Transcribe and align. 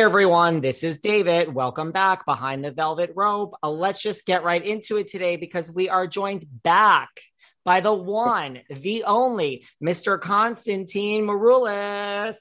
Hey 0.00 0.04
everyone, 0.04 0.62
this 0.62 0.82
is 0.82 0.98
David. 0.98 1.52
Welcome 1.52 1.92
back 1.92 2.24
behind 2.24 2.64
the 2.64 2.70
velvet 2.70 3.12
rope. 3.14 3.54
Uh, 3.62 3.68
let's 3.68 4.00
just 4.00 4.24
get 4.24 4.42
right 4.44 4.64
into 4.64 4.96
it 4.96 5.08
today 5.08 5.36
because 5.36 5.70
we 5.70 5.90
are 5.90 6.06
joined 6.06 6.42
back 6.62 7.10
by 7.66 7.80
the 7.80 7.92
one, 7.92 8.60
the 8.70 9.04
only 9.04 9.66
Mr. 9.84 10.18
Constantine 10.18 11.26
Maroulis. 11.26 12.38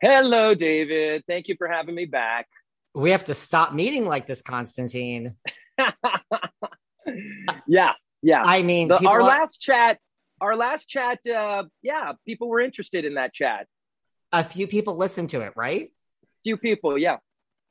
Hello, 0.00 0.54
David. 0.54 1.22
Thank 1.28 1.48
you 1.48 1.54
for 1.58 1.68
having 1.68 1.94
me 1.94 2.06
back. 2.06 2.46
We 2.94 3.10
have 3.10 3.24
to 3.24 3.34
stop 3.34 3.74
meeting 3.74 4.06
like 4.06 4.26
this, 4.26 4.40
Constantine. 4.40 5.34
yeah, 7.66 7.92
yeah. 8.22 8.42
I 8.42 8.62
mean, 8.62 8.88
The- 8.88 9.06
our 9.06 9.20
are- 9.20 9.22
last 9.22 9.60
chat, 9.60 9.98
our 10.40 10.56
last 10.56 10.88
chat, 10.88 11.18
uh, 11.26 11.64
yeah, 11.82 12.14
people 12.24 12.48
were 12.48 12.60
interested 12.60 13.04
in 13.04 13.16
that 13.16 13.34
chat. 13.34 13.66
a 14.32 14.42
few 14.42 14.66
people 14.66 14.96
listened 14.96 15.28
to 15.28 15.42
it, 15.42 15.52
right? 15.54 15.90
Few 16.48 16.56
people, 16.56 16.96
yeah. 16.96 17.18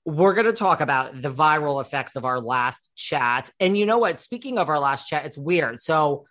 We're 0.05 0.35
going 0.35 0.45
to 0.45 0.53
talk 0.53 0.81
about 0.81 1.19
the 1.19 1.33
viral 1.33 1.81
effects 1.81 2.15
of 2.15 2.25
our 2.25 2.39
last 2.39 2.91
chat. 2.95 3.51
And 3.59 3.75
you 3.75 3.87
know 3.87 3.97
what? 3.97 4.19
Speaking 4.19 4.59
of 4.59 4.69
our 4.69 4.79
last 4.79 5.07
chat, 5.07 5.25
it's 5.25 5.35
weird. 5.35 5.81
So 5.81 6.27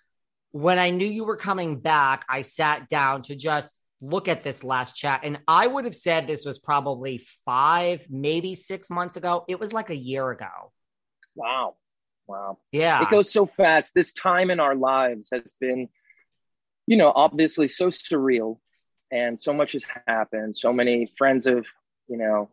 when 0.52 0.78
I 0.78 0.90
knew 0.90 1.08
you 1.08 1.24
were 1.24 1.36
coming 1.36 1.80
back, 1.80 2.24
I 2.28 2.42
sat 2.42 2.88
down 2.88 3.22
to 3.22 3.34
just 3.34 3.80
look 4.00 4.28
at 4.28 4.44
this 4.44 4.62
last 4.62 4.94
chat. 4.94 5.22
And 5.24 5.40
I 5.48 5.66
would 5.66 5.86
have 5.86 5.94
said 5.96 6.28
this 6.28 6.44
was 6.44 6.60
probably 6.60 7.18
five, 7.44 8.06
maybe 8.08 8.54
six 8.54 8.90
months 8.90 9.16
ago. 9.16 9.44
It 9.48 9.58
was 9.58 9.72
like 9.72 9.90
a 9.90 9.96
year 9.96 10.30
ago. 10.30 10.70
Wow, 11.34 11.74
wow. 12.28 12.58
Yeah. 12.70 13.02
It 13.02 13.10
goes 13.10 13.32
so 13.32 13.44
fast. 13.44 13.92
This 13.92 14.12
time 14.12 14.52
in 14.52 14.60
our 14.60 14.76
lives 14.76 15.30
has 15.32 15.52
been, 15.58 15.88
you 16.86 16.96
know, 16.96 17.12
obviously 17.12 17.66
so 17.66 17.88
surreal, 17.88 18.60
and 19.10 19.40
so 19.40 19.52
much 19.52 19.72
has 19.72 19.82
happened. 20.06 20.56
So 20.56 20.72
many 20.72 21.10
friends 21.18 21.46
of, 21.46 21.66
you 22.08 22.16
know, 22.16 22.50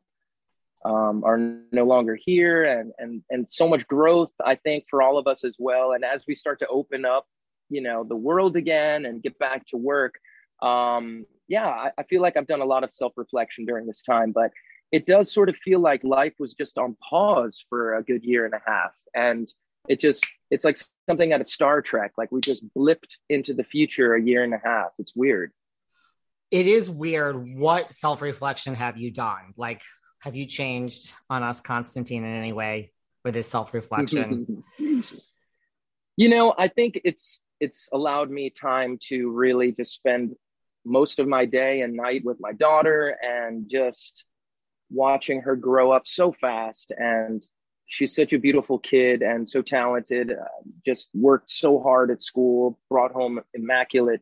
um, 0.86 1.24
are 1.24 1.38
no 1.72 1.84
longer 1.86 2.18
here, 2.22 2.64
and 2.64 2.92
and 2.98 3.24
and 3.30 3.50
so 3.50 3.68
much 3.68 3.88
growth. 3.88 4.32
I 4.44 4.56
think 4.56 4.86
for 4.90 5.02
all 5.02 5.18
of 5.18 5.28
us 5.28 5.44
as 5.44 5.56
well. 5.60 5.94
And 5.94 6.04
as 6.04 6.26
we 6.28 6.36
start 6.36 6.60
to 6.60 6.68
open 6.68 7.06
up, 7.06 7.26
you 7.70 7.82
know, 7.82 8.04
the 8.04 8.16
world 8.16 8.56
again 8.56 9.06
and 9.06 9.24
get 9.24 9.38
back 9.40 9.66
to 9.68 9.78
work, 9.78 10.16
um, 10.62 11.26
yeah, 11.48 11.68
I, 11.68 11.92
I 11.98 12.04
feel 12.04 12.22
like 12.22 12.38
I've 12.38 12.48
done 12.48 12.62
a 12.62 12.66
lot 12.66 12.84
of 12.84 12.92
self 12.92 13.14
reflection 13.18 13.66
during 13.66 13.88
this 13.88 14.04
time, 14.04 14.32
but. 14.32 14.52
It 14.92 15.08
does 15.08 15.34
sort 15.34 15.50
of 15.50 15.58
feel 15.58 15.80
like 15.80 16.04
life 16.04 16.36
was 16.38 16.54
just 16.54 16.78
on 16.78 16.96
pause 17.02 17.66
for 17.68 17.96
a 17.96 18.04
good 18.04 18.24
year 18.24 18.46
and 18.46 18.54
a 18.54 18.62
half, 18.64 18.94
and 19.16 19.52
it 19.88 20.00
just 20.00 20.26
it's 20.50 20.64
like 20.64 20.78
something 21.10 21.34
out 21.34 21.42
of 21.42 21.48
Star 21.48 21.82
Trek. 21.82 22.12
Like 22.18 22.32
we 22.32 22.42
just 22.42 22.64
blipped 22.76 23.18
into 23.30 23.54
the 23.54 23.64
future 23.64 24.14
a 24.14 24.22
year 24.22 24.44
and 24.44 24.54
a 24.54 24.62
half. 24.64 24.90
It's 25.00 25.16
weird. 25.16 25.52
It 26.54 26.68
is 26.68 26.88
weird. 26.88 27.58
What 27.58 27.92
self 27.92 28.22
reflection 28.22 28.76
have 28.76 28.96
you 28.96 29.10
done? 29.10 29.56
Like, 29.58 29.82
have 30.20 30.36
you 30.36 30.46
changed 30.46 31.12
on 31.28 31.42
us, 31.42 31.60
Constantine, 31.60 32.24
in 32.24 32.36
any 32.36 32.54
way 32.54 32.92
with 33.26 33.34
this 33.34 33.50
self 33.50 33.74
reflection? 33.74 34.64
you 34.78 36.30
know, 36.30 36.54
I 36.56 36.68
think 36.68 37.02
it's 37.04 37.42
it's 37.60 37.90
allowed 37.92 38.30
me 38.30 38.52
time 38.52 39.00
to 39.08 39.32
really 39.32 39.72
just 39.72 39.96
spend 39.96 40.36
most 40.86 41.18
of 41.18 41.28
my 41.28 41.44
day 41.44 41.82
and 41.82 41.96
night 41.96 42.22
with 42.24 42.38
my 42.40 42.52
daughter 42.52 43.18
and 43.24 43.68
just 43.68 44.24
watching 44.92 45.42
her 45.42 45.56
grow 45.56 45.92
up 45.92 46.06
so 46.06 46.32
fast 46.32 46.92
and 47.00 47.48
she's 47.86 48.16
such 48.16 48.32
a 48.32 48.38
beautiful 48.38 48.78
kid 48.78 49.24
and 49.24 49.48
so 49.48 49.62
talented 49.62 50.32
uh, 50.32 50.44
just 50.86 51.10
worked 51.16 51.50
so 51.50 51.82
hard 51.82 52.12
at 52.12 52.22
school 52.22 52.78
brought 52.90 53.12
home 53.12 53.40
immaculate 53.54 54.22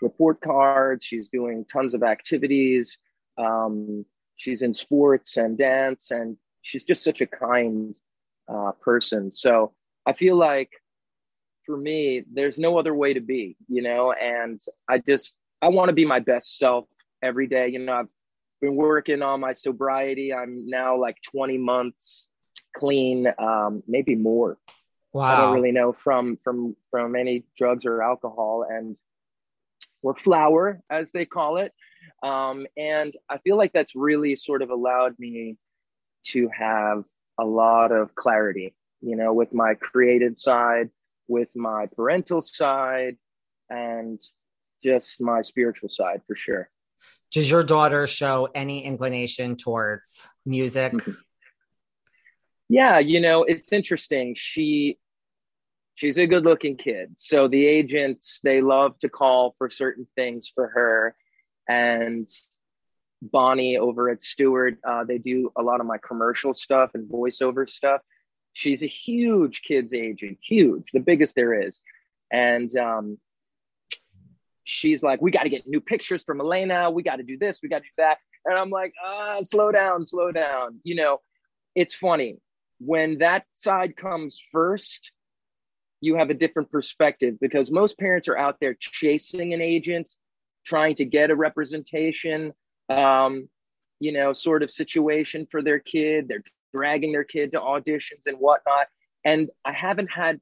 report 0.00 0.40
cards. 0.40 1.04
She's 1.04 1.28
doing 1.28 1.64
tons 1.64 1.94
of 1.94 2.02
activities. 2.02 2.98
Um, 3.36 4.04
she's 4.38 4.62
in 4.62 4.72
sports 4.72 5.36
and 5.36 5.58
dance 5.58 6.10
and 6.10 6.36
she's 6.62 6.84
just 6.84 7.04
such 7.04 7.20
a 7.20 7.26
kind 7.26 7.94
uh, 8.48 8.72
person. 8.80 9.30
So 9.30 9.72
i 10.06 10.12
feel 10.14 10.36
like 10.36 10.70
for 11.66 11.76
me 11.76 12.24
there's 12.32 12.58
no 12.58 12.78
other 12.78 12.94
way 12.94 13.12
to 13.12 13.20
be 13.20 13.56
you 13.68 13.82
know? 13.82 14.12
And 14.12 14.58
i 14.88 14.98
just 14.98 15.36
i 15.60 15.68
want 15.68 15.88
to 15.90 15.92
be 15.92 16.06
my 16.06 16.20
best 16.20 16.58
self 16.58 16.86
every 17.22 17.46
day. 17.46 17.68
You 17.68 17.80
know 17.80 17.92
i've 17.92 18.08
been 18.60 18.76
working 18.76 19.22
on 19.22 19.40
my 19.40 19.52
sobriety. 19.52 20.32
I'm 20.32 20.66
now 20.66 20.98
like 20.98 21.16
20 21.30 21.58
months 21.58 22.28
clean 22.74 23.26
um 23.38 23.82
maybe 23.86 24.14
more. 24.14 24.56
Wow. 25.12 25.24
i 25.24 25.36
don't 25.36 25.54
really 25.54 25.72
know 25.72 25.92
from 25.92 26.36
from 26.36 26.76
from 26.90 27.16
any 27.16 27.44
drugs 27.56 27.84
or 27.84 28.02
alcohol. 28.02 28.64
And 28.68 28.96
or 30.02 30.14
flower, 30.14 30.80
as 30.90 31.12
they 31.12 31.24
call 31.24 31.58
it. 31.58 31.72
Um 32.22 32.66
and 32.76 33.12
i 33.28 33.38
feel 33.38 33.56
like 33.56 33.72
that's 33.72 33.94
really 33.94 34.34
sort 34.34 34.62
of 34.62 34.70
allowed 34.70 35.14
me 35.18 35.56
to 36.26 36.48
have 36.48 37.04
a 37.38 37.44
lot 37.44 37.92
of 37.92 38.14
clarity 38.14 38.74
you 39.00 39.14
know 39.14 39.32
with 39.32 39.52
my 39.52 39.74
creative 39.74 40.36
side 40.38 40.90
with 41.28 41.54
my 41.54 41.86
parental 41.94 42.40
side 42.40 43.16
and 43.70 44.20
just 44.82 45.20
my 45.20 45.42
spiritual 45.42 45.88
side 45.88 46.22
for 46.26 46.34
sure. 46.34 46.70
Does 47.30 47.50
your 47.50 47.62
daughter 47.62 48.06
show 48.06 48.48
any 48.54 48.84
inclination 48.84 49.56
towards 49.56 50.28
music? 50.46 50.94
yeah 52.68 52.98
you 52.98 53.20
know 53.20 53.44
it's 53.44 53.72
interesting. 53.72 54.34
She 54.36 54.98
she's 55.98 56.16
a 56.16 56.28
good 56.28 56.44
looking 56.44 56.76
kid. 56.76 57.10
So 57.16 57.48
the 57.48 57.66
agents 57.66 58.38
they 58.44 58.60
love 58.60 58.96
to 59.00 59.08
call 59.08 59.56
for 59.58 59.68
certain 59.68 60.06
things 60.14 60.48
for 60.54 60.68
her. 60.68 61.16
And 61.68 62.28
bonnie 63.20 63.76
over 63.76 64.08
at 64.08 64.22
stewart 64.22 64.78
uh, 64.86 65.02
they 65.02 65.18
do 65.18 65.50
a 65.56 65.62
lot 65.62 65.80
of 65.80 65.86
my 65.86 65.98
commercial 65.98 66.54
stuff 66.54 66.92
and 66.94 67.10
voiceover 67.10 67.68
stuff. 67.68 68.00
She's 68.52 68.84
a 68.84 68.86
huge 68.86 69.62
kids 69.62 69.92
agent 69.92 70.38
huge 70.40 70.84
the 70.92 71.00
biggest 71.00 71.34
there 71.34 71.60
is. 71.60 71.80
And 72.32 72.74
um, 72.76 73.18
she's 74.62 75.02
like 75.02 75.20
we 75.20 75.32
got 75.32 75.42
to 75.42 75.48
get 75.48 75.66
new 75.66 75.80
pictures 75.80 76.22
from 76.22 76.40
elena. 76.40 76.92
We 76.92 77.02
got 77.02 77.16
to 77.16 77.24
do 77.24 77.36
this. 77.36 77.58
We 77.60 77.68
got 77.68 77.78
to 77.78 77.82
do 77.82 77.98
that. 77.98 78.18
And 78.44 78.56
i'm 78.56 78.70
like 78.70 78.94
ah 79.04 79.38
slow 79.40 79.72
down 79.72 80.06
slow 80.06 80.30
down. 80.30 80.78
You 80.84 80.94
know 80.94 81.18
it's 81.74 81.92
funny. 81.92 82.38
When 82.78 83.18
that 83.18 83.46
side 83.50 83.96
comes 83.96 84.40
first 84.52 85.10
you 86.00 86.16
have 86.16 86.30
a 86.30 86.34
different 86.34 86.70
perspective 86.70 87.34
because 87.40 87.70
most 87.70 87.98
parents 87.98 88.28
are 88.28 88.38
out 88.38 88.56
there 88.60 88.74
chasing 88.78 89.52
an 89.52 89.60
agent 89.60 90.08
trying 90.64 90.94
to 90.94 91.04
get 91.04 91.30
a 91.30 91.36
representation 91.36 92.52
um, 92.88 93.48
you 94.00 94.12
know 94.12 94.32
sort 94.32 94.62
of 94.62 94.70
situation 94.70 95.46
for 95.50 95.62
their 95.62 95.78
kid 95.78 96.28
they're 96.28 96.42
dragging 96.72 97.12
their 97.12 97.24
kid 97.24 97.52
to 97.52 97.58
auditions 97.58 98.26
and 98.26 98.36
whatnot 98.38 98.86
And 99.24 99.50
I 99.64 99.72
haven't 99.72 100.10
had 100.10 100.40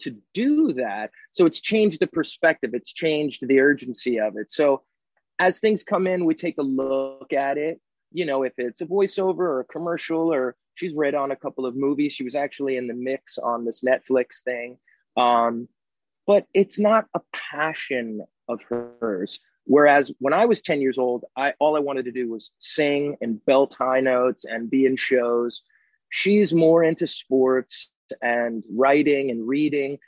to 0.00 0.16
do 0.34 0.72
that. 0.74 1.10
So 1.30 1.46
it's 1.46 1.60
changed 1.60 2.00
the 2.00 2.06
perspective, 2.06 2.70
it's 2.74 2.92
changed 2.92 3.46
the 3.46 3.60
urgency 3.60 4.18
of 4.18 4.36
it. 4.36 4.50
So 4.50 4.82
as 5.38 5.60
things 5.60 5.82
come 5.82 6.06
in, 6.06 6.24
we 6.24 6.34
take 6.34 6.58
a 6.58 6.62
look 6.62 7.32
at 7.32 7.58
it. 7.58 7.80
You 8.12 8.26
know, 8.26 8.42
if 8.42 8.52
it's 8.58 8.80
a 8.80 8.86
voiceover 8.86 9.38
or 9.38 9.60
a 9.60 9.64
commercial, 9.64 10.32
or 10.32 10.54
she's 10.74 10.94
read 10.94 11.14
on 11.14 11.30
a 11.30 11.36
couple 11.36 11.64
of 11.64 11.76
movies. 11.76 12.12
She 12.12 12.24
was 12.24 12.34
actually 12.34 12.76
in 12.76 12.86
the 12.86 12.94
mix 12.94 13.38
on 13.38 13.64
this 13.64 13.82
Netflix 13.82 14.42
thing. 14.44 14.76
Um, 15.16 15.68
but 16.26 16.46
it's 16.54 16.78
not 16.78 17.06
a 17.14 17.20
passion 17.32 18.22
of 18.48 18.62
hers. 18.64 19.38
Whereas 19.64 20.10
when 20.18 20.32
I 20.32 20.44
was 20.46 20.60
10 20.62 20.80
years 20.80 20.98
old, 20.98 21.24
I 21.36 21.52
all 21.60 21.76
I 21.76 21.80
wanted 21.80 22.04
to 22.06 22.12
do 22.12 22.30
was 22.30 22.50
sing 22.58 23.16
and 23.20 23.44
belt 23.44 23.74
high 23.78 24.00
notes 24.00 24.44
and 24.44 24.70
be 24.70 24.86
in 24.86 24.96
shows. 24.96 25.62
She's 26.08 26.52
more 26.52 26.82
into 26.82 27.06
sports 27.06 27.92
and 28.20 28.62
writing 28.74 29.30
and 29.30 29.46
reading. 29.46 29.98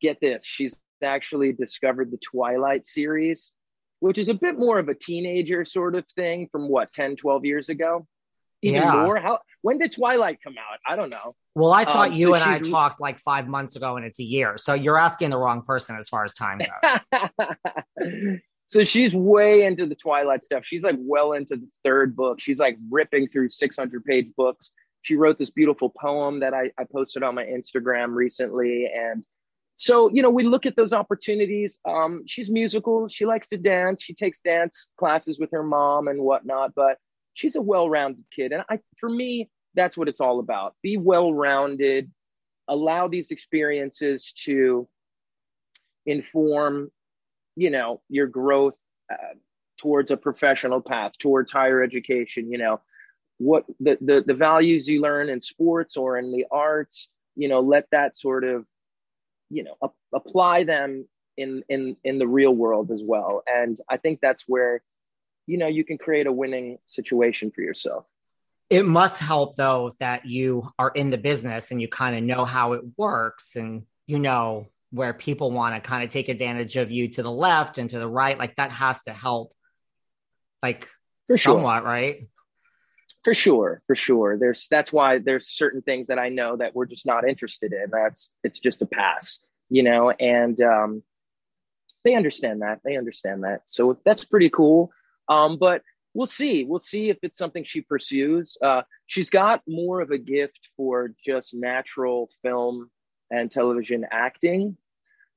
Get 0.00 0.20
this, 0.20 0.44
she's 0.44 0.80
actually 1.02 1.52
discovered 1.52 2.10
the 2.10 2.18
Twilight 2.18 2.86
series, 2.86 3.52
which 4.00 4.18
is 4.18 4.28
a 4.28 4.34
bit 4.34 4.58
more 4.58 4.78
of 4.78 4.88
a 4.88 4.94
teenager 4.94 5.64
sort 5.64 5.94
of 5.94 6.06
thing 6.16 6.48
from 6.50 6.68
what 6.68 6.92
10, 6.92 7.16
12 7.16 7.44
years 7.44 7.68
ago. 7.68 8.06
Even 8.62 8.82
yeah. 8.82 8.92
more. 8.92 9.18
How 9.18 9.38
when 9.62 9.78
did 9.78 9.92
Twilight 9.92 10.38
come 10.42 10.54
out? 10.58 10.78
I 10.86 10.96
don't 10.96 11.10
know. 11.10 11.34
Well, 11.54 11.72
I 11.72 11.84
thought 11.84 12.10
um, 12.10 12.14
you 12.14 12.28
so 12.28 12.34
and 12.34 12.44
I 12.44 12.58
talked 12.58 13.00
like 13.00 13.18
five 13.18 13.48
months 13.48 13.76
ago, 13.76 13.96
and 13.96 14.04
it's 14.04 14.20
a 14.20 14.24
year. 14.24 14.56
So 14.56 14.74
you're 14.74 14.98
asking 14.98 15.30
the 15.30 15.38
wrong 15.38 15.62
person 15.62 15.96
as 15.96 16.08
far 16.08 16.24
as 16.24 16.34
time 16.34 16.60
goes. 16.60 18.38
so 18.66 18.84
she's 18.84 19.14
way 19.14 19.64
into 19.64 19.86
the 19.86 19.94
Twilight 19.94 20.42
stuff. 20.42 20.64
She's 20.64 20.82
like 20.82 20.96
well 20.98 21.32
into 21.32 21.56
the 21.56 21.68
third 21.84 22.16
book. 22.16 22.40
She's 22.40 22.58
like 22.58 22.76
ripping 22.90 23.28
through 23.28 23.48
600 23.48 24.04
page 24.04 24.30
books 24.36 24.70
she 25.02 25.16
wrote 25.16 25.38
this 25.38 25.50
beautiful 25.50 25.90
poem 25.90 26.40
that 26.40 26.54
I, 26.54 26.70
I 26.78 26.84
posted 26.84 27.22
on 27.22 27.34
my 27.34 27.44
Instagram 27.44 28.14
recently. 28.14 28.90
And 28.94 29.24
so, 29.76 30.10
you 30.10 30.22
know, 30.22 30.30
we 30.30 30.42
look 30.42 30.66
at 30.66 30.76
those 30.76 30.92
opportunities. 30.92 31.78
Um, 31.88 32.24
she's 32.26 32.50
musical. 32.50 33.08
She 33.08 33.24
likes 33.24 33.48
to 33.48 33.56
dance. 33.56 34.02
She 34.02 34.12
takes 34.12 34.40
dance 34.40 34.88
classes 34.98 35.38
with 35.38 35.50
her 35.52 35.62
mom 35.62 36.08
and 36.08 36.20
whatnot, 36.20 36.74
but 36.74 36.98
she's 37.38 37.56
a 37.56 37.62
well-rounded 37.62 38.24
kid. 38.34 38.52
And 38.52 38.64
I, 38.68 38.80
for 38.96 39.08
me, 39.08 39.48
that's 39.74 39.96
what 39.96 40.08
it's 40.08 40.20
all 40.20 40.40
about. 40.40 40.74
Be 40.82 40.96
well-rounded, 40.96 42.10
allow 42.66 43.06
these 43.06 43.30
experiences 43.30 44.32
to 44.44 44.88
inform, 46.04 46.90
you 47.54 47.70
know, 47.70 48.00
your 48.08 48.26
growth 48.26 48.76
uh, 49.12 49.34
towards 49.76 50.10
a 50.10 50.16
professional 50.16 50.80
path, 50.80 51.12
towards 51.18 51.52
higher 51.52 51.80
education, 51.82 52.50
you 52.50 52.58
know, 52.58 52.80
what 53.38 53.64
the, 53.78 53.96
the 54.00 54.24
the 54.26 54.34
values 54.34 54.88
you 54.88 55.00
learn 55.00 55.28
in 55.28 55.40
sports 55.40 55.96
or 55.96 56.18
in 56.18 56.32
the 56.32 56.44
arts 56.50 57.08
you 57.36 57.48
know 57.48 57.60
let 57.60 57.86
that 57.92 58.16
sort 58.16 58.42
of 58.42 58.66
you 59.48 59.62
know 59.62 59.76
ap- 59.82 59.94
apply 60.12 60.64
them 60.64 61.06
in 61.36 61.62
in 61.68 61.96
in 62.02 62.18
the 62.18 62.26
real 62.26 62.50
world 62.50 62.90
as 62.90 63.02
well 63.04 63.44
and 63.46 63.80
i 63.88 63.96
think 63.96 64.18
that's 64.20 64.42
where 64.48 64.82
you 65.48 65.56
know 65.56 65.66
you 65.66 65.84
can 65.84 65.98
create 65.98 66.26
a 66.26 66.32
winning 66.32 66.78
situation 66.84 67.50
for 67.50 67.62
yourself. 67.62 68.04
It 68.68 68.84
must 68.84 69.18
help 69.18 69.56
though 69.56 69.96
that 69.98 70.26
you 70.26 70.70
are 70.78 70.90
in 70.90 71.08
the 71.08 71.16
business 71.16 71.70
and 71.70 71.80
you 71.80 71.88
kind 71.88 72.16
of 72.16 72.22
know 72.22 72.44
how 72.44 72.74
it 72.74 72.82
works 72.98 73.56
and 73.56 73.84
you 74.06 74.18
know 74.18 74.66
where 74.90 75.14
people 75.14 75.50
want 75.50 75.74
to 75.74 75.80
kind 75.80 76.04
of 76.04 76.10
take 76.10 76.28
advantage 76.28 76.76
of 76.76 76.90
you 76.90 77.08
to 77.08 77.22
the 77.22 77.30
left 77.30 77.78
and 77.78 77.88
to 77.90 77.98
the 77.98 78.06
right. 78.06 78.38
Like 78.38 78.56
that 78.56 78.72
has 78.72 79.02
to 79.02 79.12
help 79.12 79.54
like 80.62 80.86
for 81.26 81.38
sure. 81.38 81.56
somewhat 81.56 81.84
right? 81.84 82.28
For 83.24 83.32
sure 83.32 83.82
for 83.86 83.94
sure. 83.94 84.36
There's 84.38 84.68
that's 84.70 84.92
why 84.92 85.18
there's 85.18 85.48
certain 85.48 85.80
things 85.80 86.08
that 86.08 86.18
i 86.18 86.28
know 86.28 86.56
that 86.56 86.74
we're 86.74 86.86
just 86.86 87.06
not 87.06 87.26
interested 87.26 87.72
in. 87.72 87.86
That's 87.90 88.28
it's 88.44 88.60
just 88.60 88.82
a 88.82 88.86
pass 88.86 89.40
you 89.70 89.82
know 89.82 90.10
and 90.10 90.58
um 90.60 91.02
they 92.04 92.14
understand 92.14 92.62
that 92.62 92.80
they 92.84 92.96
understand 92.96 93.44
that. 93.44 93.62
So 93.64 93.98
that's 94.04 94.24
pretty 94.26 94.50
cool 94.50 94.92
um 95.28 95.58
but 95.58 95.82
we'll 96.14 96.26
see 96.26 96.64
we'll 96.64 96.78
see 96.78 97.10
if 97.10 97.18
it's 97.22 97.38
something 97.38 97.64
she 97.64 97.80
pursues 97.80 98.56
uh 98.62 98.82
she's 99.06 99.30
got 99.30 99.62
more 99.66 100.00
of 100.00 100.10
a 100.10 100.18
gift 100.18 100.70
for 100.76 101.14
just 101.24 101.54
natural 101.54 102.28
film 102.42 102.90
and 103.30 103.50
television 103.50 104.06
acting 104.10 104.76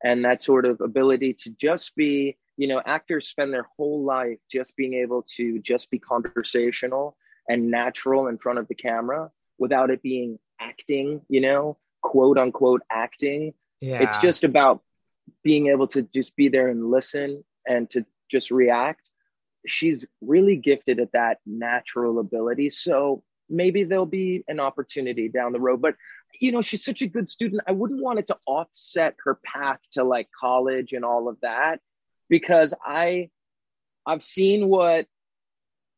and 0.04 0.26
that 0.26 0.42
sort 0.42 0.66
of 0.66 0.80
ability 0.82 1.34
to 1.34 1.50
just 1.52 1.96
be 1.96 2.38
you 2.58 2.68
know 2.68 2.82
actors 2.86 3.28
spend 3.28 3.54
their 3.54 3.68
whole 3.78 4.04
life 4.04 4.40
just 4.52 4.76
being 4.76 4.94
able 4.94 5.24
to 5.24 5.60
just 5.60 5.90
be 5.92 6.00
conversational 6.00 7.16
and 7.48 7.70
natural 7.70 8.28
in 8.28 8.38
front 8.38 8.60
of 8.60 8.68
the 8.68 8.76
camera 8.76 9.30
without 9.62 9.92
it 9.92 10.02
being 10.02 10.40
acting, 10.60 11.22
you 11.30 11.40
know, 11.40 11.78
quote 12.02 12.38
unquote 12.38 12.82
acting. 12.92 13.54
Yeah. 13.80 14.02
It's 14.02 14.18
just 14.18 14.44
about 14.44 14.82
being 15.44 15.68
able 15.68 15.88
to 15.88 16.02
just 16.02 16.36
be 16.36 16.50
there 16.50 16.68
and 16.68 16.90
listen 16.90 17.44
and 17.68 17.90
to 17.92 18.06
just 18.30 18.52
react. 18.52 19.11
She's 19.66 20.06
really 20.22 20.56
gifted 20.56 21.00
at 21.00 21.12
that 21.14 21.40
natural 21.46 22.20
ability. 22.20 22.70
So 22.70 23.24
maybe 23.50 23.84
there'll 23.84 24.06
be 24.06 24.44
an 24.48 24.60
opportunity 24.60 25.30
down 25.30 25.52
the 25.52 25.60
road. 25.60 25.82
But, 25.82 25.96
you 26.40 26.52
know, 26.52 26.62
she's 26.62 26.84
such 26.84 27.02
a 27.02 27.08
good 27.08 27.30
student. 27.30 27.62
I 27.68 27.72
wouldn't 27.72 28.02
want 28.02 28.20
it 28.20 28.28
to 28.28 28.38
offset 28.48 29.16
her 29.26 29.40
path 29.44 29.80
to 29.92 30.04
like 30.04 30.30
college 30.40 30.94
and 30.94 31.06
all 31.06 31.28
of 31.28 31.38
that 31.42 31.80
because 32.30 32.74
I, 32.84 33.30
I've 34.06 34.24
seen 34.24 34.68
what 34.68 35.06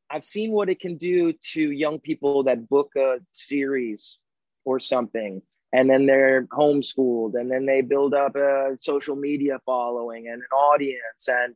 I've 0.09 0.25
seen 0.25 0.51
what 0.51 0.69
it 0.69 0.79
can 0.79 0.97
do 0.97 1.33
to 1.53 1.61
young 1.71 1.99
people 1.99 2.43
that 2.43 2.69
book 2.69 2.91
a 2.95 3.17
series 3.31 4.19
or 4.63 4.79
something 4.79 5.41
and 5.73 5.89
then 5.89 6.05
they're 6.05 6.45
homeschooled 6.51 7.33
and 7.33 7.49
then 7.51 7.65
they 7.65 7.81
build 7.81 8.13
up 8.13 8.35
a 8.35 8.77
social 8.79 9.15
media 9.15 9.59
following 9.65 10.27
and 10.27 10.35
an 10.35 10.55
audience 10.55 11.27
and 11.27 11.55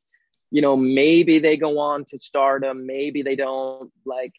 you 0.52 0.62
know 0.62 0.76
maybe 0.76 1.40
they 1.40 1.58
go 1.58 1.80
on 1.80 2.06
to 2.06 2.18
stardom 2.18 2.86
maybe 2.86 3.22
they 3.22 3.36
don't 3.36 3.92
like 4.06 4.34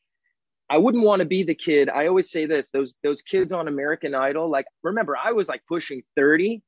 i 0.70 0.78
wouldn't 0.78 1.04
want 1.04 1.20
to 1.20 1.26
be 1.26 1.42
the 1.42 1.54
kid 1.54 1.88
i 1.88 2.06
always 2.06 2.30
say 2.30 2.46
this 2.46 2.70
those 2.70 2.94
those 3.02 3.22
kids 3.22 3.52
on 3.52 3.68
american 3.68 4.14
idol 4.14 4.50
like 4.50 4.66
remember 4.82 5.16
i 5.16 5.32
was 5.32 5.48
like 5.48 5.62
pushing 5.66 6.02
30 6.16 6.62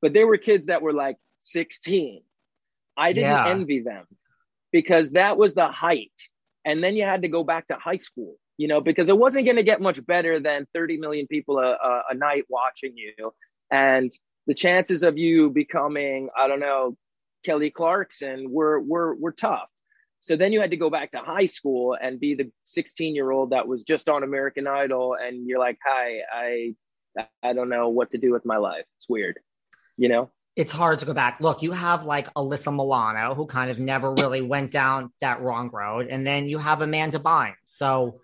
but 0.00 0.12
there 0.12 0.26
were 0.26 0.38
kids 0.38 0.66
that 0.66 0.82
were 0.82 0.92
like 0.92 1.16
16 1.40 2.22
i 2.96 3.12
didn't 3.12 3.30
yeah. 3.30 3.48
envy 3.48 3.80
them 3.80 4.04
because 4.72 5.10
that 5.10 5.36
was 5.36 5.54
the 5.54 5.68
height 5.68 6.12
and 6.64 6.82
then 6.82 6.96
you 6.96 7.04
had 7.04 7.22
to 7.22 7.28
go 7.28 7.44
back 7.44 7.66
to 7.66 7.74
high 7.74 7.96
school 7.96 8.36
you 8.56 8.68
know 8.68 8.80
because 8.80 9.08
it 9.08 9.18
wasn't 9.18 9.44
going 9.44 9.56
to 9.56 9.62
get 9.62 9.80
much 9.80 10.04
better 10.06 10.40
than 10.40 10.66
30 10.74 10.98
million 10.98 11.26
people 11.26 11.58
a, 11.58 11.72
a, 11.72 12.02
a, 12.10 12.14
night 12.14 12.44
watching 12.48 12.92
you 12.96 13.32
and 13.70 14.10
the 14.46 14.54
chances 14.54 15.02
of 15.02 15.18
you 15.18 15.50
becoming 15.50 16.28
i 16.38 16.46
don't 16.46 16.60
know 16.60 16.96
kelly 17.44 17.70
clarkson 17.70 18.46
were 18.50 18.80
were 18.80 19.14
were 19.14 19.32
tough 19.32 19.68
so 20.18 20.36
then 20.36 20.52
you 20.52 20.60
had 20.60 20.70
to 20.70 20.76
go 20.76 20.90
back 20.90 21.10
to 21.10 21.18
high 21.18 21.46
school 21.46 21.96
and 22.00 22.20
be 22.20 22.34
the 22.34 22.50
16 22.64 23.14
year 23.14 23.30
old 23.30 23.50
that 23.50 23.66
was 23.66 23.84
just 23.84 24.08
on 24.08 24.22
american 24.22 24.66
idol 24.66 25.16
and 25.20 25.46
you're 25.46 25.58
like 25.58 25.78
hi 25.84 26.20
i 26.32 26.74
i 27.42 27.52
don't 27.52 27.68
know 27.68 27.88
what 27.88 28.10
to 28.10 28.18
do 28.18 28.32
with 28.32 28.44
my 28.44 28.56
life 28.56 28.84
it's 28.96 29.08
weird 29.08 29.38
you 29.96 30.08
know 30.08 30.30
it's 30.54 30.72
hard 30.72 30.98
to 30.98 31.06
go 31.06 31.14
back. 31.14 31.40
Look, 31.40 31.62
you 31.62 31.72
have 31.72 32.04
like 32.04 32.32
Alyssa 32.34 32.74
Milano, 32.74 33.34
who 33.34 33.46
kind 33.46 33.70
of 33.70 33.78
never 33.78 34.12
really 34.12 34.42
went 34.42 34.70
down 34.70 35.10
that 35.20 35.40
wrong 35.40 35.70
road, 35.72 36.08
and 36.08 36.26
then 36.26 36.46
you 36.46 36.58
have 36.58 36.82
Amanda 36.82 37.18
Bynes. 37.18 37.54
So 37.64 38.20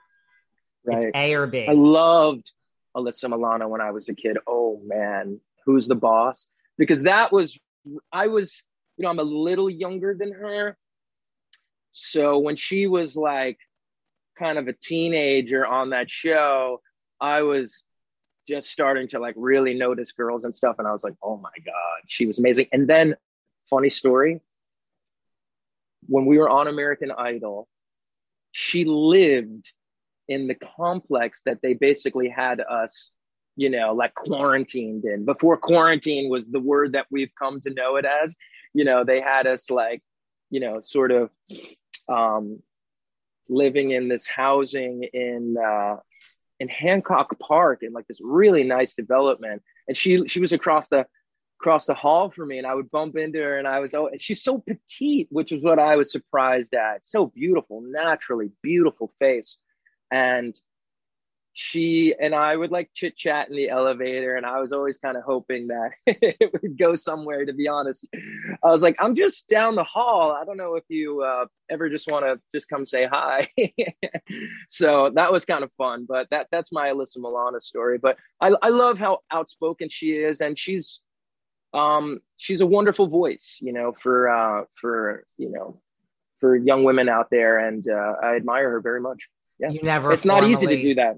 right. 0.84 1.04
it's 1.04 1.10
A 1.14 1.34
or 1.34 1.46
B. 1.46 1.66
I 1.66 1.72
loved 1.72 2.52
Alyssa 2.94 3.30
Milano 3.30 3.68
when 3.68 3.80
I 3.80 3.92
was 3.92 4.08
a 4.08 4.14
kid. 4.14 4.36
Oh 4.46 4.80
man, 4.84 5.40
who's 5.64 5.88
the 5.88 5.94
boss? 5.94 6.48
Because 6.76 7.04
that 7.04 7.32
was 7.32 7.58
I 8.12 8.26
was, 8.26 8.62
you 8.98 9.04
know, 9.04 9.10
I'm 9.10 9.18
a 9.20 9.22
little 9.22 9.70
younger 9.70 10.14
than 10.14 10.32
her. 10.32 10.76
So 11.90 12.38
when 12.38 12.56
she 12.56 12.86
was 12.86 13.16
like 13.16 13.58
kind 14.36 14.58
of 14.58 14.68
a 14.68 14.72
teenager 14.72 15.64
on 15.64 15.90
that 15.90 16.10
show, 16.10 16.80
I 17.20 17.42
was 17.42 17.84
just 18.46 18.70
starting 18.70 19.08
to 19.08 19.20
like 19.20 19.34
really 19.36 19.74
notice 19.74 20.12
girls 20.12 20.44
and 20.44 20.54
stuff. 20.54 20.76
And 20.78 20.88
I 20.88 20.92
was 20.92 21.04
like, 21.04 21.14
oh 21.22 21.36
my 21.36 21.52
God, 21.64 22.02
she 22.06 22.26
was 22.26 22.38
amazing. 22.38 22.66
And 22.72 22.88
then, 22.88 23.14
funny 23.70 23.88
story, 23.88 24.40
when 26.06 26.26
we 26.26 26.38
were 26.38 26.48
on 26.48 26.68
American 26.68 27.12
Idol, 27.12 27.68
she 28.52 28.84
lived 28.84 29.72
in 30.26 30.48
the 30.48 30.54
complex 30.54 31.42
that 31.44 31.60
they 31.62 31.74
basically 31.74 32.28
had 32.28 32.60
us, 32.60 33.10
you 33.58 33.68
know, 33.68 33.92
like 33.92 34.14
quarantined 34.14 35.04
in. 35.04 35.24
Before 35.24 35.56
quarantine 35.56 36.30
was 36.30 36.46
the 36.46 36.60
word 36.60 36.92
that 36.92 37.06
we've 37.10 37.32
come 37.36 37.60
to 37.62 37.74
know 37.74 37.96
it 37.96 38.04
as, 38.04 38.36
you 38.72 38.84
know, 38.84 39.02
they 39.02 39.20
had 39.20 39.48
us 39.48 39.68
like, 39.68 40.00
you 40.48 40.60
know, 40.60 40.78
sort 40.80 41.10
of 41.10 41.30
um, 42.08 42.62
living 43.48 43.90
in 43.90 44.06
this 44.06 44.28
housing 44.28 45.02
in 45.12 45.56
uh, 45.58 45.96
in 46.60 46.68
Hancock 46.68 47.36
Park 47.40 47.82
in 47.82 47.92
like 47.92 48.06
this 48.06 48.20
really 48.22 48.62
nice 48.62 48.94
development. 48.94 49.60
And 49.88 49.96
she 49.96 50.28
she 50.28 50.38
was 50.38 50.52
across 50.52 50.88
the 50.88 51.04
across 51.60 51.86
the 51.86 51.94
hall 51.94 52.30
for 52.30 52.46
me 52.46 52.58
and 52.58 52.66
I 52.66 52.76
would 52.76 52.92
bump 52.92 53.16
into 53.16 53.40
her 53.40 53.58
and 53.58 53.66
I 53.66 53.80
was 53.80 53.92
oh 53.92 54.08
she's 54.18 54.44
so 54.44 54.58
petite, 54.58 55.26
which 55.32 55.50
is 55.50 55.64
what 55.64 55.80
I 55.80 55.96
was 55.96 56.12
surprised 56.12 56.74
at. 56.74 57.04
So 57.04 57.26
beautiful, 57.26 57.82
naturally 57.84 58.52
beautiful 58.62 59.12
face. 59.18 59.58
And 60.12 60.56
she 61.52 62.14
and 62.20 62.34
I 62.34 62.56
would 62.56 62.70
like 62.70 62.90
chit 62.94 63.16
chat 63.16 63.50
in 63.50 63.56
the 63.56 63.68
elevator, 63.68 64.36
and 64.36 64.46
I 64.46 64.60
was 64.60 64.72
always 64.72 64.98
kind 64.98 65.16
of 65.16 65.24
hoping 65.24 65.68
that 65.68 65.90
it 66.06 66.52
would 66.52 66.78
go 66.78 66.94
somewhere. 66.94 67.44
To 67.44 67.52
be 67.52 67.68
honest, 67.68 68.06
I 68.62 68.70
was 68.70 68.82
like, 68.82 68.96
I'm 69.00 69.14
just 69.14 69.48
down 69.48 69.74
the 69.74 69.84
hall. 69.84 70.32
I 70.32 70.44
don't 70.44 70.56
know 70.56 70.76
if 70.76 70.84
you 70.88 71.22
uh, 71.22 71.46
ever 71.68 71.88
just 71.90 72.10
want 72.10 72.24
to 72.24 72.40
just 72.52 72.68
come 72.68 72.86
say 72.86 73.06
hi. 73.06 73.48
so 74.68 75.10
that 75.14 75.32
was 75.32 75.44
kind 75.44 75.64
of 75.64 75.72
fun. 75.72 76.06
But 76.08 76.28
that 76.30 76.46
that's 76.50 76.70
my 76.70 76.90
Alyssa 76.90 77.18
Milano 77.18 77.58
story. 77.58 77.98
But 77.98 78.18
I 78.40 78.52
I 78.62 78.68
love 78.68 78.98
how 78.98 79.20
outspoken 79.30 79.88
she 79.88 80.12
is, 80.12 80.40
and 80.40 80.58
she's 80.58 81.00
um 81.74 82.20
she's 82.36 82.60
a 82.60 82.66
wonderful 82.66 83.08
voice, 83.08 83.58
you 83.60 83.72
know, 83.72 83.92
for 84.00 84.28
uh 84.28 84.64
for 84.74 85.24
you 85.36 85.50
know 85.50 85.80
for 86.38 86.56
young 86.56 86.84
women 86.84 87.08
out 87.08 87.30
there, 87.30 87.66
and 87.66 87.86
uh, 87.88 88.14
I 88.22 88.36
admire 88.36 88.70
her 88.70 88.80
very 88.80 89.00
much. 89.00 89.28
Yeah, 89.58 89.70
you 89.70 89.82
never. 89.82 90.12
It's 90.12 90.24
not 90.24 90.44
easy 90.44 90.66
to 90.66 90.80
do 90.80 90.94
that. 90.94 91.16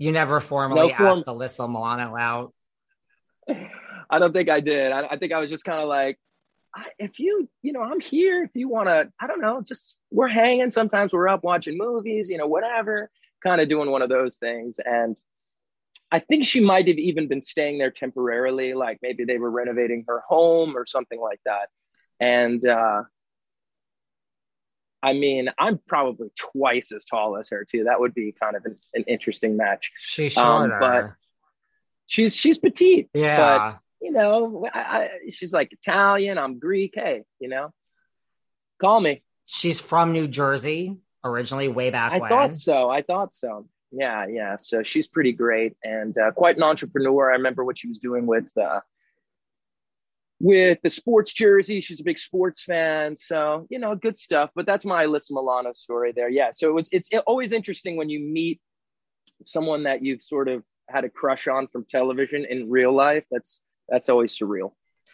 You 0.00 0.12
never 0.12 0.40
formally 0.40 0.88
no 0.88 0.94
form- 0.94 1.18
asked 1.18 1.26
Alyssa 1.26 1.68
Milano 1.68 2.16
out. 2.16 2.54
I 4.10 4.18
don't 4.18 4.32
think 4.32 4.48
I 4.48 4.60
did. 4.60 4.92
I, 4.92 5.06
I 5.10 5.18
think 5.18 5.32
I 5.34 5.38
was 5.38 5.50
just 5.50 5.64
kind 5.64 5.82
of 5.82 5.88
like, 5.88 6.18
if 6.98 7.18
you, 7.18 7.50
you 7.60 7.72
know, 7.72 7.82
I'm 7.82 8.00
here. 8.00 8.42
If 8.42 8.52
you 8.54 8.66
want 8.70 8.88
to, 8.88 9.12
I 9.20 9.26
don't 9.26 9.42
know, 9.42 9.60
just 9.60 9.98
we're 10.10 10.26
hanging. 10.26 10.70
Sometimes 10.70 11.12
we're 11.12 11.28
up 11.28 11.44
watching 11.44 11.76
movies, 11.76 12.30
you 12.30 12.38
know, 12.38 12.46
whatever, 12.46 13.10
kind 13.44 13.60
of 13.60 13.68
doing 13.68 13.90
one 13.90 14.00
of 14.00 14.08
those 14.08 14.38
things. 14.38 14.80
And 14.82 15.20
I 16.10 16.20
think 16.20 16.46
she 16.46 16.60
might 16.60 16.88
have 16.88 16.96
even 16.96 17.28
been 17.28 17.42
staying 17.42 17.76
there 17.76 17.90
temporarily, 17.90 18.72
like 18.72 19.00
maybe 19.02 19.24
they 19.24 19.36
were 19.36 19.50
renovating 19.50 20.06
her 20.08 20.22
home 20.26 20.76
or 20.76 20.86
something 20.86 21.20
like 21.20 21.40
that. 21.44 21.68
And 22.20 22.64
uh, 22.66 23.02
I 25.02 25.12
mean, 25.14 25.50
I'm 25.58 25.78
probably 25.86 26.30
twice 26.36 26.92
as 26.92 27.04
tall 27.04 27.36
as 27.38 27.48
her 27.50 27.64
too. 27.64 27.84
That 27.84 28.00
would 28.00 28.14
be 28.14 28.34
kind 28.40 28.56
of 28.56 28.64
an, 28.64 28.76
an 28.94 29.04
interesting 29.06 29.56
match. 29.56 29.90
She's 29.96 30.32
shorter, 30.32 30.74
um, 30.74 30.80
but 30.80 31.12
she's 32.06 32.34
she's 32.34 32.58
petite. 32.58 33.08
Yeah, 33.14 33.36
but 33.46 33.78
you 34.00 34.12
know, 34.12 34.66
I, 34.72 34.78
I, 34.78 35.08
she's 35.30 35.52
like 35.52 35.72
Italian. 35.72 36.38
I'm 36.38 36.58
Greek. 36.58 36.92
Hey, 36.94 37.24
you 37.38 37.48
know, 37.48 37.72
call 38.80 39.00
me. 39.00 39.22
She's 39.46 39.80
from 39.80 40.12
New 40.12 40.28
Jersey 40.28 40.98
originally, 41.24 41.68
way 41.68 41.90
back. 41.90 42.12
I 42.12 42.18
when. 42.18 42.28
thought 42.28 42.56
so. 42.56 42.90
I 42.90 43.02
thought 43.02 43.32
so. 43.32 43.66
Yeah, 43.92 44.26
yeah. 44.28 44.56
So 44.56 44.82
she's 44.82 45.08
pretty 45.08 45.32
great 45.32 45.76
and 45.82 46.16
uh, 46.16 46.30
quite 46.32 46.56
an 46.56 46.62
entrepreneur. 46.62 47.30
I 47.30 47.36
remember 47.36 47.64
what 47.64 47.78
she 47.78 47.88
was 47.88 47.98
doing 47.98 48.26
with 48.26 48.50
uh, 48.56 48.80
with 50.40 50.78
the 50.82 50.90
sports 50.90 51.32
jersey. 51.32 51.80
She's 51.80 52.00
a 52.00 52.04
big 52.04 52.18
sports 52.18 52.64
fan, 52.64 53.14
so 53.14 53.66
you 53.70 53.78
know, 53.78 53.94
good 53.94 54.18
stuff. 54.18 54.50
But 54.54 54.66
that's 54.66 54.84
my 54.84 55.04
Alyssa 55.04 55.30
Milano 55.30 55.72
story 55.74 56.12
there. 56.12 56.28
Yeah, 56.28 56.50
so 56.52 56.68
it 56.68 56.74
was. 56.74 56.88
It's 56.90 57.10
always 57.26 57.52
interesting 57.52 57.96
when 57.96 58.08
you 58.08 58.20
meet 58.20 58.60
someone 59.44 59.84
that 59.84 60.02
you've 60.02 60.22
sort 60.22 60.48
of 60.48 60.64
had 60.88 61.04
a 61.04 61.08
crush 61.08 61.46
on 61.46 61.68
from 61.68 61.84
television 61.84 62.44
in 62.44 62.70
real 62.70 62.92
life. 62.92 63.24
That's 63.30 63.60
that's 63.88 64.08
always 64.08 64.36
surreal. 64.36 64.72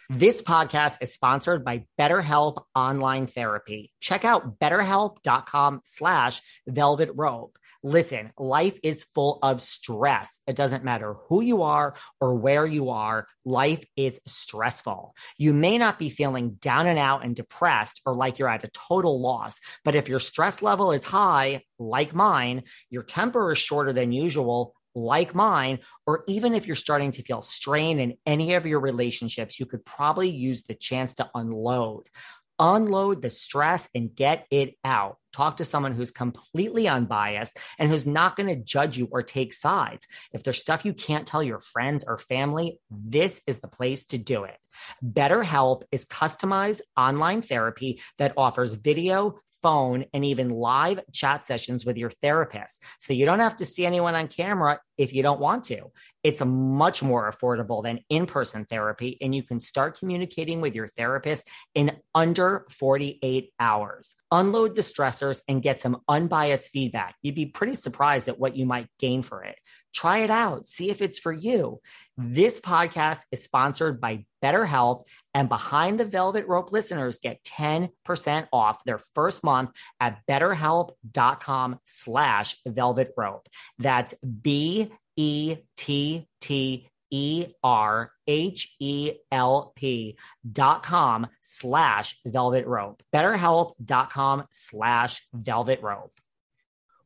This 0.09 0.41
podcast 0.41 0.99
is 1.01 1.13
sponsored 1.13 1.65
by 1.65 1.85
BetterHelp 1.99 2.63
Online 2.73 3.27
Therapy. 3.27 3.91
Check 3.99 4.23
out 4.23 4.57
betterhelp.com 4.57 5.81
slash 5.83 6.41
velvet 6.65 7.09
rope. 7.13 7.57
Listen, 7.87 8.33
life 8.37 8.77
is 8.83 9.05
full 9.15 9.39
of 9.41 9.61
stress. 9.61 10.41
It 10.45 10.57
doesn't 10.57 10.83
matter 10.83 11.15
who 11.29 11.39
you 11.39 11.61
are 11.61 11.95
or 12.19 12.35
where 12.35 12.65
you 12.65 12.89
are. 12.89 13.27
Life 13.45 13.81
is 13.95 14.19
stressful. 14.27 15.15
You 15.37 15.53
may 15.53 15.77
not 15.77 15.97
be 15.97 16.09
feeling 16.09 16.57
down 16.59 16.87
and 16.87 16.99
out 16.99 17.23
and 17.23 17.33
depressed 17.33 18.01
or 18.05 18.13
like 18.13 18.39
you're 18.39 18.49
at 18.49 18.65
a 18.65 18.71
total 18.89 19.21
loss, 19.21 19.61
but 19.85 19.95
if 19.95 20.09
your 20.09 20.19
stress 20.19 20.61
level 20.61 20.91
is 20.91 21.05
high, 21.05 21.63
like 21.79 22.13
mine, 22.13 22.63
your 22.89 23.03
temper 23.03 23.53
is 23.53 23.57
shorter 23.57 23.93
than 23.93 24.11
usual, 24.11 24.73
like 24.93 25.33
mine, 25.33 25.79
or 26.05 26.23
even 26.27 26.55
if 26.55 26.67
you're 26.67 26.75
starting 26.75 27.11
to 27.11 27.23
feel 27.23 27.41
strain 27.41 27.99
in 27.99 28.17
any 28.25 28.55
of 28.55 28.65
your 28.65 28.81
relationships, 28.81 29.59
you 29.59 29.65
could 29.65 29.85
probably 29.85 30.29
use 30.29 30.63
the 30.63 30.75
chance 30.75 31.13
to 31.13 31.29
unload. 31.35 32.09
Unload 32.59 33.21
the 33.21 33.29
stress 33.29 33.89
and 33.93 34.15
get 34.15 34.47
it 34.49 34.75
out. 34.83 35.17
Talk 35.33 35.57
to 35.57 35.65
someone 35.65 35.93
who's 35.93 36.09
completely 36.09 36.87
unbiased 36.87 37.59
and 37.77 37.89
who's 37.89 38.07
not 38.07 38.35
going 38.35 38.47
to 38.47 38.55
judge 38.55 38.97
you 38.97 39.07
or 39.11 39.21
take 39.21 39.53
sides. 39.53 40.07
If 40.33 40.41
there's 40.41 40.59
stuff 40.59 40.83
you 40.83 40.93
can't 40.93 41.27
tell 41.27 41.43
your 41.43 41.59
friends 41.59 42.03
or 42.07 42.17
family, 42.17 42.79
this 42.89 43.43
is 43.45 43.59
the 43.59 43.67
place 43.67 44.05
to 44.05 44.17
do 44.17 44.45
it. 44.45 44.57
BetterHelp 45.05 45.83
is 45.91 46.05
customized 46.05 46.81
online 46.95 47.43
therapy 47.43 48.01
that 48.17 48.33
offers 48.35 48.73
video, 48.73 49.39
phone, 49.61 50.05
and 50.13 50.23
even 50.25 50.49
live 50.49 50.99
chat 51.13 51.43
sessions 51.43 51.85
with 51.85 51.97
your 51.97 52.09
therapist. 52.09 52.83
So 52.99 53.13
you 53.13 53.25
don't 53.25 53.39
have 53.39 53.55
to 53.57 53.65
see 53.65 53.85
anyone 53.85 54.15
on 54.15 54.27
camera 54.27 54.79
if 54.97 55.13
you 55.13 55.23
don't 55.23 55.39
want 55.39 55.63
to. 55.65 55.91
It's 56.23 56.43
much 56.43 57.01
more 57.03 57.31
affordable 57.31 57.83
than 57.83 57.99
in 58.09 58.25
person 58.25 58.65
therapy, 58.65 59.17
and 59.21 59.33
you 59.33 59.43
can 59.43 59.59
start 59.59 59.97
communicating 59.97 60.61
with 60.61 60.75
your 60.75 60.87
therapist 60.87 61.47
in 61.73 61.97
under 62.13 62.65
48 62.71 63.51
hours. 63.59 64.15
Unload 64.31 64.75
the 64.75 64.81
stressors 64.81 65.41
and 65.47 65.61
get 65.61 65.79
some 65.79 66.01
unbiased 66.09 66.71
feedback. 66.71 67.15
You'd 67.21 67.35
be 67.35 67.45
pretty 67.45 67.75
surprised 67.75 68.27
at 68.27 68.39
what 68.39 68.55
you 68.55 68.65
might 68.65 68.87
gain 68.99 69.21
for 69.21 69.43
it. 69.43 69.57
Try 69.97 70.19
it 70.19 70.29
out, 70.29 70.67
see 70.67 70.91
if 70.91 71.01
it's 71.01 71.17
for 71.17 71.33
you. 71.33 71.81
This 72.17 72.59
podcast 72.59 73.21
is 73.31 73.43
sponsored 73.43 73.99
by 73.99 74.25
BetterHelp, 74.43 75.05
and 75.33 75.49
Behind 75.49 75.99
the 75.99 76.05
Velvet 76.05 76.47
Rope 76.47 76.71
listeners 76.71 77.17
get 77.17 77.43
10% 77.43 78.47
off 78.53 78.83
their 78.83 78.99
first 79.15 79.43
month 79.43 79.71
at 79.99 80.19
betterhelp.com 80.29 81.79
slash 81.85 82.57
velvet 82.67 83.11
rope. 83.17 83.49
That's 83.79 84.13
B 84.21 84.91
E 85.15 85.57
T 85.75 86.27
T 86.41 86.87
E 87.09 87.47
R 87.63 88.11
H 88.27 88.75
E 88.79 89.13
L 89.31 89.73
P 89.75 90.15
dot 90.51 90.83
com 90.83 91.25
slash 91.41 92.19
velvet 92.23 92.67
rope. 92.67 93.01
BetterHelp.com 93.11 94.43
slash 94.51 95.27
velvet 95.33 95.81
rope. 95.81 96.13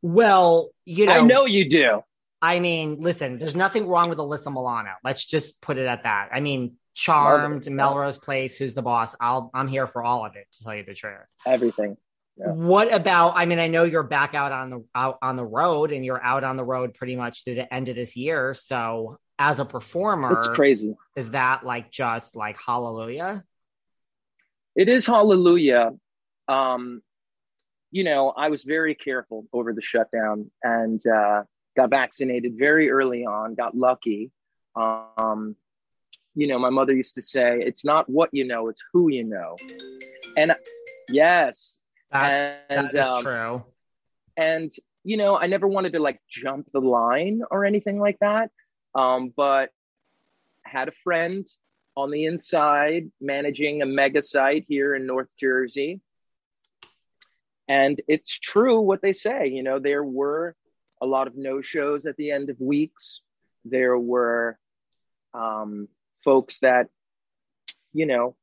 Well, 0.01 0.71
you 0.83 1.05
know, 1.05 1.13
I 1.13 1.21
know 1.21 1.45
you 1.45 1.69
do. 1.69 2.01
I 2.41 2.59
mean, 2.59 2.97
listen, 2.99 3.37
there's 3.37 3.55
nothing 3.55 3.87
wrong 3.87 4.09
with 4.09 4.17
Alyssa 4.17 4.51
Milano. 4.51 4.91
Let's 5.03 5.25
just 5.25 5.61
put 5.61 5.77
it 5.77 5.85
at 5.85 6.03
that. 6.03 6.29
I 6.33 6.39
mean, 6.39 6.77
Charmed, 6.93 7.69
Melrose 7.69 8.17
Place, 8.17 8.57
Who's 8.57 8.73
the 8.73 8.81
Boss? 8.81 9.15
I'll 9.19 9.51
I'm 9.53 9.67
here 9.67 9.87
for 9.87 10.03
all 10.03 10.25
of 10.25 10.35
it 10.35 10.47
to 10.53 10.63
tell 10.63 10.75
you 10.75 10.83
the 10.83 10.93
truth. 10.93 11.17
Everything. 11.45 11.97
Yeah. 12.37 12.51
What 12.51 12.93
about? 12.93 13.33
I 13.35 13.45
mean, 13.45 13.59
I 13.59 13.67
know 13.67 13.83
you're 13.83 14.03
back 14.03 14.33
out 14.33 14.51
on 14.51 14.69
the 14.69 14.85
out 14.95 15.17
on 15.21 15.35
the 15.35 15.45
road, 15.45 15.91
and 15.91 16.03
you're 16.03 16.21
out 16.21 16.43
on 16.43 16.57
the 16.57 16.63
road 16.63 16.93
pretty 16.93 17.15
much 17.15 17.43
through 17.43 17.55
the 17.55 17.73
end 17.73 17.89
of 17.89 17.95
this 17.95 18.15
year. 18.15 18.53
So, 18.53 19.19
as 19.37 19.59
a 19.59 19.65
performer, 19.65 20.37
it's 20.37 20.47
crazy. 20.47 20.95
Is 21.15 21.31
that 21.31 21.63
like 21.63 21.91
just 21.91 22.35
like 22.35 22.57
hallelujah? 22.59 23.43
It 24.75 24.89
is 24.89 25.05
hallelujah. 25.05 25.91
Um, 26.47 27.01
you 27.91 28.03
know, 28.03 28.29
I 28.29 28.49
was 28.49 28.63
very 28.63 28.95
careful 28.95 29.45
over 29.53 29.73
the 29.73 29.81
shutdown 29.81 30.49
and 30.63 31.01
uh, 31.05 31.43
got 31.75 31.89
vaccinated 31.89 32.53
very 32.57 32.89
early 32.89 33.25
on. 33.25 33.55
Got 33.55 33.75
lucky. 33.75 34.31
Um, 34.75 35.55
you 36.35 36.47
know, 36.47 36.59
my 36.59 36.69
mother 36.69 36.93
used 36.93 37.15
to 37.15 37.21
say, 37.21 37.61
"It's 37.61 37.83
not 37.83 38.09
what 38.09 38.29
you 38.31 38.45
know; 38.45 38.69
it's 38.69 38.83
who 38.93 39.11
you 39.11 39.23
know." 39.23 39.57
And 40.37 40.55
yes, 41.09 41.79
that's 42.11 42.63
and, 42.69 42.89
that 42.89 42.95
is 42.95 43.05
um, 43.05 43.23
true. 43.23 43.63
And 44.37 44.71
you 45.03 45.17
know, 45.17 45.35
I 45.35 45.47
never 45.47 45.67
wanted 45.67 45.93
to 45.93 45.99
like 45.99 46.21
jump 46.29 46.67
the 46.71 46.79
line 46.79 47.41
or 47.49 47.65
anything 47.65 47.99
like 47.99 48.17
that. 48.19 48.51
Um, 48.93 49.33
but 49.35 49.69
had 50.63 50.87
a 50.87 50.93
friend 51.03 51.47
on 51.95 52.11
the 52.11 52.25
inside 52.25 53.11
managing 53.19 53.81
a 53.81 53.85
mega 53.85 54.21
site 54.21 54.65
here 54.67 54.95
in 54.95 55.05
North 55.05 55.29
Jersey. 55.39 56.01
And 57.67 58.01
it's 58.07 58.37
true 58.37 58.81
what 58.81 59.01
they 59.01 59.13
say. 59.13 59.47
You 59.47 59.63
know, 59.63 59.79
there 59.79 60.03
were 60.03 60.55
a 61.01 61.05
lot 61.05 61.27
of 61.27 61.35
no 61.35 61.61
shows 61.61 62.05
at 62.05 62.15
the 62.17 62.31
end 62.31 62.49
of 62.49 62.59
weeks. 62.59 63.21
There 63.65 63.97
were 63.97 64.57
um, 65.33 65.87
folks 66.23 66.59
that, 66.59 66.89
you 67.93 68.05
know, 68.05 68.35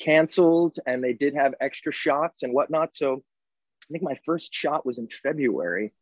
canceled 0.00 0.78
and 0.86 1.02
they 1.02 1.12
did 1.12 1.34
have 1.34 1.54
extra 1.60 1.92
shots 1.92 2.42
and 2.42 2.52
whatnot. 2.52 2.94
So 2.94 3.22
I 3.84 3.92
think 3.92 4.02
my 4.02 4.18
first 4.24 4.52
shot 4.52 4.84
was 4.84 4.98
in 4.98 5.08
February. 5.22 5.92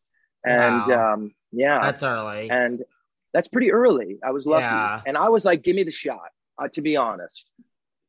And 0.44 0.86
wow. 0.86 1.14
um, 1.14 1.34
yeah, 1.52 1.80
that's 1.80 2.02
early. 2.02 2.50
And 2.50 2.84
that's 3.34 3.48
pretty 3.48 3.72
early. 3.72 4.18
I 4.24 4.30
was 4.30 4.46
lucky. 4.46 4.62
Yeah. 4.62 5.02
And 5.06 5.16
I 5.16 5.28
was 5.28 5.44
like, 5.44 5.62
give 5.62 5.76
me 5.76 5.82
the 5.82 5.90
shot, 5.90 6.30
uh, 6.58 6.68
to 6.68 6.80
be 6.80 6.96
honest. 6.96 7.44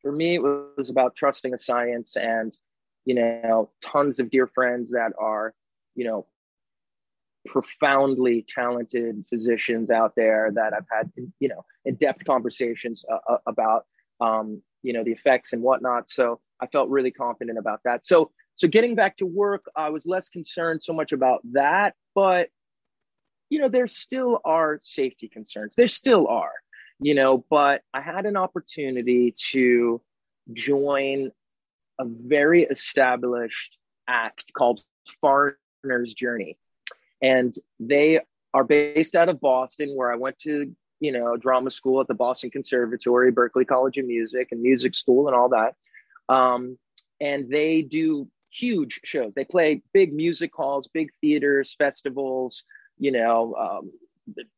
For 0.01 0.11
me, 0.11 0.35
it 0.35 0.41
was 0.41 0.89
about 0.89 1.15
trusting 1.15 1.51
the 1.51 1.57
science 1.57 2.15
and, 2.15 2.55
you 3.03 3.15
know, 3.15 3.69
tons 3.81 4.19
of 4.19 4.29
dear 4.29 4.47
friends 4.47 4.91
that 4.91 5.11
are, 5.19 5.53
you 5.95 6.05
know, 6.05 6.25
profoundly 7.45 8.45
talented 8.47 9.23
physicians 9.29 9.89
out 9.89 10.13
there 10.15 10.51
that 10.53 10.73
I've 10.73 10.85
had, 10.91 11.11
you 11.39 11.47
know, 11.47 11.65
in-depth 11.85 12.25
conversations 12.25 13.03
uh, 13.11 13.33
uh 13.33 13.37
about 13.47 13.85
um, 14.21 14.61
you 14.83 14.93
know 14.93 15.03
the 15.03 15.11
effects 15.11 15.51
and 15.51 15.61
whatnot 15.61 16.09
so 16.09 16.39
i 16.61 16.67
felt 16.67 16.87
really 16.87 17.11
confident 17.11 17.57
about 17.57 17.81
that 17.83 18.05
so 18.05 18.31
so 18.55 18.65
getting 18.65 18.95
back 18.95 19.17
to 19.17 19.25
work 19.25 19.65
i 19.75 19.89
was 19.89 20.05
less 20.05 20.29
concerned 20.29 20.81
so 20.81 20.93
much 20.93 21.11
about 21.11 21.41
that 21.51 21.95
but 22.15 22.47
you 23.49 23.59
know, 23.59 23.69
there 23.69 23.87
still 23.87 24.39
are 24.45 24.79
safety 24.81 25.27
concerns. 25.27 25.75
There 25.75 25.87
still 25.87 26.27
are, 26.27 26.53
you 26.99 27.15
know, 27.15 27.45
but 27.49 27.81
I 27.93 28.01
had 28.01 28.25
an 28.25 28.37
opportunity 28.37 29.33
to 29.51 30.01
join 30.53 31.31
a 31.99 32.05
very 32.05 32.63
established 32.63 33.77
act 34.07 34.53
called 34.53 34.81
Foreigner's 35.19 36.13
Journey. 36.13 36.57
And 37.21 37.55
they 37.79 38.19
are 38.53 38.63
based 38.63 39.15
out 39.15 39.29
of 39.29 39.39
Boston, 39.41 39.95
where 39.95 40.11
I 40.11 40.15
went 40.15 40.39
to, 40.39 40.73
you 40.99 41.11
know, 41.11 41.37
drama 41.37 41.71
school 41.71 42.01
at 42.01 42.07
the 42.07 42.13
Boston 42.13 42.49
Conservatory, 42.49 43.31
Berklee 43.31 43.67
College 43.67 43.97
of 43.97 44.05
Music, 44.05 44.49
and 44.51 44.61
music 44.61 44.95
school, 44.95 45.27
and 45.27 45.35
all 45.35 45.49
that. 45.49 45.75
Um, 46.33 46.77
and 47.21 47.49
they 47.49 47.81
do 47.81 48.27
huge 48.51 48.99
shows. 49.03 49.33
They 49.35 49.45
play 49.45 49.81
big 49.93 50.13
music 50.13 50.51
halls, 50.55 50.87
big 50.87 51.09
theaters, 51.21 51.75
festivals, 51.77 52.63
you 52.97 53.11
know, 53.11 53.55
um, 53.55 53.91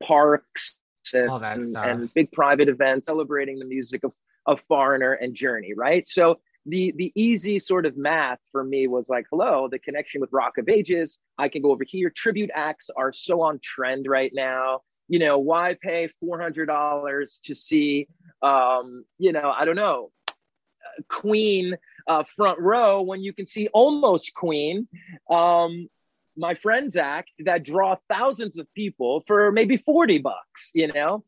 parks, 0.01 0.77
and, 1.13 1.30
and, 1.44 1.75
and, 1.75 2.13
big 2.13 2.32
private 2.32 2.70
events 2.70 3.08
celebrating 3.08 3.60
the 3.60 3.65
music 3.65 4.03
of, 4.03 4.13
of 4.46 4.62
Foreigner 4.68 5.13
and 5.13 5.34
Journey, 5.34 5.74
right? 5.75 6.08
So 6.08 6.39
the 6.65 6.94
the 6.98 7.12
easy 7.15 7.60
sort 7.60 7.86
of 7.86 7.98
math 7.98 8.39
for 8.51 8.63
me 8.63 8.88
was 8.88 9.10
like, 9.10 9.25
hello, 9.32 9.68
the 9.70 9.80
connection 9.80 10.22
with 10.22 10.32
Rock 10.32 10.58
of 10.58 10.70
Ages. 10.70 11.20
I 11.38 11.50
can 11.50 11.62
go 11.62 11.72
over 11.72 11.84
here. 11.86 12.10
Tribute 12.10 12.51
acts 12.53 12.89
are 12.96 13.12
so 13.13 13.41
on 13.41 13.60
trend 13.63 14.06
right 14.08 14.32
now. 14.34 14.82
You 15.08 15.20
know, 15.20 15.39
why 15.39 15.75
pay 15.82 16.08
four 16.20 16.39
hundred 16.39 16.68
dollars 16.68 17.41
to 17.46 17.56
see, 17.56 18.08
um, 18.41 19.06
you 19.18 19.32
know, 19.32 19.53
I 19.58 19.65
don't 19.65 19.75
know, 19.75 20.12
Queen 21.10 21.75
uh, 22.08 22.24
front 22.36 22.60
row 22.60 23.01
when 23.01 23.22
you 23.22 23.34
can 23.34 23.46
see 23.46 23.68
almost 23.74 24.34
Queen. 24.34 24.88
Um, 25.30 25.88
my 26.38 26.53
friends 26.53 26.96
act 26.96 27.32
that 27.39 27.63
draw 27.63 27.96
thousands 28.10 28.58
of 28.58 28.68
people 28.74 29.24
for 29.27 29.51
maybe 29.51 29.77
40 29.77 30.20
bucks, 30.20 30.72
you 30.74 30.88
know? 30.88 31.24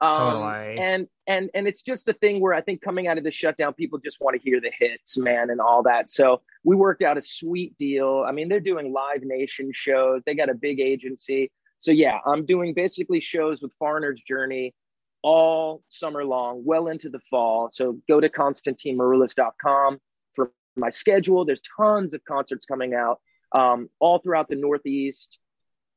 Um, 0.00 0.10
totally. 0.10 0.78
And 0.78 1.06
and 1.26 1.50
and 1.54 1.66
it's 1.66 1.82
just 1.82 2.08
a 2.08 2.12
thing 2.12 2.40
where 2.40 2.54
I 2.54 2.60
think 2.60 2.80
coming 2.82 3.08
out 3.08 3.18
of 3.18 3.24
the 3.24 3.30
shutdown, 3.30 3.74
people 3.74 3.98
just 3.98 4.20
want 4.20 4.36
to 4.36 4.42
hear 4.42 4.60
the 4.60 4.70
hits, 4.78 5.18
man, 5.18 5.50
and 5.50 5.60
all 5.60 5.82
that. 5.84 6.10
So 6.10 6.42
we 6.64 6.76
worked 6.76 7.02
out 7.02 7.18
a 7.18 7.22
sweet 7.22 7.76
deal. 7.78 8.24
I 8.26 8.32
mean, 8.32 8.48
they're 8.48 8.60
doing 8.60 8.92
Live 8.92 9.22
Nation 9.22 9.70
shows. 9.72 10.22
They 10.24 10.34
got 10.34 10.48
a 10.48 10.54
big 10.54 10.80
agency. 10.80 11.50
So 11.78 11.92
yeah, 11.92 12.18
I'm 12.26 12.46
doing 12.46 12.74
basically 12.74 13.20
shows 13.20 13.62
with 13.62 13.72
Foreigner's 13.78 14.22
Journey 14.22 14.74
all 15.22 15.82
summer 15.88 16.24
long, 16.24 16.62
well 16.64 16.88
into 16.88 17.08
the 17.08 17.20
fall. 17.30 17.70
So 17.72 17.98
go 18.08 18.20
to 18.20 18.28
ConstantineMaroulis.com 18.28 19.98
for 20.34 20.52
my 20.76 20.90
schedule. 20.90 21.44
There's 21.44 21.62
tons 21.76 22.14
of 22.14 22.24
concerts 22.24 22.64
coming 22.64 22.94
out 22.94 23.20
um, 23.52 23.88
all 23.98 24.18
throughout 24.18 24.48
the 24.48 24.56
Northeast 24.56 25.38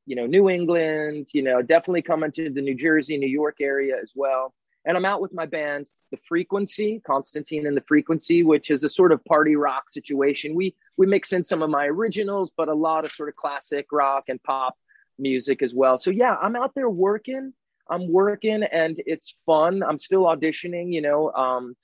you 0.06 0.16
know, 0.16 0.26
New 0.26 0.50
England, 0.50 1.28
you 1.32 1.42
know, 1.42 1.62
definitely 1.62 2.02
coming 2.02 2.32
to 2.32 2.50
the 2.50 2.60
New 2.60 2.74
Jersey, 2.74 3.16
New 3.16 3.28
York 3.28 3.58
area 3.60 3.94
as 4.02 4.10
well. 4.14 4.52
And 4.84 4.96
I'm 4.96 5.04
out 5.04 5.20
with 5.20 5.34
my 5.34 5.46
band, 5.46 5.88
The 6.10 6.18
Frequency, 6.28 7.02
Constantine 7.06 7.66
and 7.66 7.76
The 7.76 7.82
Frequency, 7.82 8.42
which 8.42 8.70
is 8.70 8.82
a 8.82 8.88
sort 8.88 9.12
of 9.12 9.24
party 9.24 9.56
rock 9.56 9.90
situation. 9.90 10.54
We 10.54 10.74
we 10.96 11.06
mix 11.06 11.32
in 11.32 11.44
some 11.44 11.62
of 11.62 11.70
my 11.70 11.86
originals, 11.86 12.50
but 12.56 12.68
a 12.68 12.74
lot 12.74 13.04
of 13.04 13.12
sort 13.12 13.28
of 13.28 13.36
classic 13.36 13.86
rock 13.92 14.24
and 14.28 14.42
pop 14.42 14.76
music 15.18 15.62
as 15.62 15.74
well. 15.74 15.98
So 15.98 16.10
yeah, 16.10 16.36
I'm 16.40 16.56
out 16.56 16.74
there 16.74 16.88
working. 16.88 17.52
I'm 17.88 18.10
working 18.10 18.62
and 18.62 19.00
it's 19.04 19.34
fun. 19.44 19.82
I'm 19.82 19.98
still 19.98 20.22
auditioning, 20.22 20.92
you 20.92 21.02
know. 21.02 21.30
Um 21.32 21.76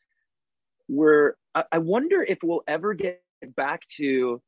we're 0.88 1.34
I, 1.54 1.64
I 1.72 1.78
wonder 1.78 2.22
if 2.22 2.38
we'll 2.42 2.62
ever 2.66 2.94
get 2.94 3.22
back 3.56 3.86
to 3.96 4.40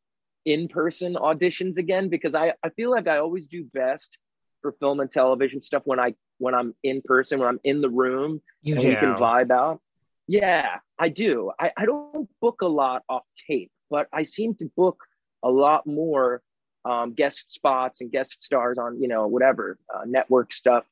in-person 0.44 1.14
auditions 1.14 1.76
again 1.76 2.08
because 2.08 2.34
I, 2.34 2.54
I 2.62 2.70
feel 2.70 2.90
like 2.90 3.06
I 3.06 3.18
always 3.18 3.48
do 3.48 3.64
best 3.74 4.18
for 4.60 4.72
film 4.72 5.00
and 5.00 5.10
television 5.10 5.60
stuff 5.60 5.82
when 5.84 6.00
I 6.00 6.14
when 6.38 6.54
I'm 6.54 6.74
in 6.82 7.02
person, 7.04 7.38
when 7.38 7.48
I'm 7.48 7.60
in 7.64 7.80
the 7.80 7.88
room 7.88 8.40
you 8.62 8.74
and 8.74 8.82
do. 8.82 8.88
we 8.88 8.96
can 8.96 9.14
vibe 9.14 9.50
out. 9.50 9.80
Yeah, 10.26 10.76
I 10.98 11.08
do. 11.08 11.52
I, 11.58 11.72
I 11.76 11.86
don't 11.86 12.28
book 12.40 12.60
a 12.62 12.66
lot 12.66 13.02
off 13.08 13.24
tape, 13.48 13.70
but 13.90 14.08
I 14.12 14.24
seem 14.24 14.54
to 14.56 14.70
book 14.76 14.98
a 15.42 15.50
lot 15.50 15.86
more 15.86 16.42
um, 16.84 17.14
guest 17.14 17.50
spots 17.50 18.00
and 18.00 18.10
guest 18.12 18.42
stars 18.42 18.78
on, 18.78 19.00
you 19.00 19.08
know, 19.08 19.26
whatever 19.26 19.78
uh, 19.92 20.04
network 20.06 20.52
stuff 20.52 20.84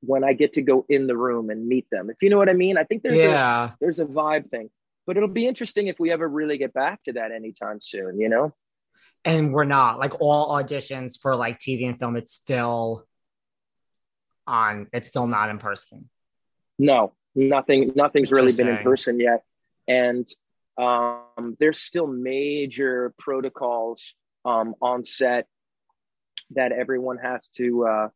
when 0.00 0.24
I 0.24 0.32
get 0.32 0.52
to 0.54 0.62
go 0.62 0.84
in 0.88 1.06
the 1.06 1.16
room 1.16 1.50
and 1.50 1.66
meet 1.66 1.86
them. 1.90 2.10
If 2.10 2.22
you 2.22 2.30
know 2.30 2.38
what 2.38 2.48
I 2.48 2.54
mean, 2.54 2.76
I 2.76 2.84
think 2.84 3.02
there's 3.02 3.16
yeah. 3.16 3.70
a 3.70 3.72
there's 3.80 3.98
a 3.98 4.04
vibe 4.04 4.50
thing 4.50 4.70
but 5.06 5.16
it'll 5.16 5.28
be 5.28 5.46
interesting 5.46 5.88
if 5.88 5.98
we 5.98 6.10
ever 6.12 6.28
really 6.28 6.58
get 6.58 6.72
back 6.72 7.02
to 7.04 7.12
that 7.14 7.32
anytime 7.32 7.80
soon, 7.80 8.20
you 8.20 8.28
know? 8.28 8.54
And 9.24 9.52
we're 9.52 9.64
not 9.64 9.98
like 9.98 10.20
all 10.20 10.50
auditions 10.60 11.20
for 11.20 11.36
like 11.36 11.58
TV 11.58 11.86
and 11.86 11.98
film, 11.98 12.16
it's 12.16 12.34
still 12.34 13.06
on, 14.46 14.88
it's 14.92 15.08
still 15.08 15.26
not 15.26 15.48
in 15.48 15.58
person. 15.58 16.08
No, 16.78 17.12
nothing, 17.34 17.92
nothing's 17.94 18.32
really 18.32 18.52
been 18.52 18.68
in 18.68 18.78
person 18.78 19.20
yet. 19.20 19.44
And 19.86 20.26
um, 20.78 21.56
there's 21.60 21.78
still 21.78 22.06
major 22.06 23.14
protocols 23.18 24.14
um, 24.44 24.74
on 24.80 25.04
set 25.04 25.46
that 26.50 26.72
everyone 26.72 27.18
has 27.18 27.48
to 27.48 27.86
uh, 27.86 28.08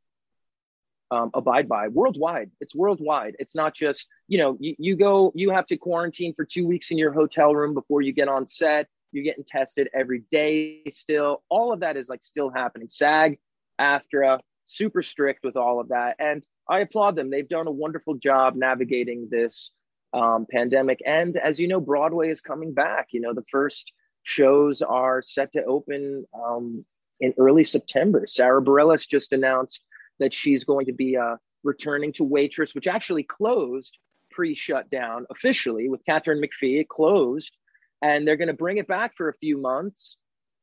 um, 1.11 1.31
abide 1.35 1.69
by 1.69 1.89
worldwide. 1.89 2.51
It's 2.61 2.75
worldwide. 2.75 3.37
It's 3.39 3.55
not 3.55 3.75
just, 3.75 4.07
you 4.29 4.39
know, 4.39 4.57
you, 4.61 4.75
you 4.79 4.97
go, 4.97 5.33
you 5.35 5.51
have 5.51 5.67
to 5.67 5.77
quarantine 5.77 6.35
for 6.35 6.45
two 6.45 6.67
weeks 6.67 6.91
in 6.91 6.99
your 6.99 7.13
hotel 7.13 7.55
room 7.55 7.75
before 7.75 8.03
you 8.03 8.13
get 8.13 8.29
on 8.29 8.47
set. 8.47 8.89
You're 9.13 9.25
getting 9.25 9.45
tested 9.45 9.89
every 9.95 10.23
day 10.31 10.83
still. 10.91 11.43
All 11.49 11.73
of 11.73 11.81
that 11.81 11.97
is 11.97 12.09
like 12.09 12.23
still 12.23 12.51
happening. 12.51 12.89
SAG, 12.91 13.39
AFTRA, 13.81 14.41
super 14.67 15.03
strict 15.03 15.45
with 15.45 15.57
all 15.57 15.81
of 15.81 15.89
that. 15.89 16.17
And 16.19 16.45
I 16.69 16.81
applaud 16.81 17.17
them. 17.17 17.31
They've 17.31 17.49
done 17.49 17.67
a 17.67 17.73
wonderful 17.73 18.15
job 18.15 18.57
navigating 18.57 19.29
this 19.31 19.71
um, 20.13 20.47
pandemic. 20.51 21.01
And 21.07 21.37
as 21.37 21.61
you 21.61 21.69
know, 21.69 21.81
Broadway 21.81 22.31
is 22.31 22.41
coming 22.41 22.75
back. 22.75 23.09
You 23.13 23.21
know, 23.21 23.35
the 23.35 23.45
first 23.51 23.93
shows 24.23 24.83
are 24.83 25.23
set 25.23 25.53
to 25.53 25.65
open 25.65 26.25
um, 26.35 26.85
in 27.21 27.33
early 27.39 27.65
September. 27.65 28.27
Sara 28.27 28.63
Bareilles 28.63 29.07
just 29.07 29.33
announced 29.33 29.83
that 30.19 30.35
she's 30.35 30.65
going 30.65 30.87
to 30.87 30.93
be 30.93 31.17
uh, 31.17 31.37
returning 31.63 32.13
to 32.15 32.25
Waitress, 32.25 32.75
which 32.75 32.87
actually 32.87 33.23
closed 33.23 33.99
pre-shutdown 34.31 35.27
officially 35.31 35.89
with 35.89 36.05
Katharine 36.05 36.43
McPhee. 36.43 36.81
It 36.81 36.89
closed, 36.89 37.57
and 38.03 38.27
they're 38.27 38.37
going 38.37 38.49
to 38.49 38.55
bring 38.55 38.79
it 38.79 38.87
back 38.87 39.17
for 39.17 39.29
a 39.29 39.35
few 39.35 39.59
months 39.59 40.17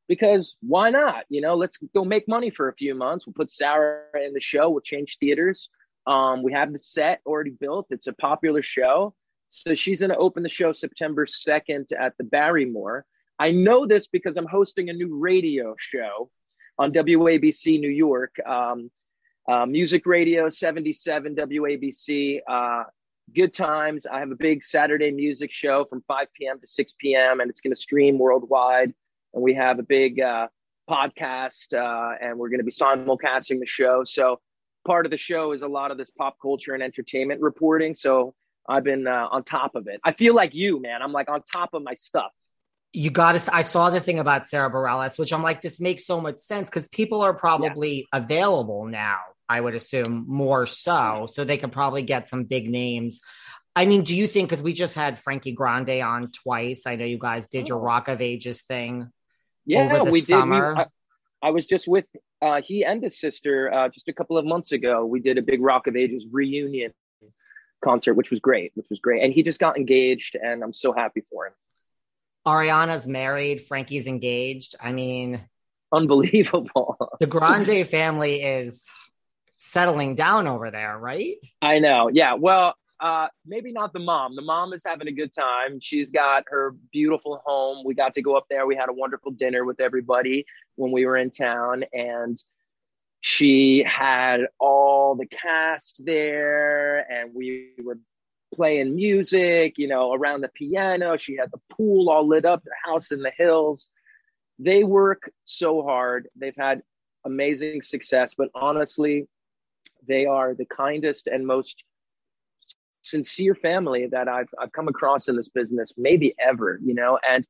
because 0.08 0.56
why 0.60 0.90
not? 0.90 1.24
You 1.28 1.40
know, 1.40 1.54
let's 1.54 1.78
go 1.94 2.04
make 2.04 2.28
money 2.28 2.50
for 2.50 2.68
a 2.68 2.74
few 2.74 2.94
months. 2.94 3.26
We'll 3.26 3.34
put 3.34 3.50
Sara 3.50 4.02
in 4.22 4.32
the 4.32 4.40
show. 4.40 4.70
We'll 4.70 4.80
change 4.80 5.18
theaters. 5.18 5.68
Um, 6.06 6.42
we 6.42 6.52
have 6.52 6.72
the 6.72 6.78
set 6.78 7.20
already 7.26 7.50
built. 7.50 7.86
It's 7.90 8.06
a 8.06 8.12
popular 8.12 8.62
show. 8.62 9.14
So 9.48 9.74
she's 9.74 10.00
going 10.00 10.10
to 10.10 10.16
open 10.16 10.42
the 10.42 10.48
show 10.48 10.72
September 10.72 11.26
2nd 11.26 11.92
at 11.98 12.16
the 12.18 12.24
Barrymore. 12.24 13.06
I 13.38 13.50
know 13.50 13.86
this 13.86 14.06
because 14.06 14.36
I'm 14.36 14.46
hosting 14.46 14.90
a 14.90 14.92
new 14.92 15.16
radio 15.16 15.74
show 15.78 16.30
on 16.78 16.92
WABC 16.92 17.80
New 17.80 17.90
York. 17.90 18.34
Um, 18.46 18.90
uh, 19.48 19.66
music 19.66 20.06
radio 20.06 20.48
77 20.48 21.34
WABC. 21.36 22.40
Uh, 22.48 22.84
good 23.32 23.54
times. 23.54 24.06
I 24.06 24.20
have 24.20 24.30
a 24.30 24.36
big 24.36 24.64
Saturday 24.64 25.10
music 25.10 25.52
show 25.52 25.84
from 25.84 26.02
5 26.06 26.26
p.m. 26.34 26.60
to 26.60 26.66
6 26.66 26.94
p.m. 26.98 27.40
and 27.40 27.50
it's 27.50 27.60
going 27.60 27.72
to 27.74 27.80
stream 27.80 28.18
worldwide. 28.18 28.92
And 29.32 29.42
we 29.42 29.54
have 29.54 29.78
a 29.78 29.82
big 29.82 30.20
uh, 30.20 30.48
podcast 30.88 31.72
uh, 31.74 32.16
and 32.20 32.38
we're 32.38 32.48
going 32.48 32.60
to 32.60 32.64
be 32.64 32.70
simulcasting 32.70 33.60
the 33.60 33.66
show. 33.66 34.04
So 34.04 34.40
part 34.86 35.06
of 35.06 35.10
the 35.10 35.18
show 35.18 35.52
is 35.52 35.62
a 35.62 35.68
lot 35.68 35.90
of 35.90 35.98
this 35.98 36.10
pop 36.10 36.36
culture 36.40 36.74
and 36.74 36.82
entertainment 36.82 37.40
reporting. 37.40 37.96
So 37.96 38.34
I've 38.68 38.84
been 38.84 39.06
uh, 39.06 39.28
on 39.30 39.44
top 39.44 39.74
of 39.74 39.86
it. 39.88 40.00
I 40.04 40.12
feel 40.12 40.34
like 40.34 40.54
you, 40.54 40.80
man. 40.80 41.02
I'm 41.02 41.12
like 41.12 41.28
on 41.28 41.42
top 41.42 41.74
of 41.74 41.82
my 41.82 41.94
stuff 41.94 42.32
you 42.94 43.10
got 43.10 43.38
to. 43.38 43.54
I 43.54 43.62
saw 43.62 43.90
the 43.90 44.00
thing 44.00 44.20
about 44.20 44.46
Sara 44.46 44.70
Bareilles, 44.70 45.18
which 45.18 45.32
I'm 45.32 45.42
like, 45.42 45.60
this 45.60 45.80
makes 45.80 46.06
so 46.06 46.20
much 46.20 46.36
sense 46.36 46.70
because 46.70 46.86
people 46.88 47.22
are 47.22 47.34
probably 47.34 48.06
yeah. 48.12 48.20
available 48.20 48.86
now. 48.86 49.18
I 49.48 49.60
would 49.60 49.74
assume 49.74 50.24
more 50.26 50.66
so, 50.66 51.26
so 51.30 51.44
they 51.44 51.56
could 51.56 51.72
probably 51.72 52.02
get 52.02 52.28
some 52.28 52.44
big 52.44 52.68
names. 52.68 53.20
I 53.76 53.86
mean, 53.86 54.02
do 54.02 54.16
you 54.16 54.26
think 54.28 54.48
because 54.48 54.62
we 54.62 54.72
just 54.72 54.94
had 54.94 55.18
Frankie 55.18 55.52
Grande 55.52 56.00
on 56.02 56.30
twice? 56.30 56.86
I 56.86 56.96
know 56.96 57.04
you 57.04 57.18
guys 57.18 57.48
did 57.48 57.68
your 57.68 57.78
oh. 57.78 57.82
Rock 57.82 58.08
of 58.08 58.20
Ages 58.20 58.62
thing. 58.62 59.10
Yeah, 59.66 60.02
we 60.02 60.20
summer. 60.20 60.74
did. 60.74 60.76
We, 60.76 60.82
I, 61.42 61.48
I, 61.48 61.50
was 61.50 61.66
just 61.66 61.88
with 61.88 62.04
uh, 62.40 62.60
he 62.62 62.84
and 62.84 63.02
his 63.02 63.18
sister 63.18 63.72
uh, 63.72 63.88
just 63.88 64.08
a 64.08 64.12
couple 64.12 64.38
of 64.38 64.44
months 64.44 64.72
ago. 64.72 65.04
We 65.04 65.20
did 65.20 65.38
a 65.38 65.42
big 65.42 65.60
Rock 65.60 65.86
of 65.86 65.96
Ages 65.96 66.26
reunion 66.30 66.92
concert, 67.82 68.14
which 68.14 68.30
was 68.30 68.40
great, 68.40 68.72
which 68.74 68.86
was 68.90 69.00
great. 69.00 69.22
And 69.22 69.32
he 69.32 69.42
just 69.42 69.58
got 69.58 69.76
engaged, 69.76 70.36
and 70.36 70.62
I'm 70.62 70.72
so 70.72 70.92
happy 70.92 71.22
for 71.30 71.46
him. 71.46 71.52
Ariana's 72.46 73.06
married, 73.06 73.62
Frankie's 73.62 74.06
engaged. 74.06 74.76
I 74.80 74.92
mean, 74.92 75.40
unbelievable. 75.92 76.96
the 77.18 77.26
Grande 77.26 77.86
family 77.86 78.42
is 78.42 78.86
settling 79.56 80.14
down 80.14 80.46
over 80.46 80.70
there, 80.70 80.98
right? 80.98 81.36
I 81.62 81.78
know. 81.78 82.08
Yeah. 82.12 82.34
Well, 82.34 82.74
uh, 83.00 83.28
maybe 83.44 83.72
not 83.72 83.92
the 83.92 83.98
mom. 83.98 84.36
The 84.36 84.42
mom 84.42 84.72
is 84.72 84.82
having 84.84 85.08
a 85.08 85.12
good 85.12 85.34
time. 85.34 85.80
She's 85.80 86.10
got 86.10 86.44
her 86.48 86.74
beautiful 86.92 87.42
home. 87.44 87.84
We 87.84 87.94
got 87.94 88.14
to 88.14 88.22
go 88.22 88.36
up 88.36 88.46
there. 88.48 88.66
We 88.66 88.76
had 88.76 88.88
a 88.88 88.92
wonderful 88.92 89.32
dinner 89.32 89.64
with 89.64 89.80
everybody 89.80 90.46
when 90.76 90.92
we 90.92 91.04
were 91.04 91.16
in 91.16 91.30
town, 91.30 91.84
and 91.92 92.40
she 93.20 93.82
had 93.82 94.42
all 94.60 95.14
the 95.14 95.26
cast 95.26 96.02
there 96.04 97.10
and 97.10 97.30
we 97.34 97.70
were 97.82 97.98
playing 98.54 98.94
music, 98.94 99.78
you 99.78 99.88
know, 99.88 100.12
around 100.12 100.42
the 100.42 100.48
piano. 100.48 101.16
She 101.16 101.34
had 101.34 101.50
the 101.50 101.60
pool 101.74 102.10
all 102.10 102.28
lit 102.28 102.44
up, 102.44 102.62
the 102.64 102.70
house 102.84 103.12
in 103.12 103.22
the 103.22 103.32
hills. 103.36 103.88
They 104.58 104.84
work 104.84 105.32
so 105.44 105.82
hard. 105.82 106.28
They've 106.36 106.54
had 106.54 106.82
amazing 107.24 107.80
success, 107.80 108.34
but 108.36 108.50
honestly, 108.54 109.26
they 110.06 110.26
are 110.26 110.54
the 110.54 110.66
kindest 110.66 111.26
and 111.26 111.46
most 111.46 111.84
sincere 113.02 113.54
family 113.54 114.06
that 114.06 114.28
I've 114.28 114.48
I've 114.58 114.72
come 114.72 114.88
across 114.88 115.28
in 115.28 115.36
this 115.36 115.48
business, 115.48 115.92
maybe 115.96 116.34
ever, 116.38 116.80
you 116.82 116.94
know, 116.94 117.18
and 117.28 117.46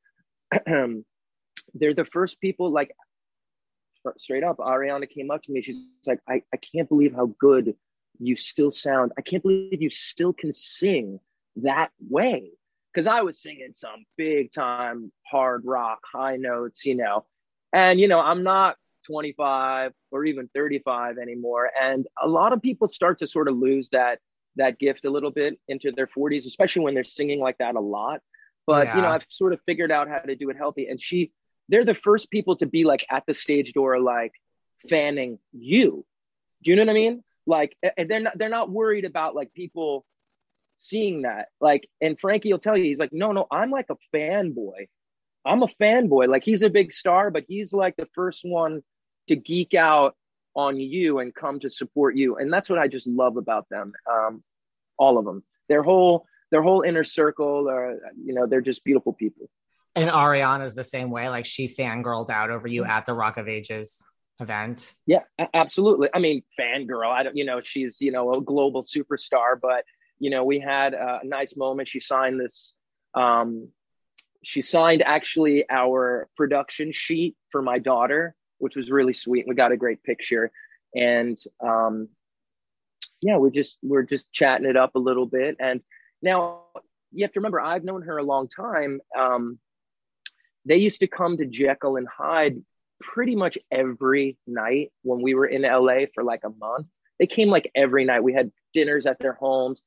they're 1.74 1.94
the 1.94 2.04
first 2.04 2.40
people 2.40 2.70
like 2.70 2.94
straight 4.18 4.44
up 4.44 4.58
ariana 4.58 5.08
came 5.08 5.30
up 5.30 5.42
to 5.44 5.52
me. 5.52 5.62
She's 5.62 5.80
like 6.06 6.20
I, 6.28 6.42
I 6.52 6.58
can't 6.58 6.88
believe 6.88 7.14
how 7.14 7.34
good 7.38 7.74
you 8.18 8.36
still 8.36 8.70
sound. 8.70 9.12
I 9.16 9.22
can't 9.22 9.42
believe 9.42 9.80
you 9.80 9.90
still 9.90 10.32
can 10.32 10.52
sing 10.52 11.20
that 11.56 11.90
way. 12.08 12.50
Because 12.92 13.06
i 13.08 13.22
was 13.22 13.42
singing 13.42 13.72
some 13.72 14.04
big 14.16 14.52
time 14.52 15.10
hard 15.26 15.62
rock 15.64 16.00
high 16.12 16.36
notes 16.36 16.84
you 16.84 16.94
know? 16.94 17.24
And 17.72 17.98
you 17.98 18.08
know 18.08 18.20
i'm 18.20 18.42
not 18.42 18.76
25 19.06 19.92
or 20.10 20.24
even 20.24 20.48
35 20.54 21.18
anymore. 21.18 21.70
And 21.80 22.06
a 22.22 22.28
lot 22.28 22.52
of 22.52 22.62
people 22.62 22.88
start 22.88 23.18
to 23.20 23.26
sort 23.26 23.48
of 23.48 23.56
lose 23.56 23.88
that 23.90 24.18
that 24.56 24.78
gift 24.78 25.04
a 25.04 25.10
little 25.10 25.30
bit 25.30 25.58
into 25.68 25.90
their 25.92 26.06
40s 26.06 26.46
especially 26.46 26.82
when 26.82 26.94
they're 26.94 27.04
singing 27.04 27.40
like 27.40 27.58
that 27.58 27.74
a 27.74 27.80
lot. 27.80 28.20
But 28.66 28.86
yeah. 28.86 28.96
you 28.96 29.02
know 29.02 29.08
i've 29.08 29.26
sort 29.28 29.52
of 29.52 29.60
figured 29.66 29.92
out 29.92 30.08
how 30.08 30.18
to 30.18 30.36
do 30.36 30.50
it 30.50 30.56
healthy. 30.56 30.86
And 30.88 31.00
she 31.00 31.32
they're 31.68 31.84
the 31.84 31.94
first 31.94 32.30
people 32.30 32.56
to 32.56 32.66
be 32.66 32.84
like 32.84 33.04
at 33.10 33.24
the 33.26 33.34
stage 33.34 33.72
door 33.72 33.98
like 33.98 34.32
fanning 34.88 35.38
you. 35.52 36.04
Do 36.62 36.70
you 36.70 36.76
know 36.76 36.82
what 36.82 36.90
i 36.90 36.94
mean? 36.94 37.24
Like 37.46 37.76
and 37.96 38.08
they're 38.08 38.20
not 38.20 38.38
they're 38.38 38.48
not 38.48 38.70
worried 38.70 39.04
about 39.04 39.34
like 39.34 39.52
people 39.52 40.04
seeing 40.78 41.22
that. 41.22 41.48
Like 41.60 41.88
and 42.00 42.18
frankie 42.18 42.52
will 42.52 42.60
tell 42.60 42.76
you 42.76 42.84
he's 42.84 42.98
like 42.98 43.12
no 43.12 43.32
no 43.32 43.46
i'm 43.50 43.70
like 43.70 43.86
a 43.90 43.96
fanboy. 44.16 44.86
I'm 45.46 45.62
a 45.62 45.68
fanboy. 45.80 46.28
Like 46.28 46.44
he's 46.44 46.62
a 46.62 46.70
big 46.70 46.92
star 46.92 47.30
but 47.30 47.44
he's 47.48 47.72
like 47.72 47.96
the 47.96 48.08
first 48.14 48.42
one 48.44 48.82
to 49.28 49.36
geek 49.36 49.74
out 49.74 50.16
on 50.54 50.78
you 50.78 51.18
and 51.18 51.34
come 51.34 51.58
to 51.60 51.68
support 51.68 52.16
you. 52.16 52.36
And 52.36 52.52
that's 52.52 52.70
what 52.70 52.78
i 52.78 52.88
just 52.88 53.06
love 53.06 53.36
about 53.36 53.68
them 53.68 53.92
um 54.10 54.42
all 54.96 55.18
of 55.18 55.24
them. 55.24 55.42
Their 55.68 55.82
whole 55.82 56.26
their 56.50 56.62
whole 56.62 56.82
inner 56.82 57.04
circle 57.04 57.68
are 57.68 57.98
you 58.22 58.34
know 58.34 58.46
they're 58.46 58.60
just 58.60 58.84
beautiful 58.84 59.12
people. 59.12 59.48
And 59.96 60.10
ariana's 60.10 60.74
the 60.74 60.84
same 60.84 61.10
way. 61.10 61.28
Like 61.28 61.46
she 61.46 61.68
fangirled 61.68 62.30
out 62.30 62.50
over 62.50 62.68
you 62.68 62.84
at 62.84 63.06
the 63.06 63.14
rock 63.14 63.36
of 63.36 63.48
ages 63.48 64.04
event. 64.40 64.94
Yeah 65.06 65.22
absolutely. 65.52 66.08
I 66.14 66.18
mean 66.18 66.42
fangirl. 66.58 67.10
I 67.10 67.22
don't 67.24 67.36
you 67.36 67.44
know 67.44 67.60
she's 67.62 68.00
you 68.00 68.12
know 68.12 68.32
a 68.32 68.40
global 68.40 68.82
superstar 68.82 69.60
but 69.60 69.84
you 70.18 70.30
know 70.30 70.44
we 70.44 70.60
had 70.60 70.94
a 70.94 71.20
nice 71.24 71.56
moment. 71.56 71.88
She 71.88 72.00
signed 72.00 72.40
this 72.40 72.72
um 73.14 73.68
she 74.44 74.62
signed 74.62 75.02
actually 75.02 75.64
our 75.70 76.28
production 76.36 76.92
sheet 76.92 77.34
for 77.50 77.62
my 77.62 77.78
daughter 77.78 78.34
which 78.64 78.76
was 78.76 78.90
really 78.90 79.12
sweet. 79.12 79.46
We 79.46 79.54
got 79.54 79.72
a 79.72 79.76
great 79.76 80.02
picture, 80.02 80.50
and 80.94 81.38
um, 81.62 82.08
yeah, 83.20 83.36
we 83.36 83.50
just 83.50 83.78
we're 83.82 84.02
just 84.02 84.32
chatting 84.32 84.66
it 84.66 84.76
up 84.76 84.96
a 84.96 84.98
little 84.98 85.26
bit. 85.26 85.56
And 85.60 85.82
now 86.22 86.62
you 87.12 87.24
have 87.24 87.32
to 87.32 87.40
remember, 87.40 87.60
I've 87.60 87.84
known 87.84 88.02
her 88.02 88.18
a 88.18 88.24
long 88.24 88.48
time. 88.48 89.00
Um, 89.16 89.58
they 90.64 90.76
used 90.76 91.00
to 91.00 91.06
come 91.06 91.36
to 91.36 91.46
Jekyll 91.46 91.96
and 91.96 92.08
Hyde 92.08 92.62
pretty 93.00 93.36
much 93.36 93.58
every 93.70 94.36
night 94.46 94.92
when 95.02 95.20
we 95.20 95.34
were 95.34 95.46
in 95.46 95.62
LA 95.62 96.06
for 96.14 96.24
like 96.24 96.42
a 96.44 96.50
month. 96.50 96.86
They 97.18 97.26
came 97.26 97.48
like 97.48 97.70
every 97.74 98.04
night. 98.04 98.24
We 98.24 98.32
had 98.32 98.50
dinners 98.72 99.06
at 99.06 99.18
their 99.18 99.34
homes. 99.34 99.80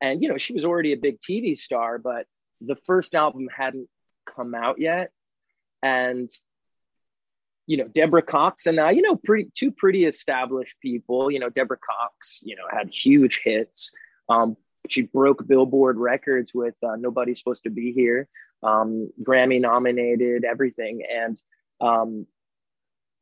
And, 0.00 0.22
you 0.22 0.28
know, 0.28 0.38
she 0.38 0.54
was 0.54 0.64
already 0.64 0.92
a 0.92 0.96
big 0.96 1.18
TV 1.20 1.56
star, 1.58 1.98
but 1.98 2.26
the 2.60 2.76
first 2.86 3.14
album 3.14 3.48
hadn't 3.54 3.88
come 4.24 4.54
out 4.54 4.80
yet. 4.80 5.10
And 5.82 6.30
you 7.70 7.76
know, 7.76 7.86
Deborah 7.86 8.20
Cox 8.20 8.66
and 8.66 8.80
I, 8.80 8.90
you 8.90 9.00
know, 9.00 9.14
pretty 9.14 9.48
two 9.54 9.70
pretty 9.70 10.04
established 10.04 10.74
people. 10.80 11.30
You 11.30 11.38
know, 11.38 11.50
Deborah 11.50 11.78
Cox, 11.78 12.40
you 12.42 12.56
know, 12.56 12.64
had 12.68 12.90
huge 12.90 13.42
hits. 13.44 13.92
Um, 14.28 14.56
she 14.88 15.02
broke 15.02 15.46
Billboard 15.46 15.96
records 15.96 16.50
with 16.52 16.74
uh, 16.82 16.96
"Nobody's 16.96 17.38
Supposed 17.38 17.62
to 17.62 17.70
Be 17.70 17.92
Here," 17.92 18.26
um, 18.64 19.12
Grammy 19.22 19.60
nominated, 19.60 20.44
everything, 20.44 21.04
and 21.08 21.40
um, 21.80 22.26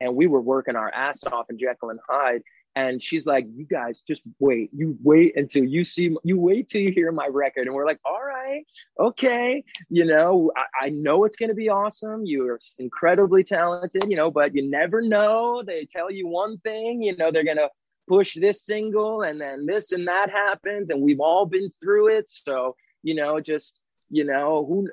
and 0.00 0.16
we 0.16 0.26
were 0.26 0.40
working 0.40 0.76
our 0.76 0.90
ass 0.94 1.24
off 1.24 1.50
in 1.50 1.58
Jekyll 1.58 1.90
and 1.90 2.00
Hyde, 2.08 2.42
and 2.76 3.02
she's 3.02 3.26
like, 3.26 3.46
"You 3.54 3.64
guys 3.64 4.02
just 4.06 4.22
wait. 4.38 4.70
You 4.72 4.96
wait 5.02 5.36
until 5.36 5.64
you 5.64 5.84
see. 5.84 6.14
You 6.24 6.38
wait 6.38 6.68
till 6.68 6.80
you 6.80 6.92
hear 6.92 7.10
my 7.12 7.26
record." 7.26 7.66
And 7.66 7.74
we're 7.74 7.86
like, 7.86 8.00
"All 8.04 8.22
right, 8.24 8.64
okay. 9.00 9.64
You 9.88 10.04
know, 10.04 10.52
I, 10.56 10.86
I 10.86 10.88
know 10.90 11.24
it's 11.24 11.36
going 11.36 11.48
to 11.48 11.54
be 11.54 11.68
awesome. 11.68 12.24
You're 12.24 12.60
incredibly 12.78 13.44
talented. 13.44 14.04
You 14.08 14.16
know, 14.16 14.30
but 14.30 14.54
you 14.54 14.68
never 14.68 15.00
know. 15.00 15.62
They 15.66 15.86
tell 15.86 16.10
you 16.10 16.28
one 16.28 16.58
thing. 16.58 17.02
You 17.02 17.16
know, 17.16 17.32
they're 17.32 17.44
going 17.44 17.56
to 17.56 17.70
push 18.08 18.36
this 18.40 18.64
single, 18.64 19.22
and 19.22 19.40
then 19.40 19.66
this 19.66 19.92
and 19.92 20.06
that 20.08 20.30
happens, 20.30 20.90
and 20.90 21.02
we've 21.02 21.20
all 21.20 21.46
been 21.46 21.70
through 21.82 22.08
it. 22.08 22.28
So, 22.28 22.76
you 23.02 23.14
know, 23.14 23.40
just." 23.40 23.78
you 24.10 24.24
know 24.24 24.64
who 24.66 24.88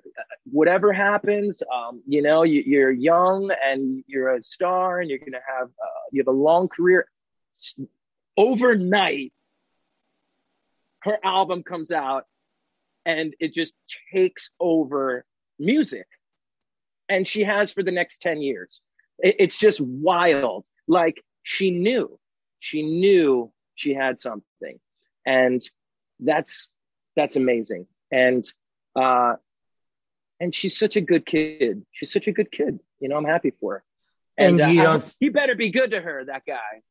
whatever 0.51 0.91
happens 0.91 1.63
um, 1.73 2.01
you 2.05 2.21
know 2.21 2.43
you, 2.43 2.81
are 2.81 2.91
young 2.91 3.49
and 3.65 4.03
you're 4.07 4.35
a 4.35 4.43
star 4.43 4.99
and 4.99 5.09
you're 5.09 5.19
gonna 5.19 5.37
have 5.47 5.67
uh, 5.67 6.03
you 6.11 6.21
have 6.21 6.27
a 6.27 6.37
long 6.37 6.67
career 6.67 7.07
overnight, 8.37 9.33
her 10.99 11.17
album 11.23 11.63
comes 11.63 11.91
out 11.91 12.25
and 13.05 13.35
it 13.39 13.53
just 13.53 13.73
takes 14.13 14.49
over 14.59 15.25
music. 15.59 16.07
And 17.07 17.27
she 17.27 17.43
has 17.43 17.71
for 17.71 17.83
the 17.83 17.91
next 17.91 18.21
10 18.21 18.41
years. 18.41 18.81
it's 19.19 19.57
just 19.57 19.79
wild. 19.79 20.65
Like 20.87 21.23
she 21.43 21.71
knew, 21.71 22.19
she 22.59 22.81
knew 22.81 23.51
she 23.75 23.93
had 23.93 24.19
something. 24.19 24.79
And 25.25 25.61
that's 26.19 26.69
that's 27.15 27.35
amazing. 27.35 27.87
And 28.11 28.43
uh 28.95 29.35
and 30.39 30.53
she's 30.53 30.77
such 30.77 30.95
a 30.95 31.01
good 31.01 31.25
kid. 31.25 31.85
She's 31.91 32.11
such 32.11 32.27
a 32.27 32.31
good 32.31 32.51
kid. 32.51 32.79
You 32.99 33.09
know, 33.09 33.17
I'm 33.17 33.25
happy 33.25 33.53
for 33.59 33.73
her. 33.73 33.83
And, 34.37 34.59
and 34.59 34.73
you 34.73 34.81
uh, 34.81 35.01
he 35.19 35.29
better 35.29 35.55
be 35.55 35.69
good 35.69 35.91
to 35.91 36.01
her, 36.01 36.25
that 36.25 36.43
guy. 36.45 36.81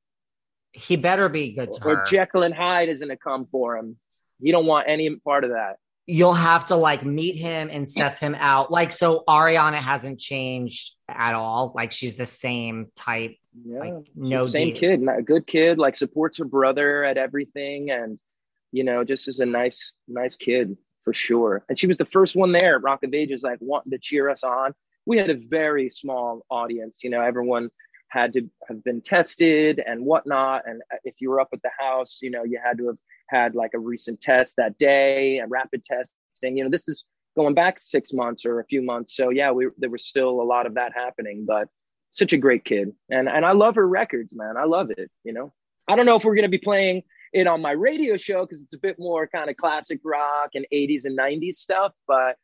He 0.74 0.96
better 0.96 1.28
be 1.28 1.52
good 1.52 1.72
to 1.72 1.84
or 1.84 1.96
her. 1.96 2.04
Jekyll 2.04 2.42
and 2.42 2.52
Hyde 2.52 2.88
isn't 2.88 3.08
to 3.08 3.16
come 3.16 3.46
for 3.46 3.76
him. 3.76 3.96
You 4.40 4.52
don't 4.52 4.66
want 4.66 4.88
any 4.88 5.14
part 5.16 5.44
of 5.44 5.50
that. 5.50 5.76
You'll 6.06 6.34
have 6.34 6.66
to 6.66 6.76
like 6.76 7.04
meet 7.04 7.36
him 7.36 7.70
and 7.72 7.88
suss 7.88 8.18
him 8.18 8.34
out. 8.34 8.70
Like, 8.70 8.92
so 8.92 9.22
Ariana 9.26 9.76
hasn't 9.76 10.18
changed 10.18 10.96
at 11.08 11.34
all. 11.34 11.72
Like, 11.74 11.92
she's 11.92 12.16
the 12.16 12.26
same 12.26 12.88
type. 12.96 13.36
Yeah, 13.64 13.78
like, 13.78 13.94
no 14.16 14.46
same 14.46 14.74
kid, 14.74 15.00
a 15.08 15.22
good 15.22 15.46
kid. 15.46 15.78
Like, 15.78 15.96
supports 15.96 16.38
her 16.38 16.44
brother 16.44 17.04
at 17.04 17.16
everything, 17.16 17.90
and 17.90 18.18
you 18.72 18.82
know, 18.82 19.04
just 19.04 19.28
is 19.28 19.38
a 19.38 19.46
nice, 19.46 19.92
nice 20.08 20.34
kid 20.34 20.76
for 21.04 21.12
sure. 21.12 21.64
And 21.68 21.78
she 21.78 21.86
was 21.86 21.96
the 21.96 22.04
first 22.04 22.34
one 22.34 22.50
there 22.50 22.74
at 22.74 22.82
Rock 22.82 23.04
of 23.04 23.14
Ages, 23.14 23.44
like 23.44 23.58
wanting 23.60 23.92
to 23.92 23.98
cheer 23.98 24.28
us 24.28 24.42
on. 24.42 24.74
We 25.06 25.18
had 25.18 25.30
a 25.30 25.34
very 25.36 25.88
small 25.88 26.44
audience. 26.50 26.98
You 27.02 27.10
know, 27.10 27.20
everyone 27.20 27.70
had 28.14 28.32
to 28.32 28.48
have 28.68 28.82
been 28.84 29.00
tested 29.00 29.82
and 29.84 30.04
whatnot. 30.04 30.62
And 30.66 30.80
if 31.02 31.16
you 31.18 31.30
were 31.30 31.40
up 31.40 31.48
at 31.52 31.60
the 31.62 31.70
house, 31.78 32.20
you 32.22 32.30
know, 32.30 32.44
you 32.44 32.60
had 32.64 32.78
to 32.78 32.86
have 32.86 32.96
had 33.28 33.54
like 33.56 33.72
a 33.74 33.78
recent 33.78 34.20
test 34.20 34.54
that 34.56 34.78
day, 34.78 35.38
a 35.38 35.46
rapid 35.48 35.84
testing. 35.84 36.56
You 36.56 36.64
know, 36.64 36.70
this 36.70 36.86
is 36.86 37.04
going 37.36 37.54
back 37.54 37.78
six 37.80 38.12
months 38.12 38.46
or 38.46 38.60
a 38.60 38.64
few 38.66 38.82
months. 38.82 39.16
So 39.16 39.30
yeah, 39.30 39.50
we 39.50 39.66
there 39.78 39.90
was 39.90 40.06
still 40.06 40.40
a 40.40 40.46
lot 40.54 40.66
of 40.66 40.74
that 40.74 40.92
happening, 40.94 41.44
but 41.46 41.68
such 42.12 42.32
a 42.32 42.38
great 42.38 42.64
kid. 42.64 42.92
And 43.10 43.28
and 43.28 43.44
I 43.44 43.52
love 43.52 43.74
her 43.74 43.88
records, 43.88 44.32
man. 44.32 44.56
I 44.56 44.64
love 44.64 44.90
it, 44.96 45.10
you 45.24 45.32
know. 45.32 45.52
I 45.88 45.96
don't 45.96 46.06
know 46.06 46.14
if 46.14 46.24
we're 46.24 46.36
gonna 46.36 46.48
be 46.48 46.58
playing 46.58 47.02
it 47.32 47.48
on 47.48 47.60
my 47.60 47.72
radio 47.72 48.16
show 48.16 48.46
because 48.46 48.62
it's 48.62 48.74
a 48.74 48.78
bit 48.78 48.96
more 48.98 49.26
kind 49.26 49.50
of 49.50 49.56
classic 49.56 49.98
rock 50.04 50.50
and 50.54 50.64
80s 50.72 51.04
and 51.04 51.18
90s 51.18 51.54
stuff, 51.54 51.92
but 52.06 52.36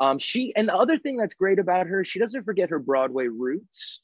um, 0.00 0.18
she 0.18 0.52
and 0.54 0.68
the 0.68 0.76
other 0.76 0.98
thing 0.98 1.16
that's 1.16 1.34
great 1.34 1.58
about 1.58 1.88
her, 1.88 2.04
she 2.04 2.20
doesn't 2.20 2.44
forget 2.44 2.70
her 2.70 2.78
Broadway 2.78 3.26
roots. 3.26 4.00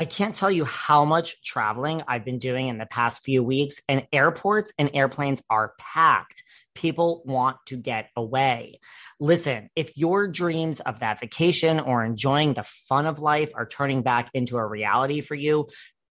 I 0.00 0.04
can't 0.04 0.34
tell 0.34 0.50
you 0.50 0.64
how 0.64 1.04
much 1.04 1.42
traveling 1.42 2.04
I've 2.06 2.24
been 2.24 2.38
doing 2.38 2.68
in 2.68 2.78
the 2.78 2.86
past 2.86 3.24
few 3.24 3.42
weeks, 3.42 3.80
and 3.88 4.06
airports 4.12 4.72
and 4.78 4.90
airplanes 4.94 5.42
are 5.50 5.74
packed. 5.76 6.44
People 6.76 7.22
want 7.26 7.56
to 7.66 7.76
get 7.76 8.10
away. 8.14 8.78
Listen, 9.18 9.70
if 9.74 9.96
your 9.96 10.28
dreams 10.28 10.78
of 10.78 11.00
that 11.00 11.18
vacation 11.18 11.80
or 11.80 12.04
enjoying 12.04 12.54
the 12.54 12.62
fun 12.62 13.06
of 13.06 13.18
life 13.18 13.50
are 13.56 13.66
turning 13.66 14.02
back 14.02 14.30
into 14.34 14.56
a 14.56 14.64
reality 14.64 15.20
for 15.20 15.34
you, 15.34 15.68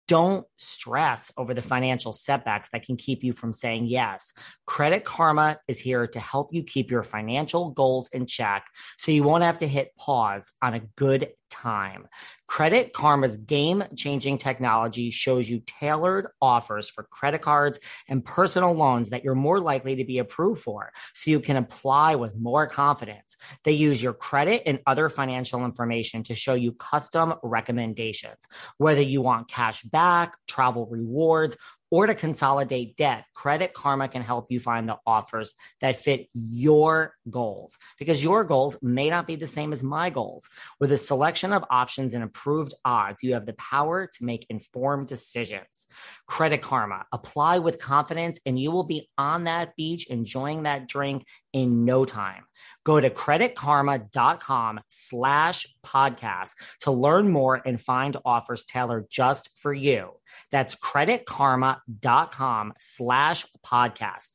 don't 0.08 0.46
stress 0.58 1.32
over 1.38 1.54
the 1.54 1.62
financial 1.62 2.14
setbacks 2.14 2.70
that 2.70 2.86
can 2.86 2.96
keep 2.96 3.24
you 3.24 3.34
from 3.34 3.52
saying 3.52 3.86
yes. 3.86 4.34
Credit 4.66 5.04
Karma 5.04 5.60
is 5.68 5.80
here 5.80 6.08
to 6.08 6.20
help 6.20 6.54
you 6.54 6.64
keep 6.64 6.90
your 6.90 7.04
financial 7.04 7.72
goals 7.72 8.10
in 8.14 8.26
check 8.26 8.66
so 8.98 9.12
you 9.12 9.24
won't 9.24 9.44
have 9.44 9.58
to 9.58 9.68
hit 9.68 9.96
pause 9.98 10.52
on 10.62 10.74
a 10.74 10.82
good 10.96 11.30
time. 11.50 12.08
Credit 12.48 12.94
Karma's 12.94 13.38
game 13.38 13.84
changing 13.96 14.38
technology 14.38 15.10
shows 15.10 15.50
you 15.50 15.62
tailored 15.66 16.28
offers 16.42 16.90
for 16.90 17.04
credit 17.04 17.42
cards 17.42 17.80
and 18.08 18.24
personal 18.24 18.74
loans 18.74 19.10
that 19.10 19.24
you're 19.24 19.36
more 19.36 19.60
likely 19.60 19.96
to 19.96 20.06
be 20.06 20.20
approved 20.20 20.62
for 20.62 20.92
so 21.14 21.32
you 21.32 21.40
can 21.40 21.58
apply 21.58 22.16
with 22.16 22.36
more 22.36 22.68
confidence. 22.68 23.36
They 23.64 23.74
use 23.74 24.02
your 24.02 24.14
credit 24.14 24.64
and 24.66 24.80
other 24.86 25.10
financial 25.10 25.66
information 25.66 26.24
to 26.24 26.36
show 26.36 26.54
you 26.54 26.74
custom 26.74 27.34
recommendations, 27.44 28.48
whether 28.78 29.02
you 29.02 29.22
want 29.22 29.50
cash 29.50 29.84
back, 29.84 30.38
travel 30.48 30.88
rewards, 30.88 31.58
or 31.90 32.08
to 32.08 32.16
consolidate 32.16 32.98
debt, 32.98 33.26
Credit 33.34 33.74
Karma 33.74 34.08
can 34.08 34.22
help 34.22 34.52
you 34.52 34.60
find 34.60 34.88
the 34.88 34.98
offers 35.06 35.54
that 35.82 35.96
fit 35.98 36.28
your 36.34 37.14
goals 37.30 37.78
because 37.98 38.24
your 38.24 38.44
goals 38.44 38.78
may 38.82 39.10
not 39.10 39.28
be 39.28 39.36
the 39.36 39.48
same 39.48 39.74
as 39.74 39.84
my 39.84 40.10
goals. 40.10 40.50
With 40.80 40.92
a 40.92 40.98
selection 40.98 41.54
of 41.54 41.64
options 41.70 42.14
and 42.14 42.24
approved 42.24 42.74
odds, 42.84 43.24
you 43.24 43.34
have 43.34 43.46
the 43.46 43.54
power 43.54 44.08
to 44.08 44.24
make 44.26 44.46
informed 44.50 45.08
decisions. 45.08 45.88
Credit 46.28 46.62
Karma, 46.62 47.06
apply 47.12 47.60
with 47.60 47.80
confidence, 47.80 48.40
and 48.46 48.60
you 48.60 48.72
will 48.72 48.84
be 48.84 49.10
on 49.18 49.46
that 49.46 49.76
beach 49.76 50.08
enjoying 50.08 50.64
that 50.64 50.88
drink 50.88 51.26
in 51.58 51.86
no 51.86 52.06
time. 52.06 52.44
Go 52.84 53.02
to 53.02 53.10
creditkarma.com 53.10 54.80
slash 54.88 55.68
podcast 55.86 56.52
to 56.82 56.92
learn 56.92 57.30
more 57.30 57.62
and 57.66 57.82
find 57.82 58.16
offers 58.24 58.64
tailored 58.64 59.08
just 59.10 59.50
for 59.56 59.74
you. 59.74 60.12
That's 60.52 60.76
creditkarma.com 60.76 62.74
slash 62.80 63.46
podcast. 63.66 64.32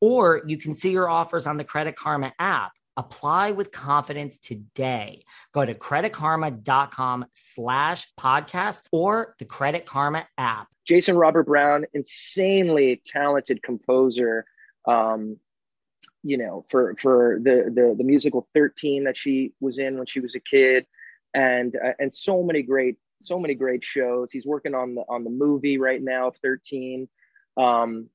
Or 0.00 0.42
you 0.46 0.58
can 0.58 0.74
see 0.74 0.90
your 0.90 1.08
offers 1.08 1.46
on 1.46 1.56
the 1.56 1.64
Credit 1.64 1.96
Karma 1.96 2.34
app. 2.38 2.72
Apply 2.96 3.52
with 3.52 3.72
confidence 3.72 4.38
today. 4.38 5.24
Go 5.52 5.64
to 5.64 5.74
creditkarma.com 5.74 7.24
slash 7.32 8.12
podcast 8.20 8.82
or 8.92 9.34
the 9.38 9.46
Credit 9.46 9.86
Karma 9.86 10.28
app. 10.36 10.68
Jason 10.84 11.16
Robert 11.16 11.46
Brown, 11.46 11.86
insanely 11.94 13.00
talented 13.06 13.62
composer. 13.62 14.44
Um, 14.86 15.38
you 16.22 16.38
know, 16.38 16.64
for 16.68 16.94
for 16.98 17.38
the 17.42 17.70
the 17.74 17.94
the 17.96 18.04
musical 18.04 18.48
Thirteen 18.54 19.04
that 19.04 19.16
she 19.16 19.52
was 19.60 19.78
in 19.78 19.96
when 19.96 20.06
she 20.06 20.20
was 20.20 20.34
a 20.34 20.40
kid, 20.40 20.86
and 21.34 21.76
uh, 21.76 21.92
and 21.98 22.14
so 22.14 22.42
many 22.42 22.62
great 22.62 22.96
so 23.20 23.38
many 23.38 23.54
great 23.54 23.84
shows. 23.84 24.30
He's 24.30 24.46
working 24.46 24.74
on 24.74 24.94
the 24.94 25.02
on 25.08 25.24
the 25.24 25.30
movie 25.30 25.78
right 25.78 26.02
now 26.02 26.28
of 26.28 26.36
Thirteen. 26.36 27.08
Um, 27.56 28.08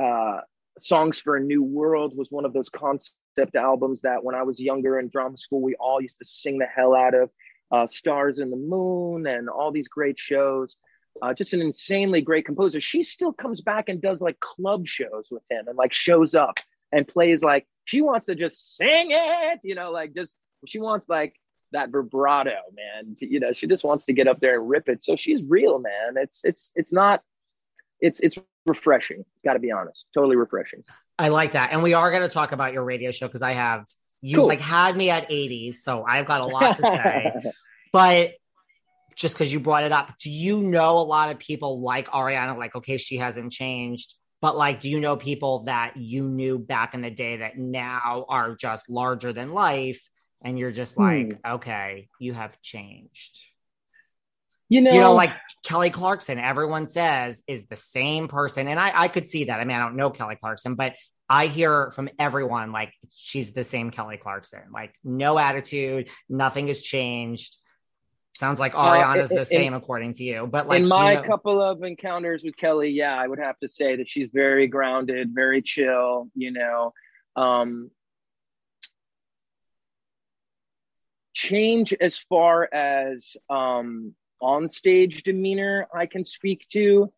uh, 0.00 0.40
Songs 0.78 1.20
for 1.20 1.36
a 1.36 1.40
New 1.40 1.62
World 1.62 2.16
was 2.16 2.30
one 2.30 2.44
of 2.44 2.52
those 2.52 2.68
concept 2.68 3.56
albums 3.56 4.00
that 4.02 4.22
when 4.22 4.34
I 4.34 4.42
was 4.42 4.60
younger 4.60 4.98
in 4.98 5.08
drama 5.08 5.36
school, 5.36 5.60
we 5.60 5.74
all 5.76 6.00
used 6.00 6.18
to 6.18 6.24
sing 6.24 6.58
the 6.58 6.66
hell 6.66 6.94
out 6.94 7.14
of. 7.14 7.30
Uh, 7.70 7.86
Stars 7.86 8.38
and 8.38 8.50
the 8.50 8.56
Moon 8.56 9.26
and 9.26 9.48
all 9.48 9.70
these 9.70 9.88
great 9.88 10.18
shows 10.18 10.76
uh, 11.22 11.34
just 11.34 11.52
an 11.52 11.60
insanely 11.60 12.20
great 12.20 12.46
composer. 12.46 12.80
She 12.80 13.02
still 13.02 13.32
comes 13.32 13.60
back 13.60 13.88
and 13.88 14.00
does 14.00 14.20
like 14.20 14.40
club 14.40 14.86
shows 14.86 15.28
with 15.30 15.42
him 15.50 15.68
and 15.68 15.76
like 15.76 15.92
shows 15.92 16.34
up 16.34 16.58
and 16.92 17.06
plays 17.06 17.42
like 17.42 17.66
she 17.84 18.00
wants 18.00 18.26
to 18.26 18.34
just 18.34 18.76
sing 18.76 19.08
it, 19.10 19.60
you 19.64 19.74
know, 19.74 19.90
like 19.90 20.14
just 20.14 20.36
she 20.66 20.78
wants 20.78 21.08
like 21.08 21.34
that 21.72 21.90
vibrato, 21.90 22.56
man. 22.74 23.16
You 23.20 23.40
know, 23.40 23.52
she 23.52 23.66
just 23.66 23.84
wants 23.84 24.06
to 24.06 24.12
get 24.12 24.28
up 24.28 24.40
there 24.40 24.58
and 24.58 24.68
rip 24.68 24.88
it. 24.88 25.04
So 25.04 25.16
she's 25.16 25.42
real, 25.42 25.78
man. 25.78 26.16
It's 26.16 26.42
it's 26.44 26.70
it's 26.74 26.92
not 26.92 27.22
it's 28.00 28.20
it's 28.20 28.38
refreshing. 28.66 29.24
Got 29.44 29.54
to 29.54 29.58
be 29.58 29.72
honest, 29.72 30.06
totally 30.14 30.36
refreshing. 30.36 30.84
I 31.18 31.28
like 31.28 31.52
that, 31.52 31.72
and 31.72 31.82
we 31.82 31.94
are 31.94 32.10
going 32.10 32.22
to 32.22 32.28
talk 32.28 32.52
about 32.52 32.72
your 32.72 32.84
radio 32.84 33.10
show 33.10 33.26
because 33.26 33.42
I 33.42 33.52
have 33.52 33.86
you 34.20 34.36
cool. 34.36 34.46
like 34.46 34.60
had 34.60 34.96
me 34.96 35.10
at 35.10 35.28
80s, 35.30 35.74
so 35.74 36.04
I've 36.04 36.26
got 36.26 36.40
a 36.40 36.46
lot 36.46 36.76
to 36.76 36.82
say. 36.82 37.32
but 37.92 38.32
just 39.18 39.34
because 39.34 39.52
you 39.52 39.58
brought 39.58 39.84
it 39.84 39.92
up, 39.92 40.16
do 40.18 40.30
you 40.30 40.60
know 40.62 40.98
a 40.98 41.00
lot 41.00 41.30
of 41.30 41.38
people 41.38 41.80
like 41.80 42.08
Ariana? 42.08 42.56
Like, 42.56 42.76
okay, 42.76 42.96
she 42.96 43.16
hasn't 43.16 43.52
changed, 43.52 44.14
but 44.40 44.56
like, 44.56 44.78
do 44.80 44.88
you 44.88 45.00
know 45.00 45.16
people 45.16 45.64
that 45.64 45.96
you 45.96 46.22
knew 46.22 46.58
back 46.58 46.94
in 46.94 47.00
the 47.00 47.10
day 47.10 47.38
that 47.38 47.58
now 47.58 48.24
are 48.28 48.54
just 48.54 48.88
larger 48.88 49.32
than 49.32 49.52
life? 49.52 50.00
And 50.42 50.56
you're 50.56 50.70
just 50.70 50.94
hmm. 50.94 51.02
like, 51.02 51.26
hmm. 51.26 51.52
okay, 51.54 52.08
you 52.20 52.32
have 52.32 52.60
changed. 52.62 53.40
You 54.68 54.82
know, 54.82 54.92
you 54.92 55.00
know, 55.00 55.14
like 55.14 55.32
Kelly 55.64 55.90
Clarkson, 55.90 56.38
everyone 56.38 56.86
says 56.86 57.42
is 57.46 57.66
the 57.66 57.76
same 57.76 58.28
person. 58.28 58.68
And 58.68 58.78
I, 58.78 58.92
I 58.94 59.08
could 59.08 59.26
see 59.26 59.44
that. 59.44 59.58
I 59.58 59.64
mean, 59.64 59.76
I 59.76 59.80
don't 59.80 59.96
know 59.96 60.10
Kelly 60.10 60.36
Clarkson, 60.36 60.74
but 60.74 60.92
I 61.28 61.46
hear 61.46 61.90
from 61.90 62.10
everyone 62.18 62.70
like 62.70 62.92
she's 63.14 63.52
the 63.52 63.64
same 63.64 63.90
Kelly 63.90 64.18
Clarkson, 64.18 64.60
like 64.72 64.94
no 65.02 65.38
attitude, 65.38 66.10
nothing 66.28 66.68
has 66.68 66.82
changed. 66.82 67.56
Sounds 68.38 68.60
like 68.60 68.72
Ariana's 68.72 69.32
uh, 69.32 69.38
the 69.38 69.44
same, 69.44 69.74
according 69.74 70.12
to 70.12 70.22
you. 70.22 70.46
But 70.46 70.68
like 70.68 70.82
in 70.82 70.86
my 70.86 71.14
you 71.14 71.18
know- 71.18 71.24
couple 71.24 71.60
of 71.60 71.82
encounters 71.82 72.44
with 72.44 72.56
Kelly, 72.56 72.88
yeah, 72.90 73.16
I 73.16 73.26
would 73.26 73.40
have 73.40 73.58
to 73.58 73.68
say 73.68 73.96
that 73.96 74.08
she's 74.08 74.28
very 74.32 74.68
grounded, 74.68 75.34
very 75.34 75.60
chill. 75.60 76.30
You 76.36 76.52
know, 76.52 76.92
um, 77.34 77.90
change 81.34 81.92
as 82.00 82.16
far 82.16 82.72
as 82.72 83.36
um, 83.50 84.14
on 84.40 84.70
stage 84.70 85.24
demeanor, 85.24 85.88
I 85.92 86.06
can 86.06 86.22
speak 86.22 86.64
to. 86.74 87.12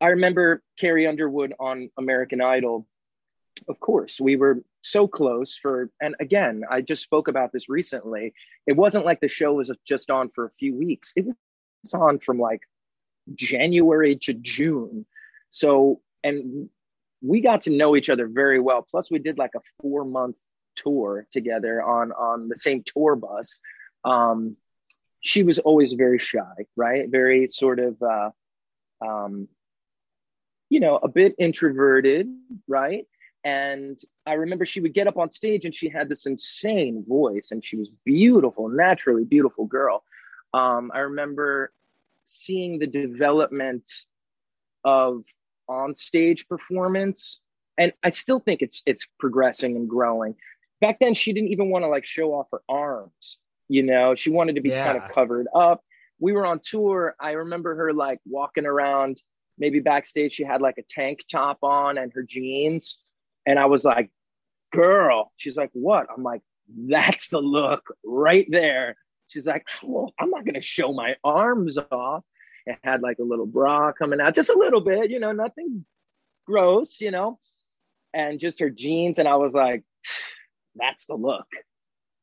I 0.00 0.08
remember 0.08 0.62
Carrie 0.78 1.06
Underwood 1.06 1.52
on 1.60 1.90
American 1.98 2.40
Idol. 2.40 2.86
Of 3.68 3.80
course, 3.80 4.20
we 4.20 4.36
were 4.36 4.62
so 4.82 5.08
close 5.08 5.56
for 5.56 5.90
and 6.02 6.14
again 6.20 6.62
i 6.70 6.82
just 6.82 7.02
spoke 7.02 7.26
about 7.28 7.52
this 7.52 7.68
recently. 7.70 8.34
It 8.66 8.76
wasn't 8.76 9.06
like 9.06 9.20
the 9.20 9.28
show 9.28 9.54
was 9.54 9.70
just 9.88 10.10
on 10.10 10.28
for 10.34 10.44
a 10.44 10.50
few 10.58 10.76
weeks. 10.76 11.12
It 11.16 11.24
was 11.24 11.94
on 11.94 12.18
from 12.18 12.38
like 12.38 12.60
january 13.34 14.16
to 14.16 14.34
june. 14.34 15.06
So 15.48 16.02
and 16.22 16.68
we 17.22 17.40
got 17.40 17.62
to 17.62 17.70
know 17.70 17.96
each 17.96 18.10
other 18.10 18.28
very 18.28 18.60
well. 18.60 18.82
Plus 18.82 19.10
we 19.10 19.18
did 19.18 19.38
like 19.38 19.52
a 19.56 19.60
four 19.80 20.04
month 20.04 20.36
tour 20.76 21.26
together 21.30 21.82
on 21.82 22.12
on 22.12 22.48
the 22.48 22.56
same 22.56 22.82
tour 22.84 23.16
bus. 23.16 23.58
Um 24.04 24.56
she 25.20 25.42
was 25.42 25.58
always 25.60 25.94
very 25.94 26.18
shy 26.18 26.66
right? 26.76 27.08
Very 27.08 27.46
sort 27.46 27.78
of 27.78 28.02
uh 28.02 28.30
um 29.00 29.48
you 30.68 30.80
know 30.80 30.98
a 31.02 31.08
bit 31.08 31.34
introverted 31.38 32.28
right 32.68 33.06
and 33.44 34.00
I 34.26 34.34
remember 34.34 34.64
she 34.64 34.80
would 34.80 34.94
get 34.94 35.06
up 35.06 35.18
on 35.18 35.30
stage 35.30 35.64
and 35.66 35.74
she 35.74 35.88
had 35.88 36.08
this 36.08 36.24
insane 36.24 37.04
voice 37.06 37.48
and 37.50 37.64
she 37.64 37.76
was 37.76 37.90
beautiful, 38.04 38.68
naturally 38.68 39.24
beautiful 39.24 39.66
girl. 39.66 40.02
Um, 40.54 40.90
I 40.94 41.00
remember 41.00 41.72
seeing 42.24 42.78
the 42.78 42.86
development 42.86 43.88
of 44.82 45.24
on 45.68 45.94
stage 45.94 46.48
performance 46.48 47.40
and 47.76 47.92
I 48.02 48.10
still 48.10 48.38
think 48.38 48.62
it's 48.62 48.82
it's 48.86 49.06
progressing 49.18 49.76
and 49.76 49.88
growing. 49.88 50.36
Back 50.80 50.98
then 51.00 51.14
she 51.14 51.32
didn't 51.32 51.50
even 51.50 51.70
want 51.70 51.82
to 51.84 51.88
like 51.88 52.06
show 52.06 52.32
off 52.32 52.46
her 52.50 52.62
arms, 52.68 53.38
you 53.68 53.82
know, 53.82 54.14
she 54.14 54.30
wanted 54.30 54.54
to 54.54 54.60
be 54.62 54.70
yeah. 54.70 54.86
kind 54.86 55.02
of 55.02 55.10
covered 55.12 55.48
up. 55.54 55.82
We 56.18 56.32
were 56.32 56.46
on 56.46 56.60
tour. 56.60 57.14
I 57.20 57.32
remember 57.32 57.74
her 57.74 57.92
like 57.92 58.20
walking 58.24 58.64
around 58.64 59.20
maybe 59.58 59.80
backstage 59.80 60.32
she 60.32 60.44
had 60.44 60.60
like 60.60 60.78
a 60.78 60.82
tank 60.82 61.20
top 61.30 61.58
on 61.62 61.98
and 61.98 62.12
her 62.12 62.22
jeans 62.22 62.98
and 63.46 63.58
I 63.58 63.66
was 63.66 63.84
like, 63.84 64.10
girl, 64.72 65.32
she's 65.36 65.56
like, 65.56 65.70
what? 65.72 66.06
I'm 66.14 66.22
like, 66.22 66.42
that's 66.88 67.28
the 67.28 67.40
look 67.40 67.94
right 68.04 68.46
there. 68.50 68.96
She's 69.28 69.46
like, 69.46 69.66
well, 69.82 70.12
I'm 70.18 70.30
not 70.30 70.44
going 70.44 70.54
to 70.54 70.62
show 70.62 70.92
my 70.92 71.16
arms 71.22 71.78
off. 71.90 72.24
It 72.66 72.78
had 72.82 73.02
like 73.02 73.18
a 73.18 73.24
little 73.24 73.46
bra 73.46 73.92
coming 73.92 74.20
out, 74.20 74.34
just 74.34 74.50
a 74.50 74.58
little 74.58 74.80
bit, 74.80 75.10
you 75.10 75.20
know, 75.20 75.32
nothing 75.32 75.84
gross, 76.46 77.00
you 77.00 77.10
know, 77.10 77.38
and 78.12 78.40
just 78.40 78.60
her 78.60 78.70
jeans. 78.70 79.18
And 79.18 79.28
I 79.28 79.36
was 79.36 79.54
like, 79.54 79.82
that's 80.74 81.06
the 81.06 81.14
look. 81.14 81.46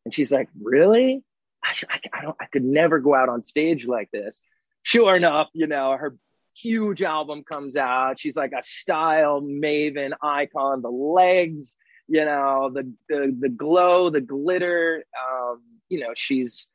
And 0.06 0.14
she's 0.14 0.32
like, 0.32 0.50
really? 0.60 1.24
I, 1.64 1.76
I, 1.90 2.00
I 2.14 2.22
don't, 2.24 2.38
I 2.40 2.46
could 2.46 2.64
never 2.64 3.00
go 3.00 3.14
out 3.14 3.30
on 3.30 3.44
stage 3.44 3.86
like 3.86 4.10
this. 4.12 4.40
Sure 4.84 5.16
enough, 5.16 5.50
you 5.54 5.68
know, 5.68 5.96
her 5.96 6.18
huge 6.56 7.02
album 7.02 7.44
comes 7.44 7.76
out. 7.76 8.20
She's 8.20 8.36
like 8.36 8.52
a 8.58 8.62
style 8.62 9.42
maven 9.42 10.12
icon. 10.22 10.82
The 10.82 10.90
legs, 10.90 11.76
you 12.08 12.26
know, 12.26 12.72
the 12.74 12.92
the 13.10 13.36
the 13.40 13.50
glow, 13.50 14.10
the 14.10 14.22
glitter. 14.22 15.04
Um, 15.32 15.62
you 15.90 16.00
know, 16.00 16.14
she's 16.16 16.68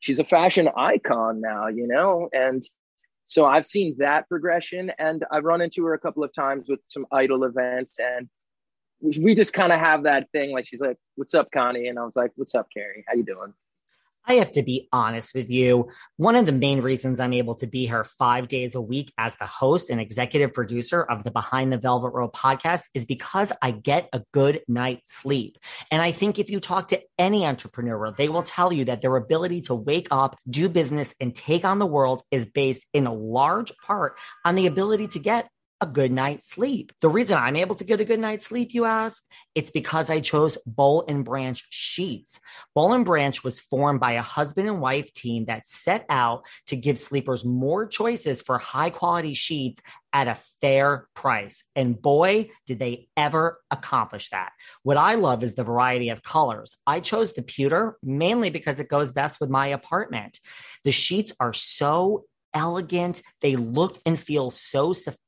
she's 0.00 0.18
a 0.18 0.24
fashion 0.24 0.68
icon 0.76 1.40
now. 1.40 1.68
You 1.68 1.86
know, 1.86 2.28
and 2.32 2.62
so 3.26 3.44
I've 3.46 3.66
seen 3.66 3.96
that 3.98 4.28
progression, 4.28 4.92
and 4.98 5.24
I've 5.30 5.44
run 5.44 5.60
into 5.60 5.84
her 5.84 5.94
a 5.94 5.98
couple 5.98 6.24
of 6.24 6.34
times 6.34 6.66
with 6.68 6.80
some 6.86 7.06
idol 7.12 7.44
events, 7.44 7.98
and 7.98 8.28
we, 9.00 9.34
just 9.34 9.52
kind 9.52 9.72
of 9.72 9.80
have 9.80 10.04
that 10.04 10.30
thing. 10.32 10.52
Like 10.52 10.66
she's 10.66 10.80
like, 10.80 10.96
"What's 11.16 11.34
up, 11.34 11.50
Connie?" 11.52 11.88
And 11.88 11.98
I 11.98 12.04
was 12.04 12.16
like, 12.16 12.32
"What's 12.36 12.54
up, 12.54 12.68
Carrie? 12.74 13.04
How 13.08 13.14
you 13.14 13.24
doing?" 13.24 13.54
I 14.26 14.34
have 14.34 14.52
to 14.52 14.62
be 14.62 14.88
honest 14.92 15.34
with 15.34 15.50
you. 15.50 15.88
One 16.16 16.36
of 16.36 16.46
the 16.46 16.52
main 16.52 16.80
reasons 16.80 17.18
I'm 17.18 17.32
able 17.32 17.56
to 17.56 17.66
be 17.66 17.86
here 17.86 18.04
five 18.04 18.46
days 18.46 18.74
a 18.74 18.80
week 18.80 19.12
as 19.18 19.36
the 19.36 19.46
host 19.46 19.90
and 19.90 20.00
executive 20.00 20.52
producer 20.52 21.02
of 21.02 21.24
the 21.24 21.30
Behind 21.30 21.72
the 21.72 21.78
Velvet 21.78 22.10
Rope 22.10 22.34
podcast 22.36 22.84
is 22.94 23.04
because 23.04 23.52
I 23.60 23.72
get 23.72 24.08
a 24.12 24.22
good 24.32 24.60
night's 24.68 25.12
sleep. 25.12 25.58
And 25.90 26.00
I 26.00 26.12
think 26.12 26.38
if 26.38 26.50
you 26.50 26.60
talk 26.60 26.88
to 26.88 27.00
any 27.18 27.44
entrepreneur, 27.44 28.12
they 28.12 28.28
will 28.28 28.44
tell 28.44 28.72
you 28.72 28.84
that 28.84 29.00
their 29.00 29.16
ability 29.16 29.62
to 29.62 29.74
wake 29.74 30.08
up, 30.10 30.38
do 30.48 30.68
business, 30.68 31.14
and 31.20 31.34
take 31.34 31.64
on 31.64 31.78
the 31.78 31.86
world 31.86 32.22
is 32.30 32.46
based 32.46 32.86
in 32.92 33.06
a 33.06 33.12
large 33.12 33.76
part 33.78 34.18
on 34.44 34.54
the 34.54 34.66
ability 34.66 35.08
to 35.08 35.18
get 35.18 35.48
a 35.82 35.86
good 35.86 36.12
night's 36.12 36.48
sleep. 36.48 36.92
The 37.00 37.08
reason 37.08 37.36
I'm 37.36 37.56
able 37.56 37.74
to 37.74 37.84
get 37.84 38.00
a 38.00 38.04
good 38.04 38.20
night's 38.20 38.46
sleep, 38.46 38.72
you 38.72 38.84
ask, 38.84 39.22
it's 39.56 39.72
because 39.72 40.10
I 40.10 40.20
chose 40.20 40.56
Boll 40.64 41.04
and 41.08 41.24
Branch 41.24 41.60
sheets. 41.70 42.40
Boll 42.72 42.92
and 42.92 43.04
Branch 43.04 43.42
was 43.42 43.58
formed 43.58 43.98
by 43.98 44.12
a 44.12 44.22
husband 44.22 44.68
and 44.68 44.80
wife 44.80 45.12
team 45.12 45.46
that 45.46 45.66
set 45.66 46.06
out 46.08 46.46
to 46.66 46.76
give 46.76 47.00
sleepers 47.00 47.44
more 47.44 47.84
choices 47.86 48.40
for 48.40 48.58
high 48.58 48.90
quality 48.90 49.34
sheets 49.34 49.82
at 50.12 50.28
a 50.28 50.38
fair 50.60 51.08
price. 51.14 51.64
And 51.74 52.00
boy, 52.00 52.50
did 52.64 52.78
they 52.78 53.08
ever 53.16 53.60
accomplish 53.70 54.28
that. 54.28 54.52
What 54.84 54.96
I 54.96 55.14
love 55.14 55.42
is 55.42 55.54
the 55.54 55.64
variety 55.64 56.10
of 56.10 56.22
colors. 56.22 56.76
I 56.86 57.00
chose 57.00 57.32
the 57.32 57.42
pewter 57.42 57.96
mainly 58.04 58.50
because 58.50 58.78
it 58.78 58.88
goes 58.88 59.10
best 59.10 59.40
with 59.40 59.50
my 59.50 59.68
apartment. 59.68 60.38
The 60.84 60.92
sheets 60.92 61.32
are 61.40 61.52
so 61.52 62.26
elegant. 62.54 63.22
They 63.40 63.56
look 63.56 63.98
and 64.04 64.18
feel 64.18 64.50
so 64.50 64.92
sophisticated, 64.92 65.21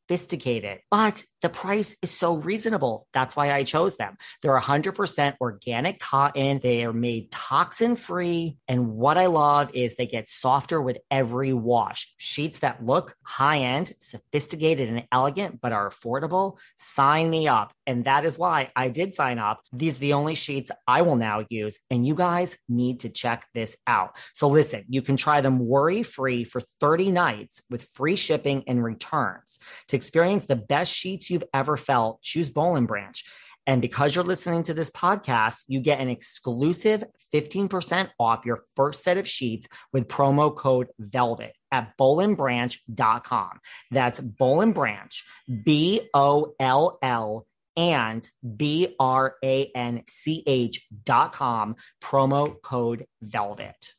but 0.90 1.24
the 1.44 1.50
price 1.50 1.94
is 2.00 2.10
so 2.10 2.36
reasonable. 2.36 3.06
That's 3.12 3.36
why 3.36 3.52
I 3.52 3.64
chose 3.64 3.98
them. 3.98 4.16
They're 4.40 4.58
100% 4.58 5.34
organic 5.42 6.00
cotton. 6.00 6.58
They 6.62 6.86
are 6.86 6.92
made 6.94 7.30
toxin 7.30 7.96
free. 7.96 8.56
And 8.66 8.92
what 8.92 9.18
I 9.18 9.26
love 9.26 9.68
is 9.74 9.94
they 9.94 10.06
get 10.06 10.26
softer 10.26 10.80
with 10.80 10.96
every 11.10 11.52
wash. 11.52 12.14
Sheets 12.16 12.60
that 12.60 12.82
look 12.82 13.14
high 13.22 13.58
end, 13.58 13.92
sophisticated, 13.98 14.88
and 14.88 15.06
elegant, 15.12 15.60
but 15.60 15.72
are 15.72 15.90
affordable. 15.90 16.56
Sign 16.76 17.28
me 17.28 17.46
up. 17.46 17.74
And 17.86 18.06
that 18.06 18.24
is 18.24 18.38
why 18.38 18.70
I 18.74 18.88
did 18.88 19.12
sign 19.12 19.38
up. 19.38 19.60
These 19.70 19.98
are 19.98 20.00
the 20.00 20.14
only 20.14 20.36
sheets 20.36 20.70
I 20.88 21.02
will 21.02 21.16
now 21.16 21.44
use. 21.50 21.78
And 21.90 22.06
you 22.06 22.14
guys 22.14 22.56
need 22.70 23.00
to 23.00 23.10
check 23.10 23.46
this 23.52 23.76
out. 23.86 24.16
So 24.32 24.48
listen, 24.48 24.86
you 24.88 25.02
can 25.02 25.18
try 25.18 25.42
them 25.42 25.58
worry 25.58 26.04
free 26.04 26.44
for 26.44 26.62
30 26.62 27.12
nights 27.12 27.60
with 27.68 27.84
free 27.92 28.16
shipping 28.16 28.64
and 28.66 28.82
returns. 28.82 29.58
To 29.88 29.96
experience 29.96 30.46
the 30.46 30.56
best 30.56 30.90
sheets 30.90 31.33
you've 31.34 31.44
ever 31.52 31.76
felt, 31.76 32.22
choose 32.22 32.50
Boll 32.50 32.76
and 32.76 32.88
Branch. 32.88 33.22
And 33.66 33.80
because 33.80 34.14
you're 34.14 34.24
listening 34.24 34.62
to 34.64 34.74
this 34.74 34.90
podcast, 34.90 35.64
you 35.68 35.80
get 35.80 36.00
an 36.00 36.08
exclusive 36.08 37.04
15% 37.32 38.10
off 38.18 38.44
your 38.44 38.60
first 38.76 39.02
set 39.02 39.16
of 39.16 39.26
sheets 39.26 39.66
with 39.92 40.08
promo 40.08 40.54
code 40.54 40.88
VELVET 40.98 41.54
at 41.72 41.96
bollandbranch.com. 41.98 43.60
That's 43.90 44.20
Boll 44.20 44.60
and 44.60 44.74
Branch, 44.74 45.24
B 45.64 46.02
O 46.12 46.54
L 46.60 46.98
L 47.02 47.46
and 47.76 48.28
B 48.56 48.94
R 49.00 49.34
A 49.42 49.70
N 49.74 50.02
C 50.08 50.42
H 50.46 50.86
dot 51.04 51.32
com, 51.32 51.76
promo 52.02 52.60
code 52.62 53.06
VELVET. 53.22 53.94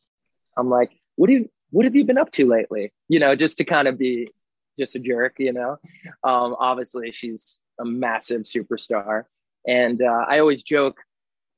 I'm 0.58 0.70
like, 0.70 0.92
what 1.16 1.28
do 1.28 1.34
you, 1.34 1.50
what 1.72 1.86
have 1.86 1.96
you 1.96 2.06
been 2.06 2.18
up 2.18 2.32
to 2.32 2.48
lately? 2.48 2.94
You 3.10 3.20
know, 3.20 3.36
just 3.36 3.58
to 3.58 3.66
kind 3.66 3.88
of 3.88 3.98
be 3.98 4.30
just 4.78 4.96
a 4.96 5.00
jerk, 5.00 5.36
you 5.40 5.54
know. 5.54 5.78
Um, 6.24 6.56
obviously, 6.60 7.12
she's 7.12 7.60
a 7.80 7.86
massive 7.86 8.42
superstar, 8.44 9.24
and 9.68 10.02
uh, 10.02 10.26
I 10.28 10.40
always 10.40 10.64
joke. 10.64 10.98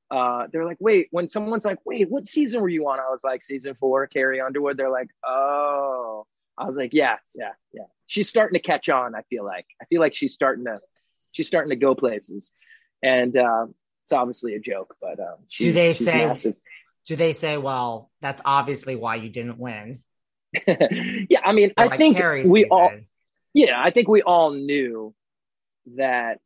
Uh, 0.09 0.47
they're 0.51 0.65
like, 0.65 0.77
wait, 0.79 1.07
when 1.11 1.29
someone's 1.29 1.65
like, 1.65 1.79
wait, 1.85 2.09
what 2.09 2.25
season 2.25 2.61
were 2.61 2.69
you 2.69 2.87
on? 2.87 2.99
I 2.99 3.09
was 3.09 3.21
like, 3.23 3.43
season 3.43 3.75
four, 3.79 4.07
Carrie 4.07 4.39
Underwood. 4.39 4.77
They're 4.77 4.89
like, 4.89 5.09
oh, 5.25 6.25
I 6.57 6.65
was 6.65 6.77
like, 6.77 6.93
yeah, 6.93 7.17
yeah, 7.35 7.51
yeah. 7.73 7.83
She's 8.05 8.29
starting 8.29 8.57
to 8.57 8.65
catch 8.65 8.87
on. 8.87 9.15
I 9.15 9.23
feel 9.29 9.43
like, 9.43 9.65
I 9.81 9.85
feel 9.85 9.99
like 9.99 10.13
she's 10.13 10.33
starting 10.33 10.65
to, 10.65 10.79
she's 11.31 11.47
starting 11.47 11.71
to 11.71 11.75
go 11.75 11.93
places, 11.93 12.51
and 13.03 13.35
uh, 13.35 13.67
it's 14.03 14.13
obviously 14.13 14.55
a 14.55 14.59
joke, 14.59 14.95
but 15.01 15.19
um, 15.19 15.37
do 15.59 15.73
they 15.73 15.93
say? 15.93 16.25
Massive. 16.25 16.55
Do 17.05 17.15
they 17.15 17.31
say, 17.31 17.57
well, 17.57 18.11
that's 18.19 18.41
obviously 18.43 18.97
why 18.97 19.15
you 19.15 19.29
didn't 19.29 19.57
win? 19.57 20.03
yeah, 20.67 21.39
I 21.43 21.51
mean, 21.51 21.73
I 21.77 21.97
think 21.97 22.17
we 22.45 22.65
all, 22.65 22.91
yeah, 23.53 23.81
I 23.81 23.91
think 23.91 24.07
we 24.07 24.21
all 24.21 24.51
knew 24.51 25.13
that. 25.95 26.39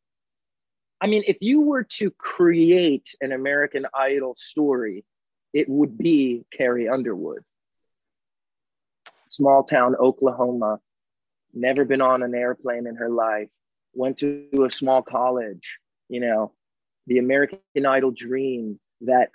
I 0.99 1.07
mean, 1.07 1.23
if 1.27 1.37
you 1.41 1.61
were 1.61 1.83
to 1.83 2.11
create 2.11 3.15
an 3.21 3.31
American 3.31 3.87
Idol 3.93 4.35
story, 4.35 5.03
it 5.53 5.67
would 5.67 5.97
be 5.97 6.45
Carrie 6.55 6.87
Underwood. 6.87 7.43
Small 9.27 9.63
town 9.63 9.95
Oklahoma, 9.95 10.79
never 11.53 11.85
been 11.85 12.01
on 12.01 12.21
an 12.23 12.35
airplane 12.35 12.85
in 12.87 12.95
her 12.95 13.09
life, 13.09 13.49
went 13.93 14.17
to 14.19 14.47
a 14.65 14.71
small 14.71 15.01
college, 15.01 15.79
you 16.09 16.19
know, 16.19 16.53
the 17.07 17.17
American 17.17 17.59
Idol 17.85 18.11
dream, 18.11 18.79
that 19.01 19.29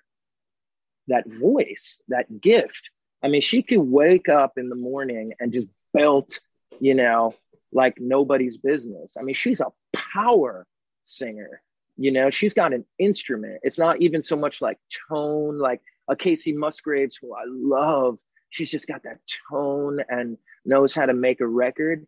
that 1.08 1.26
voice, 1.28 2.00
that 2.08 2.40
gift 2.40 2.90
I 3.26 3.28
mean, 3.28 3.40
she 3.40 3.60
could 3.60 3.80
wake 3.80 4.28
up 4.28 4.52
in 4.56 4.68
the 4.68 4.76
morning 4.76 5.32
and 5.40 5.52
just 5.52 5.66
belt, 5.92 6.38
you 6.78 6.94
know, 6.94 7.34
like 7.72 7.94
nobody's 7.98 8.56
business. 8.56 9.16
I 9.18 9.22
mean, 9.22 9.34
she's 9.34 9.60
a 9.60 9.66
power 10.14 10.64
singer. 11.04 11.60
You 11.96 12.12
know, 12.12 12.30
she's 12.30 12.54
got 12.54 12.72
an 12.72 12.84
instrument. 13.00 13.58
It's 13.64 13.78
not 13.78 14.00
even 14.00 14.22
so 14.22 14.36
much 14.36 14.60
like 14.60 14.78
tone, 15.08 15.58
like 15.58 15.80
a 16.06 16.14
Kacey 16.14 16.54
Musgraves, 16.54 17.18
who 17.20 17.34
I 17.34 17.42
love. 17.48 18.16
She's 18.50 18.70
just 18.70 18.86
got 18.86 19.02
that 19.02 19.18
tone 19.50 19.98
and 20.08 20.38
knows 20.64 20.94
how 20.94 21.06
to 21.06 21.12
make 21.12 21.40
a 21.40 21.48
record. 21.48 22.06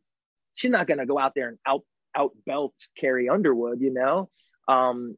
She's 0.54 0.70
not 0.70 0.86
going 0.86 0.98
to 0.98 1.06
go 1.06 1.18
out 1.18 1.34
there 1.34 1.48
and 1.48 1.58
out 1.66 1.82
out 2.16 2.30
belt 2.46 2.74
Carrie 2.96 3.28
Underwood, 3.28 3.80
you 3.80 3.92
know. 3.92 4.30
Um, 4.68 5.16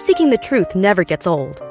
Seeking 0.00 0.30
the 0.30 0.40
truth 0.42 0.74
never 0.74 1.04
gets 1.04 1.28
old. 1.28 1.62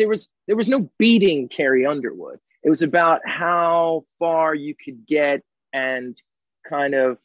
there 0.00 0.08
was 0.08 0.28
there 0.46 0.56
was 0.56 0.68
no 0.68 0.90
beating 0.98 1.48
Carrie 1.48 1.86
Underwood. 1.86 2.40
It 2.62 2.70
was 2.70 2.82
about 2.82 3.20
how 3.26 4.04
far 4.18 4.54
you 4.54 4.74
could 4.74 5.06
get 5.06 5.42
and 5.72 6.20
kind 6.68 6.94
of 6.94 7.18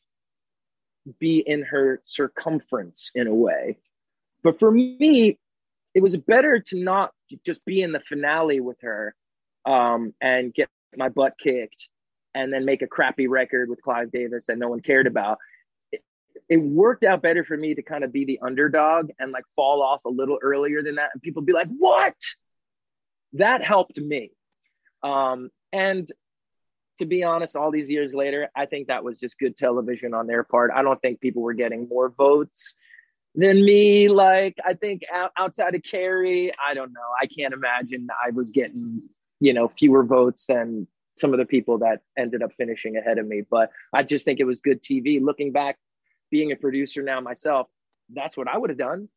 be 1.20 1.40
in 1.40 1.64
her 1.64 2.02
circumference 2.06 3.12
in 3.16 3.28
a 3.28 3.34
way. 3.34 3.78
But 4.44 4.60
for 4.60 4.72
me, 4.72 5.38
it 5.94 6.02
was 6.02 6.16
better 6.18 6.60
to 6.60 6.80
not 6.80 7.12
just 7.46 7.64
be 7.66 7.82
in 7.82 7.92
the 7.92 8.00
finale 8.00 8.60
with 8.60 8.78
her 8.82 9.16
um, 9.66 10.14
and 10.22 10.54
get 10.54 10.70
my 10.96 11.10
butt 11.10 11.34
kicked 11.38 11.90
and 12.34 12.52
then 12.52 12.66
make 12.66 12.82
a 12.82 12.88
crappy 12.88 13.28
record 13.28 13.70
with 13.70 13.82
Clive 13.82 14.12
Davis 14.12 14.46
that 14.48 14.58
no 14.58 14.68
one 14.68 14.82
cared 14.82 15.08
about. 15.08 15.38
It, 15.92 16.04
it 16.50 16.58
worked 16.58 17.04
out 17.04 17.22
better 17.22 17.44
for 17.44 17.58
me 17.58 17.76
to 17.76 17.82
kind 17.82 18.04
of 18.04 18.12
be 18.12 18.26
the 18.26 18.40
underdog 18.42 19.10
and 19.20 19.32
like 19.32 19.46
fall 19.56 19.82
off 19.82 20.02
a 20.06 20.10
little 20.10 20.38
earlier 20.42 20.84
than 20.84 20.96
that. 20.96 21.12
And 21.14 21.22
people 21.22 21.42
be 21.42 21.54
like, 21.54 21.70
what? 21.78 22.16
That 23.36 23.64
helped 23.64 23.98
me. 23.98 24.32
Um, 25.04 25.50
and 25.72 26.12
to 26.98 27.06
be 27.06 27.24
honest, 27.24 27.56
all 27.56 27.72
these 27.72 27.90
years 27.90 28.14
later, 28.14 28.50
I 28.56 28.66
think 28.66 28.88
that 28.88 29.04
was 29.04 29.20
just 29.20 29.38
good 29.38 29.58
television 29.58 30.14
on 30.14 30.28
their 30.28 30.44
part. 30.44 30.72
I 30.74 30.82
don't 30.82 31.02
think 31.02 31.20
people 31.20 31.42
were 31.42 31.54
getting 31.54 31.88
more 31.90 32.10
votes 32.10 32.74
than 33.36 33.64
me. 33.64 34.08
Like, 34.08 34.56
I 34.66 34.74
think 34.74 35.02
outside 35.38 35.76
of 35.76 35.84
Carrie, 35.84 36.52
I 36.66 36.74
don't 36.74 36.94
know. 36.94 37.02
I 37.22 37.28
can't 37.28 37.54
imagine 37.54 38.08
I 38.26 38.32
was 38.32 38.50
getting, 38.50 39.02
you 39.40 39.54
know, 39.54 39.68
fewer 39.68 40.04
votes 40.04 40.46
than 40.46 40.88
some 41.18 41.34
of 41.34 41.40
the 41.40 41.46
people 41.46 41.80
that 41.80 42.02
ended 42.18 42.42
up 42.42 42.52
finishing 42.58 42.98
ahead 42.98 43.18
of 43.18 43.28
me. 43.28 43.42
But 43.50 43.72
I 43.94 44.04
just 44.04 44.26
think 44.26 44.40
it 44.40 44.46
was 44.46 44.62
good 44.62 44.82
TV. 44.82 45.22
Looking 45.22 45.52
back, 45.52 45.78
being 46.32 46.52
a 46.52 46.56
producer 46.56 47.04
now 47.04 47.20
myself, 47.20 47.68
that's 48.14 48.38
what 48.38 48.48
I 48.48 48.58
would 48.58 48.70
have 48.70 48.80
done. 48.80 49.10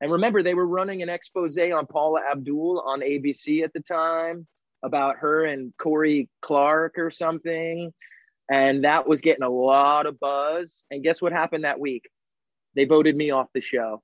And 0.00 0.12
remember, 0.12 0.42
they 0.42 0.54
were 0.54 0.66
running 0.66 1.02
an 1.02 1.08
expose 1.08 1.58
on 1.58 1.86
Paula 1.86 2.20
Abdul 2.30 2.82
on 2.86 3.00
ABC 3.00 3.64
at 3.64 3.72
the 3.72 3.80
time 3.80 4.46
about 4.82 5.16
her 5.16 5.44
and 5.44 5.72
Corey 5.78 6.28
Clark 6.40 6.98
or 6.98 7.10
something. 7.10 7.92
And 8.50 8.84
that 8.84 9.06
was 9.06 9.20
getting 9.20 9.42
a 9.42 9.48
lot 9.48 10.06
of 10.06 10.18
buzz. 10.20 10.84
And 10.90 11.02
guess 11.02 11.20
what 11.20 11.32
happened 11.32 11.64
that 11.64 11.80
week? 11.80 12.08
They 12.74 12.84
voted 12.84 13.16
me 13.16 13.30
off 13.30 13.48
the 13.52 13.60
show. 13.60 14.02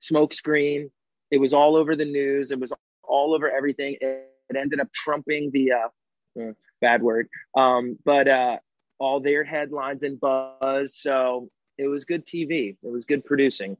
Smokescreen. 0.00 0.90
It 1.30 1.38
was 1.38 1.52
all 1.52 1.76
over 1.76 1.96
the 1.96 2.04
news. 2.04 2.50
It 2.50 2.60
was 2.60 2.72
all 3.02 3.34
over 3.34 3.50
everything. 3.50 3.96
It, 4.00 4.28
it 4.48 4.56
ended 4.56 4.80
up 4.80 4.92
trumping 4.92 5.50
the 5.52 5.72
uh, 5.72 6.52
bad 6.80 7.02
word. 7.02 7.28
Um, 7.56 7.98
but 8.04 8.28
uh, 8.28 8.58
all 8.98 9.20
their 9.20 9.44
headlines 9.44 10.04
and 10.04 10.20
buzz. 10.20 10.96
So 10.96 11.48
it 11.78 11.88
was 11.88 12.04
good 12.04 12.24
TV. 12.24 12.76
It 12.82 12.90
was 12.90 13.04
good 13.04 13.24
producing. 13.24 13.76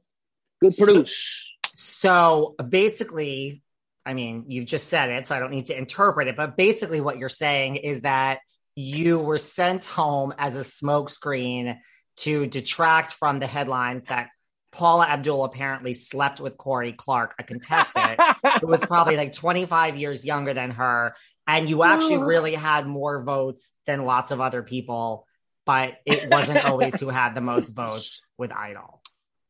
Good 0.63 0.77
produce. 0.77 1.55
So, 1.75 2.55
so 2.55 2.63
basically, 2.63 3.61
I 4.05 4.13
mean, 4.13 4.45
you've 4.47 4.65
just 4.65 4.87
said 4.87 5.09
it, 5.09 5.27
so 5.27 5.35
I 5.35 5.39
don't 5.39 5.51
need 5.51 5.65
to 5.65 5.77
interpret 5.77 6.29
it. 6.29 6.37
But 6.37 6.55
basically, 6.55 7.01
what 7.01 7.17
you're 7.17 7.27
saying 7.27 7.75
is 7.77 8.01
that 8.01 8.39
you 8.75 9.19
were 9.19 9.37
sent 9.37 9.83
home 9.83 10.33
as 10.37 10.55
a 10.55 10.61
smokescreen 10.61 11.77
to 12.17 12.45
detract 12.47 13.11
from 13.11 13.39
the 13.39 13.47
headlines 13.47 14.05
that 14.05 14.29
Paula 14.71 15.05
Abdul 15.05 15.43
apparently 15.43 15.93
slept 15.93 16.39
with 16.39 16.57
Corey 16.57 16.93
Clark, 16.93 17.35
a 17.37 17.43
contestant 17.43 18.19
who 18.61 18.67
was 18.67 18.85
probably 18.85 19.17
like 19.17 19.33
25 19.33 19.97
years 19.97 20.25
younger 20.25 20.53
than 20.53 20.71
her. 20.71 21.15
And 21.45 21.69
you 21.69 21.83
actually 21.83 22.19
really 22.19 22.55
had 22.55 22.87
more 22.87 23.21
votes 23.21 23.69
than 23.85 24.05
lots 24.05 24.31
of 24.31 24.39
other 24.39 24.63
people, 24.63 25.27
but 25.65 25.95
it 26.05 26.29
wasn't 26.31 26.63
always 26.63 26.97
who 26.99 27.09
had 27.09 27.35
the 27.35 27.41
most 27.41 27.69
votes 27.69 28.21
with 28.37 28.51
Idol. 28.51 29.02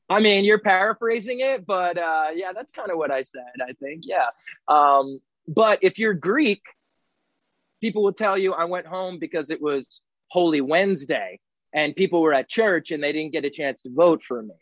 I 0.09 0.19
mean, 0.19 0.43
you're 0.43 0.59
paraphrasing 0.59 1.39
it, 1.39 1.65
but 1.65 1.97
uh, 1.97 2.27
yeah, 2.35 2.51
that's 2.53 2.71
kind 2.71 2.91
of 2.91 2.97
what 2.97 3.11
I 3.11 3.21
said, 3.21 3.43
I 3.61 3.73
think. 3.73 4.03
Yeah. 4.05 4.27
Um, 4.67 5.19
but 5.47 5.79
if 5.81 5.97
you're 5.97 6.13
Greek, 6.13 6.61
people 7.81 8.03
will 8.03 8.13
tell 8.13 8.37
you 8.37 8.53
I 8.53 8.65
went 8.65 8.85
home 8.85 9.19
because 9.19 9.49
it 9.49 9.61
was 9.61 10.01
Holy 10.29 10.61
Wednesday 10.61 11.39
and 11.73 11.95
people 11.95 12.21
were 12.21 12.33
at 12.33 12.49
church 12.49 12.91
and 12.91 13.03
they 13.03 13.11
didn't 13.11 13.33
get 13.33 13.45
a 13.45 13.49
chance 13.49 13.81
to 13.81 13.89
vote 13.93 14.23
for 14.23 14.41
me. 14.41 14.55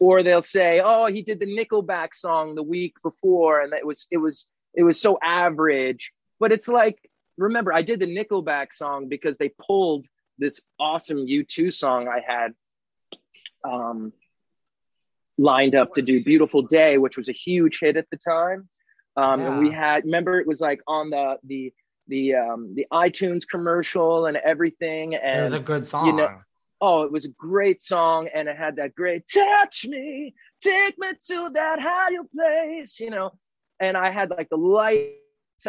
Or 0.00 0.22
they'll 0.22 0.42
say, 0.42 0.80
"Oh, 0.84 1.06
he 1.06 1.22
did 1.22 1.40
the 1.40 1.46
Nickelback 1.46 2.14
song 2.14 2.54
the 2.54 2.62
week 2.62 2.94
before 3.02 3.60
and 3.62 3.72
it 3.72 3.86
was 3.86 4.06
it 4.10 4.18
was 4.18 4.46
it 4.74 4.82
was 4.82 5.00
so 5.00 5.18
average." 5.22 6.12
But 6.38 6.52
it's 6.52 6.68
like, 6.68 6.98
remember, 7.36 7.72
I 7.72 7.82
did 7.82 8.00
the 8.00 8.06
Nickelback 8.06 8.72
song 8.72 9.08
because 9.08 9.38
they 9.38 9.50
pulled 9.66 10.06
this 10.38 10.60
awesome 10.78 11.26
U2 11.26 11.72
song 11.72 12.06
I 12.06 12.20
had 12.26 12.54
um, 13.64 14.12
lined 15.38 15.74
up 15.74 15.94
to 15.94 16.02
do 16.02 16.22
Beautiful 16.22 16.62
Day, 16.62 16.98
which 16.98 17.16
was 17.16 17.28
a 17.28 17.32
huge 17.32 17.78
hit 17.80 17.96
at 17.96 18.10
the 18.10 18.16
time. 18.16 18.68
Um, 19.16 19.40
yeah. 19.40 19.46
And 19.46 19.58
we 19.60 19.70
had, 19.70 20.04
remember, 20.04 20.38
it 20.38 20.46
was 20.46 20.60
like 20.60 20.80
on 20.86 21.10
the, 21.10 21.36
the, 21.44 21.72
the, 22.08 22.34
um, 22.34 22.74
the 22.74 22.86
iTunes 22.92 23.42
commercial 23.48 24.26
and 24.26 24.36
everything. 24.36 25.14
And 25.14 25.40
it 25.40 25.42
was 25.42 25.52
a 25.52 25.60
good 25.60 25.86
song. 25.86 26.06
You 26.06 26.12
know, 26.14 26.38
oh, 26.80 27.02
it 27.02 27.12
was 27.12 27.24
a 27.24 27.30
great 27.30 27.80
song. 27.80 28.28
And 28.34 28.48
it 28.48 28.56
had 28.56 28.76
that 28.76 28.94
great 28.94 29.24
touch 29.32 29.86
me, 29.86 30.34
take 30.60 30.98
me 30.98 31.08
to 31.28 31.50
that 31.54 31.80
higher 31.80 32.24
place, 32.32 33.00
you 33.00 33.10
know. 33.10 33.32
And 33.80 33.96
I 33.96 34.10
had 34.10 34.30
like 34.30 34.48
the 34.48 34.56
light. 34.56 35.14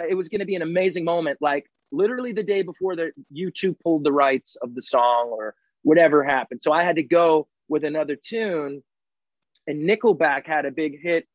It 0.08 0.16
was 0.16 0.30
going 0.30 0.40
to 0.40 0.46
be 0.46 0.56
an 0.56 0.62
amazing 0.62 1.04
moment. 1.04 1.40
Like 1.42 1.66
literally 1.92 2.32
the 2.32 2.44
day 2.44 2.62
before 2.62 2.96
the 2.96 3.12
U2 3.36 3.76
pulled 3.80 4.04
the 4.04 4.12
rights 4.12 4.56
of 4.62 4.76
the 4.76 4.82
song 4.82 5.30
or 5.32 5.56
whatever 5.84 6.24
happened. 6.24 6.62
So 6.62 6.72
I 6.72 6.84
had 6.84 6.96
to 6.98 7.04
go 7.04 7.48
with 7.68 7.84
another 7.84 8.16
tune 8.16 8.84
and 9.70 9.88
Nickelback 9.88 10.48
had 10.48 10.66
a 10.66 10.72
big 10.72 11.00
hit 11.00 11.28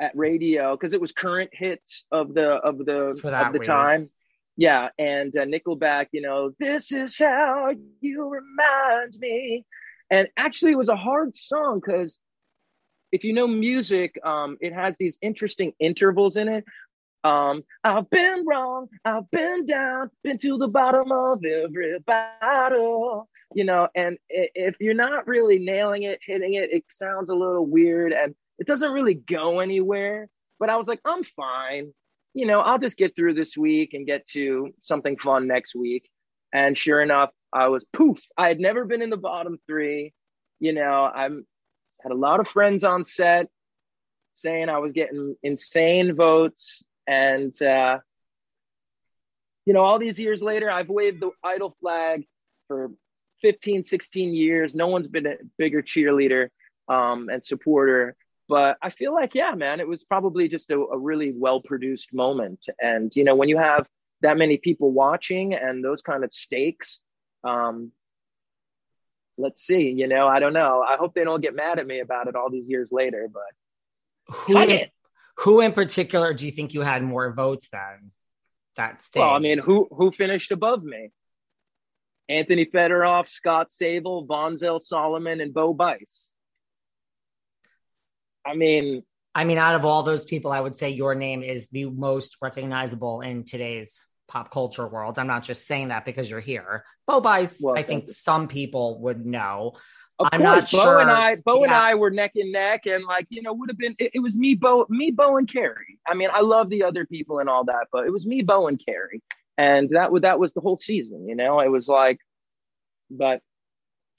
at 0.00 0.16
radio 0.16 0.74
because 0.74 0.94
it 0.94 1.00
was 1.00 1.12
current 1.12 1.50
hits 1.52 2.06
of 2.10 2.32
the 2.32 2.52
of 2.52 2.78
the 2.78 3.08
of 3.22 3.52
the 3.52 3.58
time. 3.58 4.08
Yeah, 4.56 4.88
and 4.98 5.34
uh, 5.36 5.44
Nickelback, 5.44 6.06
you 6.12 6.22
know, 6.22 6.52
this 6.58 6.90
is 6.90 7.16
how 7.18 7.72
you 8.00 8.28
remind 8.28 9.16
me, 9.20 9.66
and 10.10 10.26
actually, 10.38 10.72
it 10.72 10.78
was 10.78 10.88
a 10.88 10.96
hard 10.96 11.36
song 11.36 11.80
because 11.84 12.18
if 13.12 13.24
you 13.24 13.34
know 13.34 13.46
music, 13.46 14.18
um, 14.24 14.56
it 14.60 14.72
has 14.72 14.96
these 14.96 15.18
interesting 15.20 15.72
intervals 15.78 16.36
in 16.36 16.48
it. 16.48 16.64
Um, 17.22 17.62
I've 17.84 18.08
been 18.08 18.46
wrong, 18.46 18.88
I've 19.04 19.30
been 19.30 19.66
down, 19.66 20.10
been 20.24 20.38
to 20.38 20.56
the 20.56 20.68
bottom 20.68 21.12
of 21.12 21.44
every 21.44 21.98
bottle 22.00 23.28
you 23.54 23.64
know, 23.64 23.88
and 23.94 24.16
if 24.28 24.76
you're 24.78 24.94
not 24.94 25.26
really 25.26 25.58
nailing 25.58 26.04
it, 26.04 26.20
hitting 26.24 26.54
it, 26.54 26.70
it 26.72 26.84
sounds 26.88 27.30
a 27.30 27.34
little 27.34 27.66
weird 27.66 28.12
and 28.12 28.34
it 28.58 28.66
doesn't 28.66 28.92
really 28.92 29.14
go 29.14 29.60
anywhere. 29.60 30.28
But 30.58 30.70
I 30.70 30.76
was 30.76 30.86
like, 30.86 31.00
I'm 31.04 31.24
fine. 31.24 31.92
You 32.34 32.46
know, 32.46 32.60
I'll 32.60 32.78
just 32.78 32.96
get 32.96 33.16
through 33.16 33.34
this 33.34 33.56
week 33.56 33.92
and 33.92 34.06
get 34.06 34.26
to 34.28 34.72
something 34.82 35.18
fun 35.18 35.48
next 35.48 35.74
week. 35.74 36.08
And 36.52 36.78
sure 36.78 37.02
enough, 37.02 37.30
I 37.52 37.68
was 37.68 37.84
poof. 37.92 38.20
I 38.38 38.46
had 38.46 38.60
never 38.60 38.84
been 38.84 39.02
in 39.02 39.10
the 39.10 39.16
bottom 39.16 39.58
three. 39.66 40.12
You 40.60 40.72
know, 40.72 41.10
I'm 41.12 41.46
had 42.02 42.12
a 42.12 42.16
lot 42.16 42.40
of 42.40 42.46
friends 42.46 42.84
on 42.84 43.02
set 43.02 43.48
saying 44.32 44.68
I 44.68 44.78
was 44.78 44.92
getting 44.92 45.34
insane 45.42 46.14
votes. 46.14 46.84
And 47.10 47.60
uh, 47.60 47.98
you 49.66 49.74
know, 49.74 49.80
all 49.80 49.98
these 49.98 50.18
years 50.18 50.42
later, 50.42 50.70
I've 50.70 50.88
waved 50.88 51.20
the 51.20 51.30
idol 51.44 51.76
flag 51.80 52.24
for 52.68 52.92
15, 53.42 53.82
16 53.82 54.32
years. 54.32 54.74
No 54.74 54.86
one's 54.86 55.08
been 55.08 55.26
a 55.26 55.34
bigger 55.58 55.82
cheerleader 55.82 56.48
um, 56.88 57.28
and 57.28 57.44
supporter. 57.44 58.14
But 58.48 58.78
I 58.80 58.90
feel 58.90 59.12
like, 59.12 59.34
yeah, 59.34 59.52
man, 59.54 59.80
it 59.80 59.88
was 59.88 60.04
probably 60.04 60.48
just 60.48 60.70
a, 60.70 60.76
a 60.76 60.98
really 60.98 61.32
well 61.34 61.60
produced 61.60 62.14
moment. 62.14 62.66
And, 62.80 63.14
you 63.14 63.24
know, 63.24 63.34
when 63.34 63.48
you 63.48 63.58
have 63.58 63.86
that 64.22 64.36
many 64.36 64.56
people 64.56 64.92
watching 64.92 65.54
and 65.54 65.84
those 65.84 66.02
kind 66.02 66.24
of 66.24 66.32
stakes, 66.32 67.00
um, 67.42 67.90
let's 69.36 69.66
see, 69.66 69.90
you 69.90 70.06
know, 70.06 70.28
I 70.28 70.38
don't 70.38 70.52
know. 70.52 70.84
I 70.86 70.96
hope 70.96 71.14
they 71.14 71.24
don't 71.24 71.40
get 71.40 71.56
mad 71.56 71.78
at 71.80 71.86
me 71.86 72.00
about 72.00 72.28
it 72.28 72.36
all 72.36 72.50
these 72.50 72.68
years 72.68 72.90
later, 72.92 73.28
but 73.32 74.34
who, 74.34 74.54
who 75.38 75.60
in 75.60 75.72
particular 75.72 76.34
do 76.34 76.46
you 76.46 76.52
think 76.52 76.74
you 76.74 76.82
had 76.82 77.02
more 77.02 77.32
votes 77.32 77.68
than 77.70 78.12
that 78.76 79.02
state? 79.02 79.20
Well, 79.20 79.30
I 79.30 79.38
mean, 79.38 79.58
who, 79.58 79.88
who 79.90 80.10
finished 80.10 80.52
above 80.52 80.82
me? 80.82 81.10
Anthony 82.28 82.64
Fedorov, 82.66 83.28
Scott 83.28 83.68
Savol, 83.68 84.26
Vonzell 84.26 84.80
Solomon, 84.80 85.40
and 85.40 85.52
Bo 85.52 85.74
Bice. 85.74 86.30
I 88.46 88.54
mean, 88.54 89.02
I 89.34 89.44
mean, 89.44 89.58
out 89.58 89.74
of 89.74 89.84
all 89.84 90.02
those 90.02 90.24
people, 90.24 90.52
I 90.52 90.60
would 90.60 90.76
say 90.76 90.90
your 90.90 91.14
name 91.14 91.42
is 91.42 91.68
the 91.68 91.86
most 91.86 92.36
recognizable 92.40 93.20
in 93.20 93.44
today's 93.44 94.06
pop 94.28 94.50
culture 94.50 94.86
world. 94.86 95.18
I'm 95.18 95.26
not 95.26 95.42
just 95.42 95.66
saying 95.66 95.88
that 95.88 96.04
because 96.04 96.30
you're 96.30 96.40
here. 96.40 96.84
Bo 97.06 97.20
Bice, 97.20 97.60
well, 97.62 97.76
I 97.76 97.82
think 97.82 98.04
you. 98.04 98.12
some 98.12 98.48
people 98.48 99.00
would 99.02 99.26
know. 99.26 99.72
Of 100.20 100.28
I'm 100.32 100.42
course, 100.42 100.70
Bo 100.70 100.82
sure. 100.82 101.00
and 101.00 101.10
I, 101.10 101.36
Bo 101.36 101.58
yeah. 101.58 101.64
and 101.64 101.74
I 101.74 101.94
were 101.94 102.10
neck 102.10 102.32
and 102.36 102.52
neck, 102.52 102.86
and 102.86 103.04
like 103.04 103.26
you 103.30 103.42
know, 103.42 103.52
would 103.52 103.70
have 103.70 103.78
been. 103.78 103.96
It, 103.98 104.12
it, 104.14 104.20
was 104.20 104.36
me, 104.36 104.54
Bo, 104.54 104.86
me, 104.88 105.10
Bo, 105.10 105.38
and 105.38 105.50
Carrie. 105.50 105.98
I 106.06 106.14
mean, 106.14 106.28
I 106.32 106.40
love 106.40 106.68
the 106.68 106.84
other 106.84 107.04
people 107.06 107.38
and 107.38 107.48
all 107.48 107.64
that, 107.64 107.88
but 107.90 108.06
it 108.06 108.10
was 108.10 108.26
me, 108.26 108.42
Bo, 108.42 108.68
and 108.68 108.80
Carrie 108.84 109.22
and 109.60 109.90
that 109.90 110.10
was 110.10 110.22
that 110.22 110.38
was 110.38 110.54
the 110.54 110.60
whole 110.62 110.78
season. 110.78 111.28
You 111.28 111.36
know, 111.36 111.60
it 111.60 111.70
was 111.70 111.86
like, 111.86 112.18
but 113.10 113.42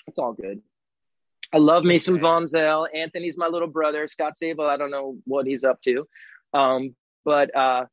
it's 0.05 0.19
all 0.19 0.33
good. 0.33 0.61
I 1.51 1.57
love 1.57 1.83
me 1.83 1.97
some 1.97 2.19
Vonzell. 2.19 2.87
Anthony's 2.93 3.37
my 3.37 3.47
little 3.47 3.67
brother. 3.67 4.07
Scott 4.07 4.33
Savol, 4.41 4.69
I 4.69 4.77
don't 4.77 4.91
know 4.91 5.17
what 5.25 5.47
he's 5.47 5.63
up 5.63 5.81
to, 5.81 6.07
um, 6.53 6.95
but 7.25 7.53
uh, 7.55 7.85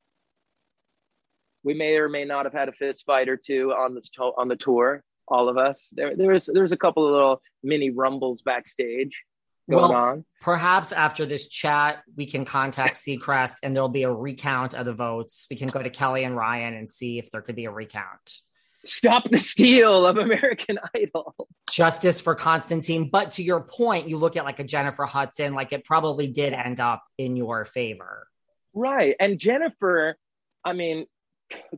we 1.64 1.72
may 1.72 1.96
or 1.96 2.10
may 2.10 2.26
not 2.26 2.44
have 2.44 2.52
had 2.52 2.68
a 2.68 2.72
fist 2.72 3.04
fight 3.06 3.30
or 3.30 3.38
two 3.38 3.72
on 3.72 3.94
this 3.94 4.10
to- 4.10 4.34
on 4.36 4.48
the 4.48 4.56
tour. 4.56 5.02
All 5.30 5.48
of 5.48 5.58
us. 5.58 5.90
There, 5.92 6.16
there 6.16 6.32
was 6.32 6.46
there 6.46 6.62
was 6.62 6.72
a 6.72 6.76
couple 6.76 7.06
of 7.06 7.12
little 7.12 7.42
mini 7.62 7.90
rumbles 7.90 8.42
backstage 8.42 9.22
going 9.70 9.82
well, 9.82 9.94
on. 9.94 10.24
Perhaps 10.40 10.92
after 10.92 11.26
this 11.26 11.48
chat, 11.48 12.02
we 12.16 12.26
can 12.26 12.44
contact 12.44 12.94
Seacrest 12.96 13.56
and 13.62 13.74
there'll 13.74 13.88
be 13.88 14.04
a 14.04 14.12
recount 14.12 14.74
of 14.74 14.86
the 14.86 14.94
votes. 14.94 15.46
We 15.50 15.56
can 15.56 15.68
go 15.68 15.82
to 15.82 15.90
Kelly 15.90 16.24
and 16.24 16.36
Ryan 16.36 16.74
and 16.74 16.88
see 16.88 17.18
if 17.18 17.30
there 17.30 17.42
could 17.42 17.56
be 17.56 17.66
a 17.66 17.70
recount. 17.70 18.40
Stop 18.84 19.28
the 19.30 19.38
steal 19.38 20.06
of 20.06 20.16
American 20.16 20.78
Idol. 20.94 21.34
Justice 21.70 22.20
for 22.20 22.34
Constantine. 22.34 23.10
But 23.10 23.32
to 23.32 23.42
your 23.42 23.60
point, 23.60 24.08
you 24.08 24.16
look 24.16 24.36
at 24.36 24.44
like 24.44 24.60
a 24.60 24.64
Jennifer 24.64 25.04
Hudson, 25.04 25.54
like 25.54 25.72
it 25.72 25.84
probably 25.84 26.28
did 26.28 26.52
end 26.52 26.80
up 26.80 27.02
in 27.18 27.36
your 27.36 27.64
favor. 27.64 28.26
Right. 28.72 29.16
And 29.18 29.38
Jennifer, 29.38 30.16
I 30.64 30.72
mean, 30.72 31.06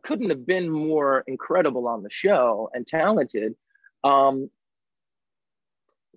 couldn't 0.03 0.31
have 0.31 0.47
been 0.47 0.69
more 0.69 1.25
incredible 1.27 1.87
on 1.87 2.03
the 2.03 2.11
show 2.11 2.71
and 2.75 2.87
talented. 2.87 3.55
Um, 4.05 4.51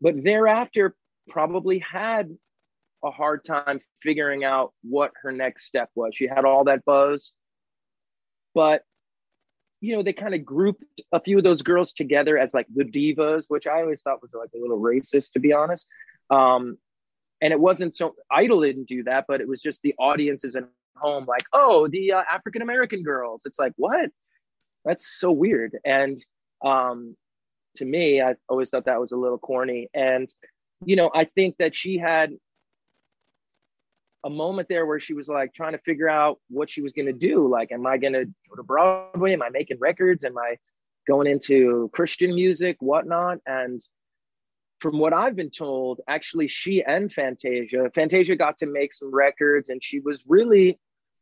but 0.02 0.24
thereafter, 0.24 0.96
probably 1.30 1.80
had 1.80 2.36
a 3.04 3.12
hard 3.12 3.46
time 3.46 3.80
figuring 4.02 4.44
out 4.44 4.74
what 4.84 5.12
her 5.22 5.32
next 5.32 5.66
step 5.66 5.90
was. 5.96 6.14
She 6.16 6.28
had 6.28 6.46
all 6.46 6.66
that 6.66 6.86
buzz, 6.86 7.32
but 8.54 8.84
you 9.82 9.94
know, 9.94 10.02
they 10.02 10.14
kind 10.14 10.34
of 10.34 10.46
grouped 10.46 11.02
a 11.12 11.20
few 11.20 11.38
of 11.38 11.44
those 11.44 11.62
girls 11.62 11.92
together 11.92 12.38
as 12.38 12.54
like 12.54 12.68
the 12.74 12.86
divas, 12.86 13.46
which 13.50 13.68
I 13.68 13.82
always 13.82 14.02
thought 14.02 14.22
was 14.22 14.32
like 14.34 14.52
a 14.56 14.58
little 14.58 14.80
racist, 14.80 15.32
to 15.32 15.40
be 15.40 15.52
honest. 15.52 15.86
Um, 16.30 16.78
and 17.42 17.52
it 17.52 17.60
wasn't 17.60 17.94
so 17.94 18.16
Idol 18.32 18.62
didn't 18.62 18.88
do 18.88 19.04
that, 19.04 19.26
but 19.28 19.42
it 19.42 19.48
was 19.48 19.62
just 19.62 19.82
the 19.82 19.94
audiences 20.00 20.56
at 20.56 20.64
home, 20.96 21.26
like, 21.26 21.44
oh, 21.54 21.88
the 21.88 22.14
uh, 22.14 22.24
African 22.32 22.62
American 22.62 23.04
girls. 23.04 23.44
It's 23.46 23.60
like, 23.60 23.74
what? 23.76 24.10
That's 24.86 25.20
so 25.20 25.32
weird. 25.32 25.78
And 25.86 26.24
um, 26.64 27.16
to 27.78 27.86
me, 27.86 28.22
I 28.22 28.36
always 28.50 28.70
thought 28.70 28.86
that 28.86 29.00
was 29.00 29.12
a 29.12 29.18
little 29.18 29.38
corny. 29.38 29.90
And 29.94 30.34
you 30.86 30.96
know, 30.96 31.12
I 31.14 31.26
think 31.26 31.56
that 31.60 31.76
she 31.76 31.98
had 31.98 32.34
a 34.26 34.30
moment 34.30 34.70
there 34.70 34.86
where 34.86 35.00
she 35.00 35.14
was 35.14 35.28
like 35.28 35.54
trying 35.54 35.74
to 35.74 35.78
figure 35.80 36.10
out 36.10 36.40
what 36.50 36.70
she 36.70 36.82
was 36.82 36.94
going 36.94 37.06
to 37.08 37.14
do. 37.14 37.48
Like, 37.48 37.72
am 37.72 37.86
I 37.86 37.98
going 37.98 38.14
to 38.14 38.26
go 38.26 38.56
to 38.56 38.64
Broadway? 38.64 39.34
Am 39.34 39.42
I 39.42 39.50
making 39.50 39.80
records? 39.80 40.24
Am 40.24 40.38
I 40.38 40.58
going 41.08 41.28
into 41.28 41.90
Christian 41.94 42.34
music, 42.34 42.78
whatnot? 42.80 43.40
And 43.46 43.82
from 44.84 45.00
what 45.00 45.14
I've 45.14 45.38
been 45.38 45.50
told, 45.50 46.02
actually, 46.10 46.50
she 46.50 46.84
and 46.84 47.12
Fantasia, 47.12 47.90
Fantasia 47.96 48.36
got 48.36 48.58
to 48.58 48.66
make 48.66 48.94
some 48.94 49.16
records, 49.16 49.70
and 49.70 49.82
she 49.82 50.02
was 50.02 50.22
really, 50.28 50.78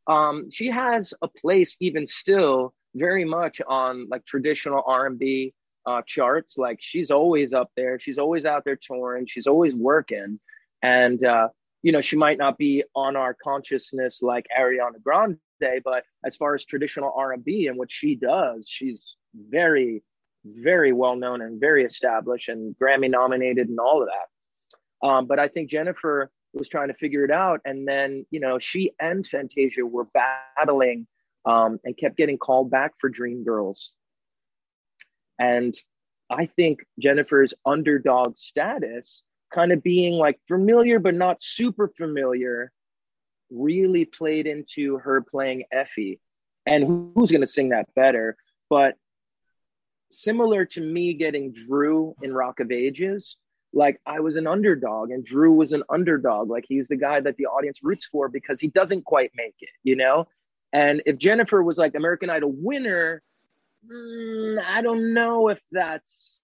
um, 0.07 0.49
she 0.49 0.71
has 0.71 1.13
a 1.21 1.27
place 1.27 1.77
even 1.79 2.07
still 2.07 2.73
very 2.95 3.23
much 3.23 3.61
on 3.67 4.07
like 4.09 4.25
traditional 4.25 4.81
R 4.87 5.05
and 5.05 5.19
B 5.19 5.53
uh, 5.85 6.01
charts. 6.07 6.57
Like 6.57 6.79
she's 6.81 7.11
always 7.11 7.53
up 7.53 7.69
there. 7.77 7.99
She's 7.99 8.17
always 8.17 8.45
out 8.45 8.65
there 8.65 8.75
touring. 8.75 9.27
She's 9.27 9.45
always 9.45 9.75
working, 9.75 10.39
and 10.81 11.23
uh, 11.23 11.49
you 11.83 11.91
know 11.91 12.01
she 12.01 12.17
might 12.17 12.39
not 12.39 12.57
be 12.57 12.83
on 12.95 13.15
our 13.15 13.35
consciousness 13.35 14.23
like 14.23 14.47
Ariana 14.59 15.01
Grande, 15.03 15.37
but 15.83 16.03
as 16.25 16.35
far 16.35 16.55
as 16.55 16.65
traditional 16.65 17.13
R 17.15 17.33
and 17.33 17.45
B 17.45 17.67
and 17.67 17.77
what 17.77 17.91
she 17.91 18.15
does, 18.15 18.67
she's 18.67 19.15
very 19.35 20.01
very 20.45 20.91
well 20.93 21.15
known 21.15 21.41
and 21.41 21.59
very 21.59 21.83
established 21.85 22.49
and 22.49 22.75
Grammy 22.81 23.09
nominated 23.09 23.69
and 23.69 23.79
all 23.79 24.01
of 24.01 24.07
that. 24.07 25.07
Um, 25.07 25.25
but 25.25 25.39
I 25.39 25.47
think 25.47 25.69
Jennifer 25.69 26.31
was 26.53 26.67
trying 26.67 26.89
to 26.89 26.93
figure 26.95 27.23
it 27.23 27.31
out. 27.31 27.61
And 27.65 27.87
then, 27.87 28.25
you 28.29 28.39
know, 28.39 28.59
she 28.59 28.91
and 28.99 29.25
Fantasia 29.25 29.85
were 29.85 30.07
battling 30.13 31.07
um, 31.45 31.79
and 31.83 31.97
kept 31.97 32.17
getting 32.17 32.37
called 32.37 32.69
back 32.69 32.93
for 32.99 33.09
Dreamgirls. 33.09 33.89
And 35.39 35.73
I 36.29 36.45
think 36.45 36.85
Jennifer's 36.99 37.53
underdog 37.65 38.37
status, 38.37 39.23
kind 39.53 39.71
of 39.71 39.83
being 39.83 40.13
like 40.13 40.39
familiar 40.47 40.99
but 40.99 41.15
not 41.15 41.41
super 41.41 41.91
familiar, 41.97 42.71
really 43.49 44.05
played 44.05 44.47
into 44.47 44.97
her 44.97 45.21
playing 45.21 45.63
Effie. 45.71 46.19
And 46.65 47.11
who's 47.15 47.31
going 47.31 47.41
to 47.41 47.47
sing 47.47 47.69
that 47.69 47.93
better? 47.95 48.37
But 48.69 48.95
similar 50.13 50.65
to 50.65 50.81
me 50.81 51.13
getting 51.13 51.51
Drew 51.51 52.15
in 52.21 52.33
Rock 52.33 52.59
of 52.59 52.71
Ages, 52.71 53.37
like 53.73 53.99
I 54.05 54.19
was 54.19 54.35
an 54.35 54.47
underdog 54.47 55.11
and 55.11 55.23
Drew 55.23 55.53
was 55.53 55.73
an 55.73 55.83
underdog. 55.89 56.49
Like 56.49 56.65
he's 56.67 56.87
the 56.87 56.97
guy 56.97 57.19
that 57.21 57.37
the 57.37 57.45
audience 57.45 57.81
roots 57.83 58.05
for 58.05 58.27
because 58.27 58.59
he 58.59 58.67
doesn't 58.67 59.05
quite 59.05 59.31
make 59.35 59.55
it, 59.59 59.69
you 59.83 59.95
know? 59.95 60.27
And 60.73 61.01
if 61.05 61.17
Jennifer 61.17 61.61
was 61.63 61.77
like 61.77 61.95
American 61.95 62.29
Idol 62.29 62.51
winner, 62.53 63.21
mm, 63.89 64.63
I 64.63 64.81
don't 64.81 65.13
know 65.13 65.49
if 65.49 65.59
that's 65.71 66.41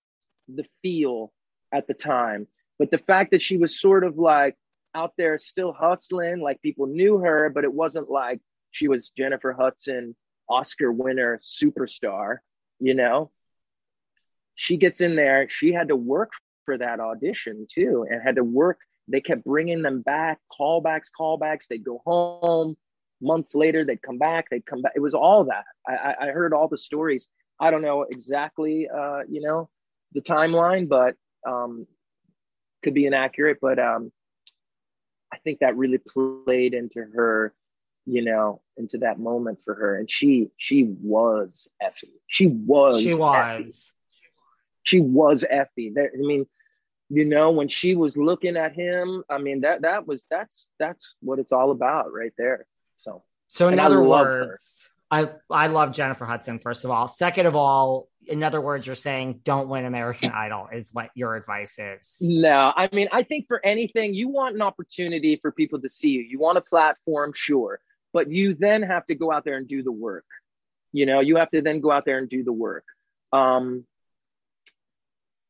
the 0.47 0.65
feel 0.81 1.33
at 1.71 1.87
the 1.87 1.93
time. 1.93 2.47
But 2.79 2.91
the 2.91 2.97
fact 2.97 3.31
that 3.31 3.41
she 3.41 3.57
was 3.57 3.79
sort 3.79 4.03
of 4.03 4.17
like 4.17 4.55
out 4.95 5.13
there 5.17 5.37
still 5.37 5.73
hustling, 5.73 6.39
like 6.39 6.61
people 6.61 6.87
knew 6.87 7.19
her, 7.19 7.49
but 7.49 7.63
it 7.63 7.73
wasn't 7.73 8.09
like 8.09 8.39
she 8.71 8.87
was 8.87 9.09
Jennifer 9.09 9.53
Hudson, 9.53 10.15
Oscar 10.49 10.91
winner, 10.91 11.39
superstar, 11.41 12.37
you 12.79 12.93
know? 12.93 13.31
She 14.57 14.75
gets 14.75 15.01
in 15.01 15.15
there. 15.15 15.47
She 15.47 15.71
had 15.71 15.87
to 15.87 15.95
work 15.95 16.33
for 16.65 16.77
that 16.77 16.99
audition 16.99 17.65
too, 17.71 18.05
and 18.09 18.21
had 18.21 18.35
to 18.35 18.43
work. 18.43 18.79
They 19.07 19.21
kept 19.21 19.45
bringing 19.45 19.81
them 19.81 20.01
back, 20.01 20.39
callbacks, 20.59 21.09
callbacks. 21.17 21.67
They'd 21.67 21.85
go 21.85 22.01
home. 22.05 22.75
Months 23.21 23.55
later, 23.55 23.85
they'd 23.85 24.01
come 24.01 24.17
back. 24.17 24.49
They'd 24.49 24.65
come 24.65 24.81
back. 24.81 24.91
It 24.95 24.99
was 24.99 25.13
all 25.13 25.45
that. 25.45 25.63
I, 25.87 26.15
I 26.19 26.27
heard 26.31 26.53
all 26.53 26.67
the 26.67 26.77
stories. 26.77 27.29
I 27.59 27.71
don't 27.71 27.81
know 27.81 28.03
exactly, 28.03 28.89
uh, 28.89 29.21
you 29.29 29.41
know, 29.41 29.69
the 30.13 30.21
timeline, 30.21 30.89
but 30.89 31.15
um, 31.47 31.87
could 32.83 32.93
be 32.93 33.05
inaccurate. 33.05 33.59
But 33.61 33.79
um, 33.79 34.11
I 35.31 35.37
think 35.37 35.59
that 35.59 35.77
really 35.77 35.99
played 35.99 36.73
into 36.73 37.05
her 37.15 37.53
you 38.09 38.23
know, 38.23 38.61
into 38.77 38.99
that 38.99 39.19
moment 39.19 39.59
for 39.65 39.75
her. 39.75 39.95
And 39.99 40.09
she 40.09 40.47
she 40.55 40.95
was 41.01 41.67
Effie. 41.81 42.13
She 42.27 42.47
was 42.47 43.01
She 43.01 43.13
was. 43.13 43.59
Effie 43.59 43.96
she 44.87 45.01
was 45.01 45.43
Effie. 45.49 45.91
There, 45.93 46.09
I 46.13 46.17
mean, 46.17 46.45
you 47.09 47.25
know, 47.25 47.51
when 47.51 47.67
she 47.67 47.95
was 47.95 48.17
looking 48.17 48.55
at 48.55 48.73
him, 48.73 49.23
I 49.29 49.37
mean 49.37 49.61
that 49.61 49.81
that 49.81 50.07
was 50.07 50.25
that's 50.29 50.67
that's 50.79 51.15
what 51.21 51.39
it's 51.39 51.51
all 51.51 51.71
about 51.71 52.13
right 52.13 52.31
there. 52.37 52.65
So 52.97 53.23
so 53.47 53.67
in 53.67 53.79
other 53.79 54.01
words. 54.01 54.89
I 55.09 55.29
I 55.49 55.67
love 55.67 55.93
Jennifer 55.93 56.25
Hudson. 56.25 56.59
First 56.59 56.83
of 56.83 56.91
all, 56.91 57.07
second 57.07 57.45
of 57.45 57.55
all, 57.55 58.09
in 58.25 58.43
other 58.43 58.59
words, 58.59 58.85
you're 58.85 58.95
saying 58.95 59.39
don't 59.43 59.69
win 59.69 59.85
American 59.85 60.31
Idol 60.31 60.67
is 60.73 60.89
what 60.91 61.11
your 61.15 61.35
advice 61.35 61.79
is. 61.79 62.17
No, 62.19 62.73
I 62.75 62.89
mean 62.91 63.07
I 63.11 63.23
think 63.23 63.47
for 63.47 63.65
anything 63.65 64.13
you 64.13 64.27
want 64.29 64.55
an 64.55 64.61
opportunity 64.61 65.37
for 65.41 65.51
people 65.51 65.79
to 65.81 65.89
see 65.89 66.09
you. 66.09 66.21
You 66.21 66.39
want 66.39 66.57
a 66.57 66.61
platform, 66.61 67.31
sure, 67.33 67.79
but 68.13 68.29
you 68.29 68.53
then 68.53 68.83
have 68.83 69.05
to 69.05 69.15
go 69.15 69.31
out 69.31 69.45
there 69.45 69.55
and 69.55 69.67
do 69.67 69.81
the 69.81 69.93
work. 69.93 70.25
You 70.91 71.05
know, 71.05 71.21
you 71.21 71.37
have 71.37 71.51
to 71.51 71.61
then 71.61 71.79
go 71.79 71.91
out 71.91 72.05
there 72.05 72.17
and 72.17 72.27
do 72.27 72.43
the 72.43 72.53
work. 72.53 72.85
Um, 73.31 73.85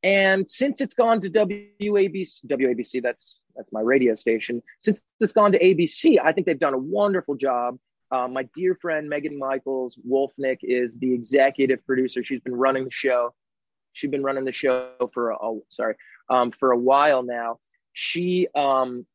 and 0.03 0.49
since 0.49 0.81
it's 0.81 0.93
gone 0.93 1.21
to 1.21 1.29
WABC, 1.29 2.45
WABC, 2.45 3.01
that's 3.01 3.39
that's 3.55 3.71
my 3.71 3.81
radio 3.81 4.13
station. 4.15 4.61
Since 4.81 5.01
it's 5.19 5.31
gone 5.31 5.51
to 5.53 5.59
ABC, 5.59 6.19
I 6.23 6.31
think 6.31 6.45
they've 6.45 6.59
done 6.59 6.75
a 6.75 6.79
wonderful 6.79 7.35
job. 7.35 7.77
Uh, 8.11 8.27
my 8.27 8.47
dear 8.55 8.75
friend 8.75 9.09
Megan 9.09 9.37
Michaels 9.37 9.97
Wolflick 10.07 10.59
is 10.61 10.97
the 10.97 11.13
executive 11.13 11.85
producer. 11.85 12.23
She's 12.23 12.39
been 12.39 12.55
running 12.55 12.85
the 12.85 12.91
show. 12.91 13.33
She's 13.93 14.11
been 14.11 14.23
running 14.23 14.45
the 14.45 14.51
show 14.51 14.91
for 15.13 15.31
a, 15.31 15.37
sorry 15.69 15.95
um, 16.29 16.51
for 16.51 16.71
a 16.71 16.77
while 16.77 17.23
now. 17.23 17.57
She 17.93 18.47
um, 18.53 19.05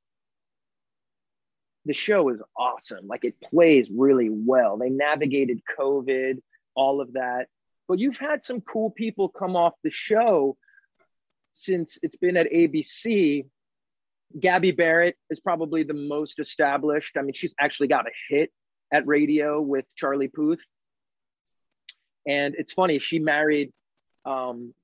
the 1.84 1.92
show 1.92 2.28
is 2.30 2.42
awesome. 2.56 3.06
Like 3.06 3.24
it 3.24 3.40
plays 3.40 3.88
really 3.94 4.28
well. 4.30 4.76
They 4.78 4.90
navigated 4.90 5.62
COVID, 5.78 6.42
all 6.74 7.00
of 7.00 7.12
that. 7.14 7.46
But 7.88 7.98
you've 7.98 8.18
had 8.18 8.42
some 8.42 8.60
cool 8.60 8.90
people 8.90 9.28
come 9.28 9.56
off 9.56 9.74
the 9.82 9.90
show 9.90 10.56
since 11.52 11.98
it's 12.02 12.16
been 12.16 12.36
at 12.36 12.50
ABC, 12.50 13.46
Gabby 14.38 14.70
Barrett 14.70 15.16
is 15.30 15.40
probably 15.40 15.82
the 15.82 15.94
most 15.94 16.38
established. 16.38 17.16
I 17.16 17.22
mean, 17.22 17.34
she's 17.34 17.54
actually 17.60 17.88
got 17.88 18.06
a 18.06 18.10
hit 18.28 18.50
at 18.92 19.06
radio 19.06 19.60
with 19.60 19.84
Charlie 19.94 20.28
Puth. 20.28 20.60
And 22.26 22.54
it's 22.56 22.72
funny, 22.72 22.98
she 22.98 23.18
married, 23.18 23.72
um, 24.24 24.74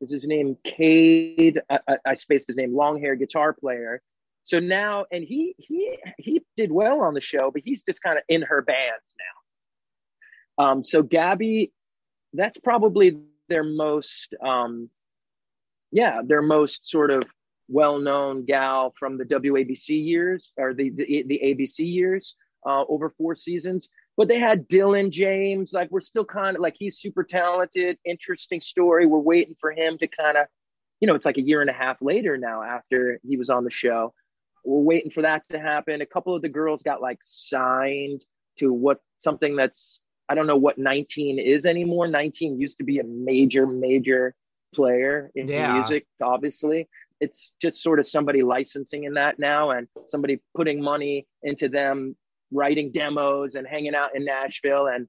is 0.00 0.10
his 0.10 0.24
name 0.24 0.56
Cade? 0.64 1.60
I, 1.70 1.78
I, 1.88 1.96
I 2.06 2.14
spaced 2.14 2.46
his 2.46 2.56
name, 2.56 2.74
long 2.74 3.00
hair 3.00 3.16
guitar 3.16 3.52
player. 3.52 4.00
So 4.44 4.58
now, 4.58 5.06
and 5.10 5.24
he 5.24 5.54
he 5.56 5.96
he 6.18 6.42
did 6.56 6.70
well 6.70 7.00
on 7.00 7.14
the 7.14 7.20
show, 7.20 7.50
but 7.50 7.62
he's 7.64 7.82
just 7.82 8.02
kind 8.02 8.18
of 8.18 8.24
in 8.28 8.42
her 8.42 8.60
band 8.60 9.00
now. 10.58 10.64
Um, 10.64 10.84
so 10.84 11.02
Gabby, 11.02 11.72
that's 12.34 12.58
probably 12.58 13.18
their 13.48 13.64
most 13.64 14.34
um, 14.44 14.88
yeah 15.92 16.20
their 16.24 16.42
most 16.42 16.88
sort 16.88 17.10
of 17.10 17.22
well-known 17.68 18.44
gal 18.44 18.92
from 18.98 19.16
the 19.16 19.24
WABC 19.24 20.04
years 20.04 20.52
or 20.56 20.74
the 20.74 20.90
the, 20.90 21.24
the 21.26 21.40
ABC 21.42 21.78
years 21.78 22.34
uh, 22.66 22.84
over 22.88 23.10
four 23.10 23.34
seasons. 23.34 23.88
But 24.16 24.28
they 24.28 24.38
had 24.38 24.68
Dillon 24.68 25.10
James. 25.10 25.72
Like 25.72 25.90
we're 25.90 26.00
still 26.00 26.24
kind 26.24 26.56
of 26.56 26.62
like 26.62 26.76
he's 26.78 26.98
super 26.98 27.24
talented, 27.24 27.98
interesting 28.04 28.60
story. 28.60 29.06
We're 29.06 29.18
waiting 29.18 29.56
for 29.60 29.72
him 29.72 29.98
to 29.98 30.06
kind 30.06 30.36
of, 30.36 30.46
you 31.00 31.08
know, 31.08 31.14
it's 31.14 31.26
like 31.26 31.38
a 31.38 31.42
year 31.42 31.60
and 31.60 31.70
a 31.70 31.74
half 31.74 32.00
later 32.00 32.36
now 32.36 32.62
after 32.62 33.18
he 33.26 33.36
was 33.36 33.50
on 33.50 33.64
the 33.64 33.70
show. 33.70 34.14
We're 34.64 34.80
waiting 34.80 35.10
for 35.10 35.22
that 35.22 35.42
to 35.50 35.58
happen. 35.58 36.00
A 36.00 36.06
couple 36.06 36.34
of 36.34 36.42
the 36.42 36.48
girls 36.48 36.82
got 36.82 37.02
like 37.02 37.18
signed 37.22 38.24
to 38.58 38.72
what 38.72 39.00
something 39.18 39.56
that's 39.56 40.00
I 40.28 40.34
don't 40.34 40.46
know 40.46 40.56
what 40.56 40.78
19 40.78 41.38
is 41.38 41.66
anymore. 41.66 42.08
19 42.08 42.58
used 42.60 42.78
to 42.78 42.84
be 42.84 42.98
a 42.98 43.04
major, 43.04 43.66
major 43.66 44.34
player 44.74 45.30
in 45.34 45.48
yeah. 45.48 45.72
music, 45.74 46.06
obviously. 46.22 46.88
It's 47.20 47.52
just 47.60 47.82
sort 47.82 48.00
of 48.00 48.06
somebody 48.06 48.42
licensing 48.42 49.04
in 49.04 49.14
that 49.14 49.38
now 49.38 49.70
and 49.70 49.86
somebody 50.06 50.40
putting 50.56 50.82
money 50.82 51.26
into 51.42 51.68
them 51.68 52.16
writing 52.50 52.90
demos 52.92 53.54
and 53.54 53.66
hanging 53.66 53.94
out 53.94 54.14
in 54.14 54.24
Nashville. 54.24 54.86
And 54.86 55.06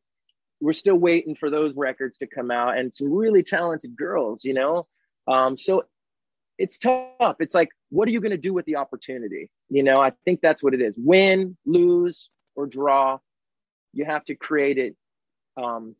we're 0.61 0.73
still 0.73 0.95
waiting 0.95 1.35
for 1.35 1.49
those 1.49 1.73
records 1.75 2.17
to 2.19 2.27
come 2.27 2.51
out 2.51 2.77
and 2.77 2.93
some 2.93 3.11
really 3.11 3.43
talented 3.43 3.95
girls, 3.95 4.43
you 4.43 4.53
know? 4.53 4.87
Um, 5.27 5.57
so 5.57 5.85
it's 6.57 6.77
tough. 6.77 7.35
It's 7.39 7.55
like, 7.55 7.69
what 7.89 8.07
are 8.07 8.11
you 8.11 8.21
going 8.21 8.31
to 8.31 8.37
do 8.37 8.53
with 8.53 8.65
the 8.65 8.77
opportunity? 8.77 9.49
You 9.69 9.83
know, 9.83 9.99
I 9.99 10.11
think 10.23 10.41
that's 10.41 10.63
what 10.63 10.73
it 10.73 10.81
is 10.81 10.93
win, 10.97 11.57
lose, 11.65 12.29
or 12.55 12.67
draw. 12.67 13.19
You 13.93 14.05
have 14.05 14.23
to 14.25 14.35
create 14.35 14.77
it 14.77 14.95
um, 15.57 15.95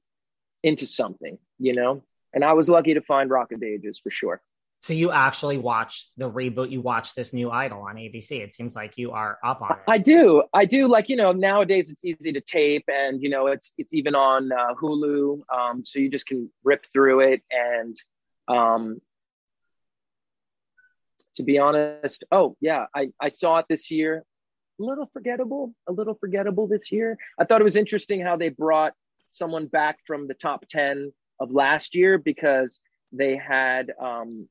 into 0.64 0.86
something, 0.86 1.38
you 1.60 1.74
know? 1.74 2.04
And 2.34 2.44
I 2.44 2.54
was 2.54 2.70
lucky 2.70 2.94
to 2.96 3.02
find 3.02 3.30
Rock 3.30 3.52
of 3.52 3.64
Ages 3.64 4.00
for 4.04 4.10
sure. 4.10 4.42
So 4.82 4.94
you 4.94 5.12
actually 5.12 5.58
watched 5.58 6.12
the 6.16 6.30
reboot. 6.30 6.70
You 6.70 6.80
watched 6.80 7.16
this 7.16 7.34
new 7.34 7.50
Idol 7.50 7.82
on 7.82 7.96
ABC. 7.96 8.40
It 8.42 8.54
seems 8.54 8.76
like 8.76 8.98
you 8.98 9.14
are 9.14 9.40
up 9.44 9.62
on 9.64 9.72
it. 9.72 9.78
I 9.88 9.98
do. 9.98 10.44
I 10.54 10.66
do. 10.66 10.88
Like 10.88 11.10
you 11.10 11.16
know, 11.16 11.32
nowadays 11.32 11.90
it's 11.90 12.06
easy 12.06 12.32
to 12.34 12.42
tape, 12.42 12.84
and 12.88 13.20
you 13.20 13.30
know, 13.30 13.48
it's 13.48 13.74
it's 13.80 13.96
even 13.96 14.14
on 14.14 14.52
uh, 14.52 14.76
Hulu. 14.80 15.42
Um, 15.52 15.84
so 15.84 15.98
you 15.98 16.08
just 16.08 16.28
can 16.28 16.52
rip 16.64 16.86
through 16.94 17.22
it, 17.22 17.42
and 17.50 17.98
um, 18.48 19.02
to 21.36 21.42
be 21.42 21.58
honest. 21.58 22.24
Oh 22.32 22.56
yeah, 22.62 22.86
I 22.94 23.08
I 23.20 23.30
saw 23.30 23.58
it 23.58 23.66
this 23.68 23.90
year. 23.90 24.24
A 24.80 24.84
little 24.84 25.10
forgettable, 25.14 25.74
a 25.88 25.94
little 25.94 26.14
forgettable 26.14 26.68
this 26.68 26.92
year. 26.92 27.18
I 27.40 27.46
thought 27.46 27.60
it 27.60 27.64
was 27.64 27.78
interesting 27.78 28.22
how 28.22 28.36
they 28.36 28.50
brought 28.50 28.94
someone 29.36 29.68
back 29.68 30.00
from 30.06 30.28
the 30.28 30.34
top 30.34 30.66
10 30.68 31.12
of 31.40 31.52
last 31.52 31.96
year 31.96 32.18
because 32.18 32.80
they 33.12 33.36
had 33.36 33.92
um, 34.02 34.48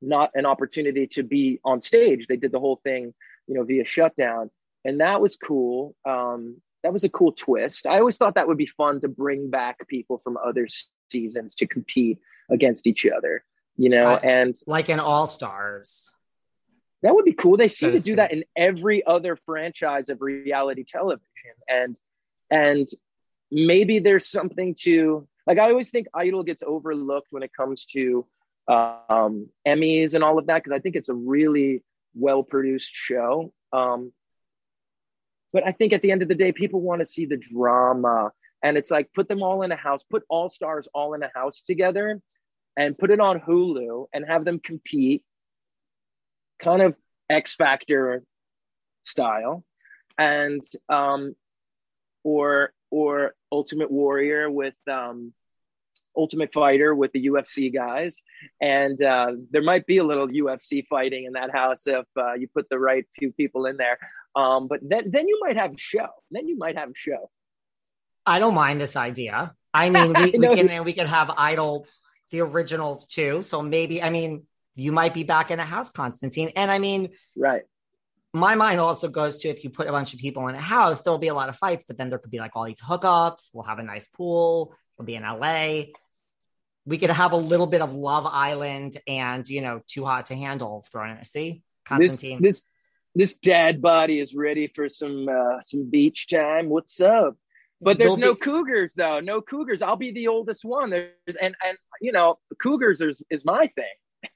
not 0.00 0.30
an 0.34 0.46
opportunity 0.46 1.06
to 1.08 1.22
be 1.22 1.60
on 1.64 1.80
stage. 1.80 2.26
They 2.26 2.36
did 2.36 2.52
the 2.52 2.60
whole 2.60 2.80
thing, 2.82 3.14
you 3.46 3.54
know, 3.54 3.64
via 3.64 3.84
shutdown. 3.84 4.50
And 4.84 5.00
that 5.00 5.20
was 5.20 5.36
cool. 5.36 5.94
Um, 6.04 6.60
that 6.82 6.92
was 6.92 7.04
a 7.04 7.08
cool 7.08 7.32
twist. 7.32 7.86
I 7.86 7.98
always 7.98 8.18
thought 8.18 8.34
that 8.34 8.46
would 8.46 8.58
be 8.58 8.66
fun 8.66 9.00
to 9.00 9.08
bring 9.08 9.50
back 9.50 9.86
people 9.88 10.20
from 10.22 10.36
other 10.36 10.68
seasons 11.10 11.54
to 11.56 11.66
compete 11.66 12.18
against 12.50 12.86
each 12.86 13.06
other, 13.06 13.42
you 13.76 13.88
know, 13.88 14.08
I, 14.08 14.16
and 14.16 14.56
like 14.66 14.90
in 14.90 15.00
All 15.00 15.26
Stars. 15.26 16.12
That 17.02 17.14
would 17.14 17.24
be 17.24 17.32
cool. 17.32 17.56
They 17.56 17.68
seem 17.68 17.92
to 17.92 18.00
do 18.00 18.16
that 18.16 18.32
in 18.32 18.44
every 18.56 19.04
other 19.06 19.36
franchise 19.46 20.08
of 20.08 20.20
reality 20.20 20.84
television. 20.84 21.24
And 21.68 21.98
and 22.50 22.88
maybe 23.54 24.00
there's 24.00 24.28
something 24.28 24.74
to 24.80 25.26
like 25.46 25.58
I 25.58 25.70
always 25.70 25.90
think 25.90 26.08
Idol 26.12 26.42
gets 26.42 26.62
overlooked 26.66 27.28
when 27.30 27.42
it 27.42 27.52
comes 27.56 27.86
to 27.86 28.26
um, 28.66 29.48
Emmys 29.66 30.14
and 30.14 30.24
all 30.24 30.38
of 30.38 30.46
that 30.46 30.62
because 30.62 30.72
I 30.72 30.80
think 30.80 30.96
it's 30.96 31.08
a 31.08 31.14
really 31.14 31.82
well 32.14 32.42
produced 32.42 32.90
show. 32.92 33.52
Um, 33.72 34.12
but 35.52 35.66
I 35.66 35.72
think 35.72 35.92
at 35.92 36.02
the 36.02 36.10
end 36.10 36.22
of 36.22 36.28
the 36.28 36.34
day, 36.34 36.50
people 36.50 36.80
want 36.80 37.00
to 37.00 37.06
see 37.06 37.26
the 37.26 37.36
drama, 37.36 38.32
and 38.62 38.76
it's 38.76 38.90
like 38.90 39.12
put 39.14 39.28
them 39.28 39.42
all 39.42 39.62
in 39.62 39.70
a 39.70 39.76
house, 39.76 40.02
put 40.02 40.24
all 40.28 40.48
stars 40.48 40.88
all 40.92 41.14
in 41.14 41.22
a 41.22 41.30
house 41.32 41.62
together, 41.62 42.20
and 42.76 42.98
put 42.98 43.12
it 43.12 43.20
on 43.20 43.38
Hulu 43.38 44.06
and 44.12 44.24
have 44.26 44.44
them 44.44 44.58
compete, 44.58 45.22
kind 46.58 46.82
of 46.82 46.96
X 47.30 47.54
Factor 47.54 48.24
style, 49.04 49.62
and 50.18 50.62
um, 50.88 51.36
or 52.24 52.72
or 52.94 53.34
Ultimate 53.50 53.90
Warrior 53.90 54.48
with 54.48 54.76
um, 54.88 55.32
Ultimate 56.16 56.52
Fighter 56.52 56.94
with 56.94 57.10
the 57.10 57.26
UFC 57.26 57.74
guys, 57.74 58.22
and 58.60 59.02
uh, 59.02 59.32
there 59.50 59.62
might 59.62 59.84
be 59.84 59.98
a 59.98 60.04
little 60.04 60.28
UFC 60.28 60.86
fighting 60.86 61.24
in 61.24 61.32
that 61.32 61.50
house 61.50 61.88
if 61.88 62.06
uh, 62.16 62.34
you 62.34 62.46
put 62.46 62.68
the 62.68 62.78
right 62.78 63.04
few 63.18 63.32
people 63.32 63.66
in 63.66 63.76
there. 63.76 63.98
Um, 64.36 64.68
but 64.68 64.78
then 64.80 65.10
then 65.10 65.26
you 65.26 65.40
might 65.42 65.56
have 65.56 65.72
a 65.72 65.78
show. 65.78 66.06
Then 66.30 66.46
you 66.46 66.56
might 66.56 66.76
have 66.78 66.90
a 66.90 66.94
show. 66.94 67.30
I 68.24 68.38
don't 68.38 68.54
mind 68.54 68.80
this 68.80 68.94
idea. 68.94 69.56
I 69.72 69.90
mean, 69.90 70.12
we, 70.12 70.30
we 70.38 70.54
can 70.54 70.84
we 70.84 70.92
can 70.92 71.08
have 71.08 71.32
Idol 71.36 71.88
the 72.30 72.42
originals 72.42 73.08
too. 73.08 73.42
So 73.42 73.60
maybe 73.60 74.00
I 74.04 74.10
mean 74.10 74.44
you 74.76 74.92
might 74.92 75.14
be 75.14 75.24
back 75.24 75.50
in 75.50 75.58
a 75.58 75.64
house, 75.64 75.90
Constantine. 75.90 76.52
And 76.54 76.70
I 76.70 76.78
mean, 76.78 77.10
right 77.36 77.64
my 78.34 78.56
mind 78.56 78.80
also 78.80 79.08
goes 79.08 79.38
to 79.38 79.48
if 79.48 79.62
you 79.62 79.70
put 79.70 79.86
a 79.86 79.92
bunch 79.92 80.12
of 80.12 80.18
people 80.18 80.48
in 80.48 80.56
a 80.56 80.60
house, 80.60 81.00
there'll 81.02 81.18
be 81.18 81.28
a 81.28 81.34
lot 81.34 81.48
of 81.48 81.56
fights, 81.56 81.84
but 81.86 81.96
then 81.96 82.10
there 82.10 82.18
could 82.18 82.32
be 82.32 82.40
like 82.40 82.56
all 82.56 82.64
these 82.64 82.80
hookups. 82.80 83.50
We'll 83.52 83.64
have 83.64 83.78
a 83.78 83.84
nice 83.84 84.08
pool. 84.08 84.74
We'll 84.98 85.06
be 85.06 85.14
in 85.14 85.22
LA. 85.22 85.84
We 86.84 86.98
could 86.98 87.10
have 87.10 87.32
a 87.32 87.36
little 87.36 87.66
bit 87.66 87.80
of 87.80 87.94
Love 87.94 88.26
Island 88.26 89.00
and 89.06 89.48
you 89.48 89.60
know, 89.60 89.82
too 89.86 90.04
hot 90.04 90.26
to 90.26 90.34
handle 90.34 90.84
thrown 90.90 91.16
in. 91.16 91.24
See, 91.24 91.62
Constantine. 91.84 92.42
This, 92.42 92.56
this 92.56 92.62
this 93.14 93.34
dad 93.36 93.80
body 93.80 94.18
is 94.18 94.34
ready 94.34 94.66
for 94.66 94.88
some 94.88 95.28
uh, 95.28 95.60
some 95.60 95.88
beach 95.88 96.26
time. 96.28 96.68
What's 96.68 97.00
up? 97.00 97.36
But 97.80 97.98
there's 97.98 98.16
no 98.16 98.34
be- 98.34 98.40
cougars 98.40 98.94
though. 98.94 99.20
No 99.20 99.40
cougars. 99.40 99.80
I'll 99.80 99.96
be 99.96 100.12
the 100.12 100.28
oldest 100.28 100.64
one. 100.64 100.90
There's, 100.90 101.10
and 101.40 101.54
and 101.64 101.78
you 102.00 102.10
know, 102.10 102.38
cougars 102.60 103.00
is 103.00 103.22
is 103.30 103.44
my 103.44 103.68
thing. 103.68 104.30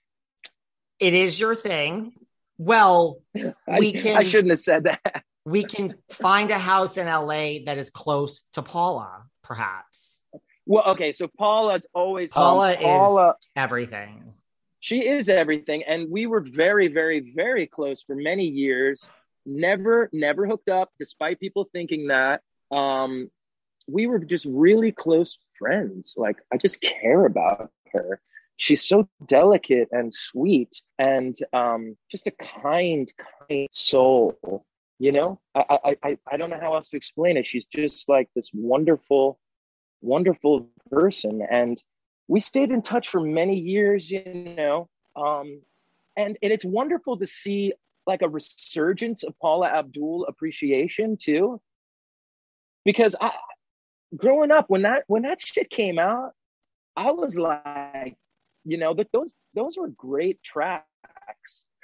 It 1.01 1.14
is 1.14 1.38
your 1.38 1.55
thing. 1.55 2.12
Well, 2.59 3.22
we 3.34 3.52
I, 3.66 3.92
can. 3.92 4.16
I 4.16 4.22
shouldn't 4.22 4.50
have 4.50 4.59
said 4.59 4.84
that. 4.84 5.24
we 5.44 5.64
can 5.64 5.94
find 6.11 6.50
a 6.50 6.59
house 6.59 6.96
in 6.96 7.06
LA 7.06 7.61
that 7.64 7.78
is 7.78 7.90
close 7.90 8.42
to 8.52 8.62
Paula, 8.62 9.24
perhaps. 9.42 10.20
Well, 10.66 10.84
okay, 10.88 11.12
so 11.12 11.28
Paula's 11.28 11.86
always 11.94 12.30
Paula, 12.30 12.76
Paula 12.76 13.30
is 13.40 13.48
everything. 13.56 14.34
She 14.80 15.09
is 15.09 15.28
everything, 15.28 15.82
and 15.84 16.11
we 16.11 16.26
were 16.26 16.40
very, 16.40 16.88
very, 16.88 17.32
very 17.34 17.66
close 17.66 18.02
for 18.02 18.14
many 18.14 18.44
years. 18.44 19.09
Never, 19.46 20.11
never 20.12 20.46
hooked 20.46 20.68
up, 20.68 20.90
despite 20.98 21.40
people 21.40 21.68
thinking 21.72 22.09
that. 22.09 22.42
Um, 22.70 23.30
we 23.88 24.06
were 24.06 24.18
just 24.18 24.46
really 24.48 24.92
close 24.92 25.38
friends. 25.59 26.14
Like 26.16 26.36
I 26.52 26.59
just 26.59 26.80
care 26.80 27.24
about 27.24 27.70
her 27.92 28.20
she's 28.59 28.82
so 28.82 29.09
delicate 29.26 29.88
and 29.92 30.12
sweet 30.12 30.82
and 30.98 31.36
um, 31.52 31.96
just 32.11 32.26
a 32.26 32.32
kind, 32.32 33.11
kind 33.48 33.68
soul. 33.72 34.64
You 34.98 35.12
know, 35.12 35.40
I, 35.54 35.96
I, 36.02 36.18
I 36.30 36.36
don't 36.36 36.50
know 36.50 36.59
how 36.61 36.74
else 36.74 36.88
to 36.88 36.96
explain 36.96 37.36
it. 37.36 37.46
She's 37.46 37.64
just 37.64 38.09
like 38.09 38.28
this 38.34 38.50
wonderful, 38.52 39.38
wonderful 40.02 40.68
person. 40.90 41.40
And 41.48 41.80
we 42.26 42.40
stayed 42.40 42.72
in 42.72 42.82
touch 42.82 43.09
for 43.09 43.20
many 43.20 43.56
years, 43.56 44.11
you 44.11 44.24
know. 44.56 44.88
Um, 45.14 45.62
and, 46.16 46.36
and 46.42 46.52
it's 46.52 46.64
wonderful 46.64 47.16
to 47.18 47.28
see 47.28 47.72
like 48.09 48.22
a 48.22 48.28
resurgence 48.28 49.22
of 49.22 49.38
Paula 49.38 49.68
Abdul 49.68 50.26
appreciation 50.26 51.16
too. 51.16 51.61
Because 52.84 53.14
I, 53.20 53.30
growing 54.16 54.50
up, 54.50 54.64
when 54.68 54.82
that 54.82 55.04
when 55.06 55.22
that 55.22 55.40
shit 55.40 55.70
came 55.70 56.00
out, 56.00 56.32
I 56.96 57.12
was 57.12 57.38
like, 57.38 58.16
you 58.68 58.76
know, 58.76 58.94
that 58.94 59.10
those 59.12 59.32
those 59.54 59.76
were 59.76 59.88
great 59.88 60.42
tracks. 60.42 60.84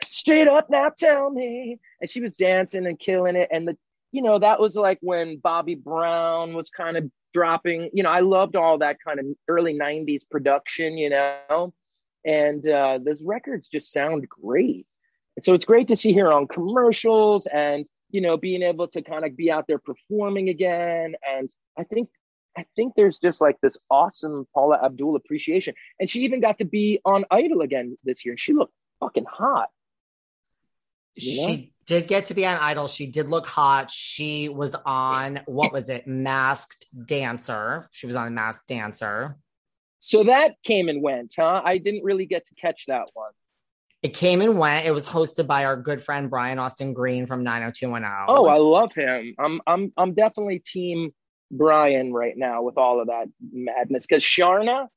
Straight 0.04 0.48
up 0.48 0.68
now, 0.70 0.90
tell 0.96 1.30
me. 1.30 1.78
And 2.00 2.10
she 2.10 2.20
was 2.20 2.32
dancing 2.32 2.86
and 2.86 2.98
killing 2.98 3.36
it. 3.36 3.48
And 3.50 3.66
the, 3.66 3.76
you 4.12 4.22
know, 4.22 4.38
that 4.38 4.60
was 4.60 4.76
like 4.76 4.98
when 5.00 5.38
Bobby 5.38 5.74
Brown 5.74 6.54
was 6.54 6.68
kind 6.68 6.96
of 6.96 7.10
dropping. 7.32 7.90
You 7.92 8.02
know, 8.02 8.10
I 8.10 8.20
loved 8.20 8.54
all 8.54 8.78
that 8.78 8.98
kind 9.04 9.18
of 9.18 9.26
early 9.48 9.74
'90s 9.74 10.22
production. 10.30 10.98
You 10.98 11.10
know, 11.10 11.74
and 12.24 12.66
uh, 12.68 12.98
those 13.02 13.22
records 13.22 13.66
just 13.66 13.92
sound 13.92 14.28
great. 14.28 14.86
And 15.36 15.44
so 15.44 15.54
it's 15.54 15.64
great 15.64 15.88
to 15.88 15.96
see 15.96 16.12
her 16.12 16.32
on 16.32 16.46
commercials 16.46 17.46
and 17.46 17.88
you 18.10 18.20
know 18.20 18.36
being 18.36 18.62
able 18.62 18.88
to 18.88 19.02
kind 19.02 19.24
of 19.24 19.36
be 19.36 19.50
out 19.50 19.66
there 19.66 19.78
performing 19.78 20.50
again. 20.50 21.14
And 21.28 21.50
I 21.78 21.84
think 21.84 22.08
I 22.56 22.64
think 22.76 22.94
there's 22.96 23.18
just 23.18 23.40
like 23.40 23.60
this 23.60 23.76
awesome 23.90 24.46
Paula 24.54 24.80
Abdul 24.82 25.16
appreciation. 25.16 25.74
And 25.98 26.08
she 26.08 26.20
even 26.20 26.40
got 26.40 26.58
to 26.58 26.64
be 26.64 27.00
on 27.04 27.24
Idol 27.30 27.62
again 27.62 27.98
this 28.04 28.24
year. 28.24 28.36
She 28.36 28.52
looked 28.52 28.74
fucking 29.00 29.26
hot. 29.28 29.68
You 31.16 31.40
know? 31.40 31.46
She 31.48 31.72
did 31.86 32.06
get 32.08 32.26
to 32.26 32.34
be 32.34 32.46
on 32.46 32.58
Idol. 32.58 32.88
She 32.88 33.06
did 33.06 33.28
look 33.28 33.46
hot. 33.46 33.90
She 33.90 34.48
was 34.48 34.74
on, 34.86 35.40
what 35.46 35.72
was 35.72 35.88
it? 35.88 36.06
Masked 36.06 36.86
Dancer. 37.06 37.88
She 37.92 38.06
was 38.06 38.16
on 38.16 38.34
Masked 38.34 38.68
Dancer. 38.68 39.36
So 39.98 40.24
that 40.24 40.56
came 40.62 40.88
and 40.88 41.02
went, 41.02 41.34
huh? 41.36 41.62
I 41.64 41.78
didn't 41.78 42.04
really 42.04 42.26
get 42.26 42.46
to 42.46 42.54
catch 42.54 42.84
that 42.86 43.08
one. 43.14 43.30
It 44.02 44.12
came 44.12 44.42
and 44.42 44.58
went. 44.58 44.84
It 44.84 44.90
was 44.90 45.08
hosted 45.08 45.46
by 45.46 45.64
our 45.64 45.78
good 45.78 45.98
friend 45.98 46.28
Brian 46.28 46.58
Austin 46.58 46.92
Green 46.92 47.24
from 47.24 47.42
90210. 47.42 48.26
Oh, 48.28 48.46
I 48.46 48.58
love 48.58 48.92
him. 48.92 49.34
I'm 49.38 49.62
I'm 49.66 49.94
I'm 49.96 50.12
definitely 50.12 50.58
team 50.58 51.14
Brian 51.56 52.12
right 52.12 52.36
now 52.36 52.62
with 52.62 52.76
all 52.76 53.00
of 53.00 53.06
that 53.06 53.26
madness 53.52 54.06
because 54.06 54.22
Sharna 54.22 54.88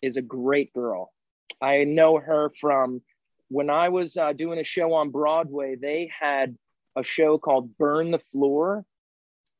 is 0.00 0.16
a 0.16 0.22
great 0.22 0.72
girl. 0.72 1.12
I 1.60 1.84
know 1.84 2.18
her 2.18 2.50
from 2.58 3.02
when 3.48 3.70
I 3.70 3.90
was 3.90 4.16
uh, 4.16 4.32
doing 4.32 4.58
a 4.58 4.64
show 4.64 4.94
on 4.94 5.10
Broadway. 5.10 5.76
They 5.76 6.10
had 6.18 6.56
a 6.96 7.02
show 7.02 7.38
called 7.38 7.76
Burn 7.76 8.10
the 8.10 8.20
Floor 8.32 8.84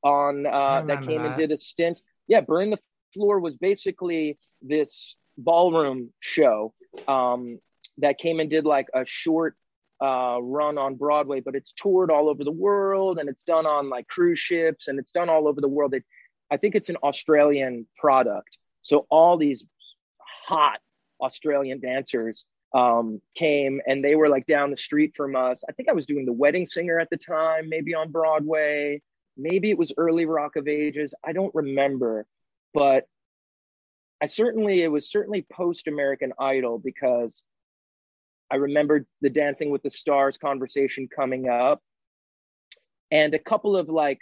on 0.03 0.47
uh, 0.47 0.83
that 0.87 1.03
came 1.03 1.23
that. 1.23 1.29
and 1.29 1.37
did 1.37 1.53
a 1.53 1.57
stint. 1.57 2.01
Yeah, 2.27 2.41
Burn 2.41 2.71
the 2.71 2.79
Floor 3.13 3.41
was 3.41 3.55
basically 3.55 4.39
this 4.63 5.17
ballroom 5.37 6.13
show 6.21 6.75
um, 7.07 7.59
that 7.99 8.19
came 8.19 8.41
and 8.41 8.51
did 8.51 8.65
like 8.65 8.89
a 8.95 9.05
short 9.05 9.57
uh, 10.05 10.39
run 10.43 10.77
on 10.77 10.97
Broadway, 10.97 11.41
but 11.41 11.55
it's 11.55 11.73
toured 11.73 12.11
all 12.11 12.29
over 12.29 12.45
the 12.45 12.53
world 12.53 13.19
and 13.19 13.27
it's 13.27 13.43
done 13.43 13.65
on 13.65 13.89
like 13.89 14.07
cruise 14.07 14.39
ships 14.39 14.89
and 14.89 14.99
it's 14.99 15.13
done 15.13 15.31
all 15.31 15.49
over 15.49 15.63
the 15.63 15.69
world. 15.69 15.95
It, 15.95 16.05
I 16.51 16.59
think 16.59 16.75
it's 16.75 16.91
an 16.91 16.97
Australian 16.97 17.87
product. 17.97 18.59
So 18.83 19.07
all 19.09 19.39
these 19.39 19.65
hot 20.47 20.81
Australian 21.23 21.81
dancers 21.81 22.45
um, 22.75 23.23
came 23.35 23.81
and 23.87 24.05
they 24.05 24.15
were 24.15 24.29
like 24.29 24.45
down 24.45 24.71
the 24.71 24.77
street 24.77 25.15
from 25.17 25.37
us. 25.37 25.65
I 25.67 25.73
think 25.73 25.89
I 25.89 25.93
was 25.93 26.05
doing 26.05 26.27
The 26.27 26.33
Wedding 26.33 26.67
Singer 26.67 27.01
at 27.01 27.09
the 27.09 27.17
time, 27.17 27.71
maybe 27.71 27.95
on 27.95 28.13
Broadway. 28.13 29.01
Maybe 29.39 29.71
it 29.71 29.79
was 29.79 29.93
early 29.97 30.27
Rock 30.27 30.57
of 30.57 30.69
Ages. 30.69 31.15
I 31.25 31.33
don't 31.33 31.55
remember, 31.55 32.27
but 32.75 33.09
I 34.21 34.27
certainly, 34.27 34.83
it 34.83 34.89
was 34.89 35.11
certainly 35.11 35.47
post 35.51 35.89
American 35.89 36.35
Idol 36.39 36.79
because 36.79 37.43
I 38.51 38.57
remember 38.57 39.07
the 39.21 39.31
Dancing 39.31 39.71
with 39.71 39.83
the 39.83 39.91
Stars 39.91 40.39
conversation 40.39 41.09
coming 41.09 41.49
up, 41.49 41.83
and 43.11 43.35
a 43.35 43.39
couple 43.39 43.77
of 43.77 43.89
like, 43.89 44.21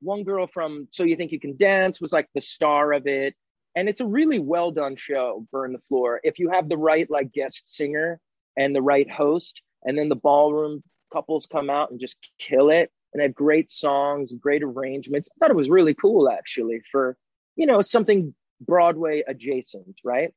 one 0.00 0.24
girl 0.24 0.46
from 0.46 0.88
So 0.90 1.04
You 1.04 1.16
Think 1.16 1.32
You 1.32 1.40
Can 1.40 1.56
Dance 1.56 2.00
was 2.00 2.12
like 2.12 2.28
the 2.34 2.40
star 2.40 2.92
of 2.92 3.06
it, 3.06 3.34
and 3.76 3.88
it's 3.88 4.00
a 4.00 4.06
really 4.06 4.38
well 4.38 4.70
done 4.70 4.96
show. 4.96 5.46
Burn 5.52 5.72
the 5.72 5.78
Floor. 5.80 6.20
If 6.24 6.38
you 6.38 6.50
have 6.50 6.68
the 6.68 6.76
right 6.76 7.08
like 7.10 7.32
guest 7.32 7.68
singer, 7.68 8.20
and 8.56 8.74
the 8.74 8.82
right 8.82 9.10
host. 9.10 9.62
And 9.84 9.98
then 9.98 10.08
the 10.08 10.16
ballroom 10.16 10.82
couples 11.12 11.46
come 11.46 11.70
out 11.70 11.90
and 11.90 12.00
just 12.00 12.16
kill 12.38 12.70
it 12.70 12.90
and 13.12 13.22
have 13.22 13.34
great 13.34 13.70
songs, 13.70 14.32
great 14.38 14.62
arrangements. 14.62 15.28
I 15.30 15.34
thought 15.38 15.50
it 15.50 15.56
was 15.56 15.70
really 15.70 15.94
cool 15.94 16.30
actually 16.30 16.80
for, 16.90 17.16
you 17.56 17.66
know, 17.66 17.82
something 17.82 18.34
Broadway 18.60 19.22
adjacent, 19.26 19.96
right? 20.04 20.32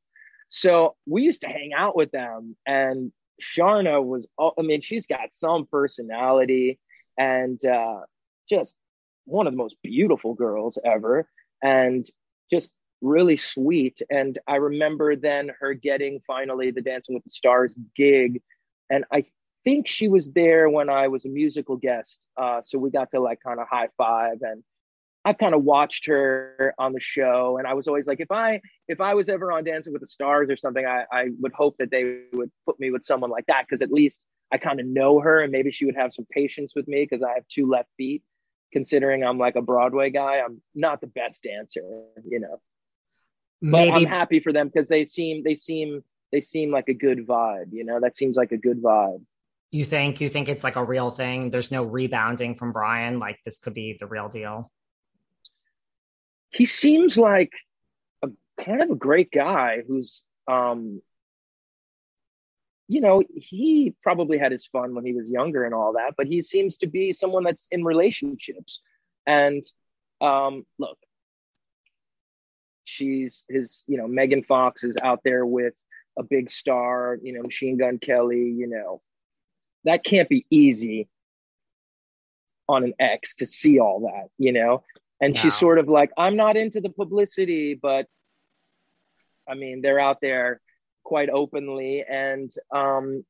So 0.55 0.95
we 1.05 1.23
used 1.23 1.41
to 1.41 1.47
hang 1.47 1.73
out 1.75 1.97
with 1.97 2.11
them 2.11 2.55
and 2.65 3.11
Sharna 3.43 4.01
was, 4.01 4.25
I 4.39 4.61
mean, 4.61 4.79
she's 4.79 5.05
got 5.05 5.33
some 5.33 5.65
personality 5.65 6.79
and 7.17 7.63
uh, 7.65 7.99
just 8.49 8.73
one 9.25 9.47
of 9.47 9.53
the 9.53 9.57
most 9.57 9.75
beautiful 9.83 10.33
girls 10.33 10.77
ever 10.85 11.27
and 11.61 12.09
just 12.49 12.69
really 13.01 13.35
sweet. 13.35 14.01
And 14.09 14.39
I 14.47 14.55
remember 14.55 15.17
then 15.17 15.51
her 15.59 15.73
getting 15.73 16.21
finally 16.25 16.71
the 16.71 16.81
Dancing 16.81 17.15
with 17.15 17.25
the 17.25 17.31
Stars 17.31 17.75
gig. 17.93 18.41
And 18.89 19.03
I 19.11 19.25
think 19.65 19.89
she 19.89 20.07
was 20.07 20.29
there 20.29 20.69
when 20.69 20.89
I 20.89 21.09
was 21.09 21.25
a 21.25 21.29
musical 21.29 21.75
guest. 21.75 22.17
Uh, 22.37 22.61
so 22.63 22.79
we 22.79 22.91
got 22.91 23.11
to 23.11 23.19
like 23.19 23.39
kind 23.45 23.59
of 23.59 23.67
high 23.69 23.89
five 23.97 24.37
and 24.39 24.63
I've 25.25 25.39
kind 25.39 25.55
of 25.55 25.63
watched 25.63 26.05
her 26.05 26.73
on 26.77 26.93
the 26.93 26.99
show 26.99 27.57
and 27.57 27.67
I 27.67 27.73
was 27.73 27.87
always 27.87 28.05
like, 28.05 28.19
if 28.19 28.31
I, 28.31 28.61
if 28.87 29.01
I 29.01 29.15
was 29.15 29.27
ever 29.27 29.51
on 29.51 29.63
Dancing 29.63 29.91
with 29.91 30.01
the 30.01 30.07
Stars 30.07 30.49
or 30.51 30.55
something, 30.55 30.85
I, 30.85 31.05
I 31.11 31.25
would 31.39 31.51
hope 31.51 31.75
that 31.79 31.89
they 31.89 32.21
would 32.31 32.51
put 32.65 32.79
me 32.79 32.91
with 32.91 33.03
someone 33.03 33.31
like 33.31 33.47
that. 33.47 33.67
Cause 33.67 33.81
at 33.81 33.91
least 33.91 34.23
I 34.53 34.57
kind 34.57 34.79
of 34.79 34.85
know 34.85 35.19
her 35.19 35.41
and 35.41 35.51
maybe 35.51 35.71
she 35.71 35.85
would 35.85 35.95
have 35.95 36.13
some 36.13 36.27
patience 36.29 36.73
with 36.75 36.87
me 36.87 37.03
because 37.09 37.23
I 37.23 37.33
have 37.33 37.47
two 37.47 37.67
left 37.67 37.89
feet. 37.97 38.23
Considering 38.73 39.23
I'm 39.23 39.37
like 39.37 39.55
a 39.55 39.61
Broadway 39.61 40.09
guy, 40.09 40.41
I'm 40.45 40.61
not 40.73 40.99
the 40.99 41.07
best 41.07 41.43
dancer, 41.43 41.81
you 42.27 42.41
know. 42.41 42.59
Maybe. 43.61 43.89
But 43.89 43.97
I'm 43.97 44.05
happy 44.05 44.41
for 44.41 44.51
them 44.51 44.67
because 44.67 44.89
they 44.89 45.05
seem 45.05 45.43
they 45.43 45.55
seem 45.55 46.03
they 46.31 46.41
seem 46.41 46.71
like 46.71 46.89
a 46.89 46.93
good 46.93 47.25
vibe. 47.25 47.71
You 47.71 47.85
know, 47.85 48.01
that 48.01 48.17
seems 48.17 48.35
like 48.35 48.51
a 48.51 48.57
good 48.57 48.83
vibe. 48.83 49.21
You 49.71 49.85
think 49.85 50.19
you 50.19 50.29
think 50.29 50.49
it's 50.49 50.63
like 50.63 50.75
a 50.75 50.83
real 50.83 51.09
thing? 51.09 51.51
There's 51.51 51.71
no 51.71 51.83
rebounding 51.83 52.55
from 52.55 52.73
Brian. 52.73 53.19
Like 53.19 53.39
this 53.45 53.57
could 53.57 53.73
be 53.73 53.95
the 53.97 54.07
real 54.07 54.27
deal. 54.27 54.71
He 56.55 56.65
seems 56.65 57.17
like 57.17 57.51
a 58.23 58.29
kind 58.63 58.81
of 58.81 58.89
a 58.89 58.95
great 58.95 59.31
guy 59.31 59.83
who's 59.87 60.23
um 60.47 61.01
you 62.87 63.01
know, 63.01 63.23
he 63.33 63.95
probably 64.03 64.37
had 64.37 64.51
his 64.51 64.67
fun 64.67 64.93
when 64.93 65.05
he 65.05 65.13
was 65.13 65.27
younger 65.29 65.65
and 65.65 65.73
all 65.73 65.93
that, 65.93 66.13
but 66.17 66.27
he 66.27 66.39
seems 66.39 66.77
to 66.77 66.87
be 66.87 67.11
someone 67.13 67.43
that's 67.43 67.67
in 67.71 67.83
relationships. 67.83 68.79
And 69.25 69.63
um, 70.21 70.65
look, 70.77 70.97
she's 72.83 73.43
his, 73.49 73.83
you 73.87 73.97
know, 73.97 74.07
Megan 74.07 74.43
Fox 74.43 74.83
is 74.83 74.95
out 75.01 75.21
there 75.23 75.45
with 75.45 75.73
a 76.17 76.23
big 76.23 76.49
star, 76.49 77.17
you 77.21 77.33
know, 77.33 77.41
Machine 77.41 77.77
Gun 77.77 77.97
Kelly, 77.97 78.51
you 78.51 78.67
know, 78.67 79.01
that 79.83 80.03
can't 80.03 80.29
be 80.29 80.45
easy 80.51 81.07
on 82.69 82.83
an 82.83 82.93
ex 82.99 83.35
to 83.35 83.45
see 83.45 83.79
all 83.79 84.01
that, 84.01 84.29
you 84.37 84.51
know? 84.51 84.83
And 85.21 85.33
no. 85.33 85.39
she's 85.39 85.55
sort 85.55 85.79
of 85.79 85.87
like, 85.87 86.11
I'm 86.17 86.35
not 86.35 86.57
into 86.57 86.81
the 86.81 86.89
publicity, 86.89 87.77
but 87.81 88.07
I 89.47 89.55
mean, 89.55 89.81
they're 89.81 89.99
out 89.99 90.19
there 90.21 90.61
quite 91.03 91.29
openly. 91.29 92.03
And 92.07 92.51
um, 92.71 93.23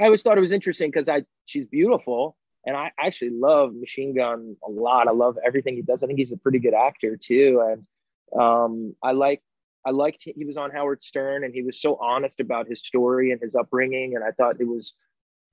I 0.00 0.04
always 0.04 0.22
thought 0.22 0.38
it 0.38 0.42
was 0.42 0.52
interesting 0.52 0.90
because 0.90 1.08
I 1.08 1.24
she's 1.46 1.66
beautiful, 1.66 2.36
and 2.66 2.76
I 2.76 2.92
actually 2.98 3.30
love 3.30 3.74
Machine 3.74 4.14
Gun 4.14 4.56
a 4.66 4.70
lot. 4.70 5.08
I 5.08 5.12
love 5.12 5.36
everything 5.44 5.76
he 5.76 5.82
does. 5.82 6.02
I 6.02 6.06
think 6.06 6.18
he's 6.18 6.32
a 6.32 6.36
pretty 6.36 6.58
good 6.58 6.74
actor 6.74 7.16
too, 7.16 7.62
and 7.64 8.40
um, 8.40 8.96
I 9.02 9.12
like 9.12 9.42
I 9.86 9.90
liked 9.90 10.24
he 10.24 10.44
was 10.44 10.56
on 10.56 10.70
Howard 10.70 11.02
Stern, 11.02 11.44
and 11.44 11.54
he 11.54 11.62
was 11.62 11.80
so 11.80 11.96
honest 11.96 12.40
about 12.40 12.68
his 12.68 12.82
story 12.82 13.30
and 13.30 13.40
his 13.40 13.54
upbringing, 13.54 14.16
and 14.16 14.24
I 14.24 14.30
thought 14.32 14.60
it 14.60 14.68
was. 14.68 14.94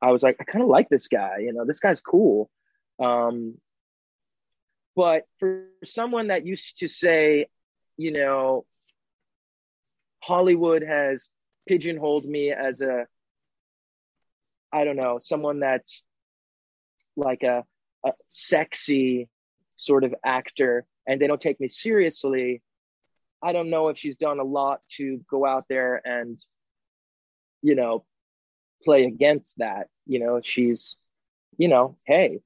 I 0.04 0.12
was 0.12 0.24
like, 0.24 0.38
I 0.39 0.45
kind 0.45 0.64
of 0.64 0.70
like 0.70 0.89
this 0.89 1.08
guy. 1.08 1.38
You 1.41 1.54
know, 1.54 1.64
this 1.64 1.80
guy's 1.80 2.02
cool. 2.02 2.49
Um, 2.99 3.56
but 4.96 5.24
for 5.39 5.66
someone 5.84 6.28
that 6.28 6.46
used 6.46 6.80
to 6.80 6.88
say, 6.88 7.48
you 7.98 8.12
know, 8.12 8.66
Hollywood 10.20 10.84
has 10.84 11.30
pigeonholed 11.68 12.26
me 12.26 12.52
as 12.52 12.82
a 12.82 13.06
I 14.74 14.86
don't 14.86 14.96
know, 14.96 15.18
someone 15.20 15.60
that's 15.60 16.04
like 17.18 17.44
a, 17.44 17.66
a 18.06 18.12
sexy 18.28 19.28
sort 19.76 20.04
of 20.04 20.16
actor 20.24 20.86
and 21.08 21.20
they 21.20 21.28
don't 21.28 21.42
take 21.42 21.60
me 21.60 21.68
seriously. 21.68 22.62
I 23.44 23.52
don't 23.52 23.70
know 23.70 23.89
if 23.89 23.98
she's 23.98 24.16
done 24.16 24.39
a 24.39 24.44
lot 24.44 24.82
to 24.98 25.20
go 25.30 25.46
out 25.46 25.66
there 25.68 26.02
and, 26.06 26.39
you 27.62 27.76
know, 27.76 28.06
play 28.84 29.06
against 29.06 29.58
that. 29.58 29.88
You 30.06 30.20
know, 30.20 30.42
she's, 30.44 30.96
you 31.58 31.68
know, 31.68 31.98
hey, 32.06 32.39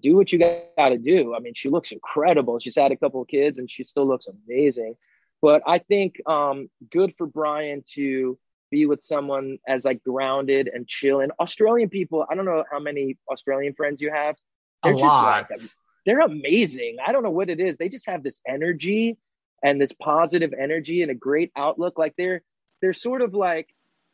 do 0.00 0.16
what 0.16 0.32
you 0.32 0.38
got 0.38 0.88
to 0.88 0.98
do. 0.98 1.34
I 1.34 1.40
mean, 1.40 1.54
she 1.54 1.68
looks 1.68 1.92
incredible. 1.92 2.58
She's 2.58 2.76
had 2.76 2.92
a 2.92 2.96
couple 2.96 3.22
of 3.22 3.28
kids 3.28 3.58
and 3.58 3.70
she 3.70 3.84
still 3.84 4.06
looks 4.06 4.26
amazing. 4.26 4.94
But 5.40 5.62
I 5.66 5.78
think 5.78 6.20
um, 6.26 6.68
good 6.90 7.14
for 7.16 7.26
Brian 7.26 7.82
to 7.94 8.38
be 8.70 8.86
with 8.86 9.02
someone 9.02 9.58
as 9.66 9.84
like 9.84 10.02
grounded 10.02 10.68
and 10.72 10.86
chill. 10.86 11.20
And 11.20 11.32
Australian 11.40 11.88
people, 11.88 12.26
I 12.28 12.34
don't 12.34 12.44
know 12.44 12.64
how 12.70 12.80
many 12.80 13.16
Australian 13.30 13.74
friends 13.74 14.00
you 14.00 14.12
have. 14.12 14.36
They're 14.82 14.94
a 14.94 14.96
just 14.96 15.04
lot. 15.04 15.46
like 15.50 15.60
they're 16.04 16.20
amazing. 16.20 16.96
I 17.04 17.12
don't 17.12 17.22
know 17.22 17.30
what 17.30 17.50
it 17.50 17.60
is. 17.60 17.76
They 17.76 17.88
just 17.88 18.06
have 18.06 18.22
this 18.22 18.40
energy 18.46 19.16
and 19.62 19.80
this 19.80 19.92
positive 19.92 20.52
energy 20.58 21.02
and 21.02 21.10
a 21.10 21.14
great 21.14 21.50
outlook. 21.56 21.98
Like 21.98 22.14
they're 22.16 22.42
they're 22.80 22.92
sort 22.92 23.22
of 23.22 23.34
like 23.34 23.68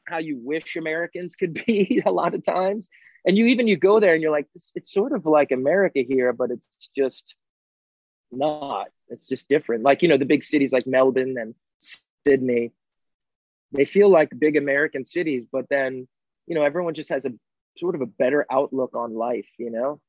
how 0.07 0.19
you 0.19 0.39
wish 0.43 0.77
Americans 0.77 1.37
could 1.37 1.55
be 1.67 2.03
a 2.07 2.11
lot 2.11 2.35
of 2.35 2.45
times. 2.45 2.89
And 3.27 3.39
you 3.39 3.47
even 3.47 3.67
you 3.67 3.77
go 3.77 4.01
there 4.01 4.13
and 4.13 4.23
you're 4.23 4.31
like, 4.31 4.49
it's, 4.55 4.73
it's 4.75 4.93
sort 4.93 5.13
of 5.13 5.25
like 5.25 5.51
America 5.51 6.01
here, 6.07 6.33
but 6.33 6.51
it's 6.51 6.69
just 6.95 7.35
not. 8.31 8.89
It's 9.09 9.29
just 9.29 9.49
different. 9.49 9.83
Like, 9.83 10.03
you 10.03 10.09
know, 10.09 10.19
the 10.19 10.27
big 10.27 10.43
cities 10.43 10.73
like 10.73 10.87
Melbourne 10.87 11.37
and 11.39 11.55
Sydney, 12.27 12.73
they 13.73 13.85
feel 13.85 14.11
like 14.11 14.31
big 14.39 14.57
American 14.57 15.05
cities, 15.05 15.47
but 15.51 15.67
then, 15.71 16.07
you 16.47 16.55
know, 16.55 16.63
everyone 16.63 16.95
just 16.95 17.11
has 17.11 17.25
a 17.25 17.33
sort 17.79 17.95
of 17.95 18.03
a 18.03 18.07
better 18.07 18.47
outlook 18.51 18.95
on 18.95 19.15
life, 19.15 19.49
you 19.59 19.71
know? 19.71 20.01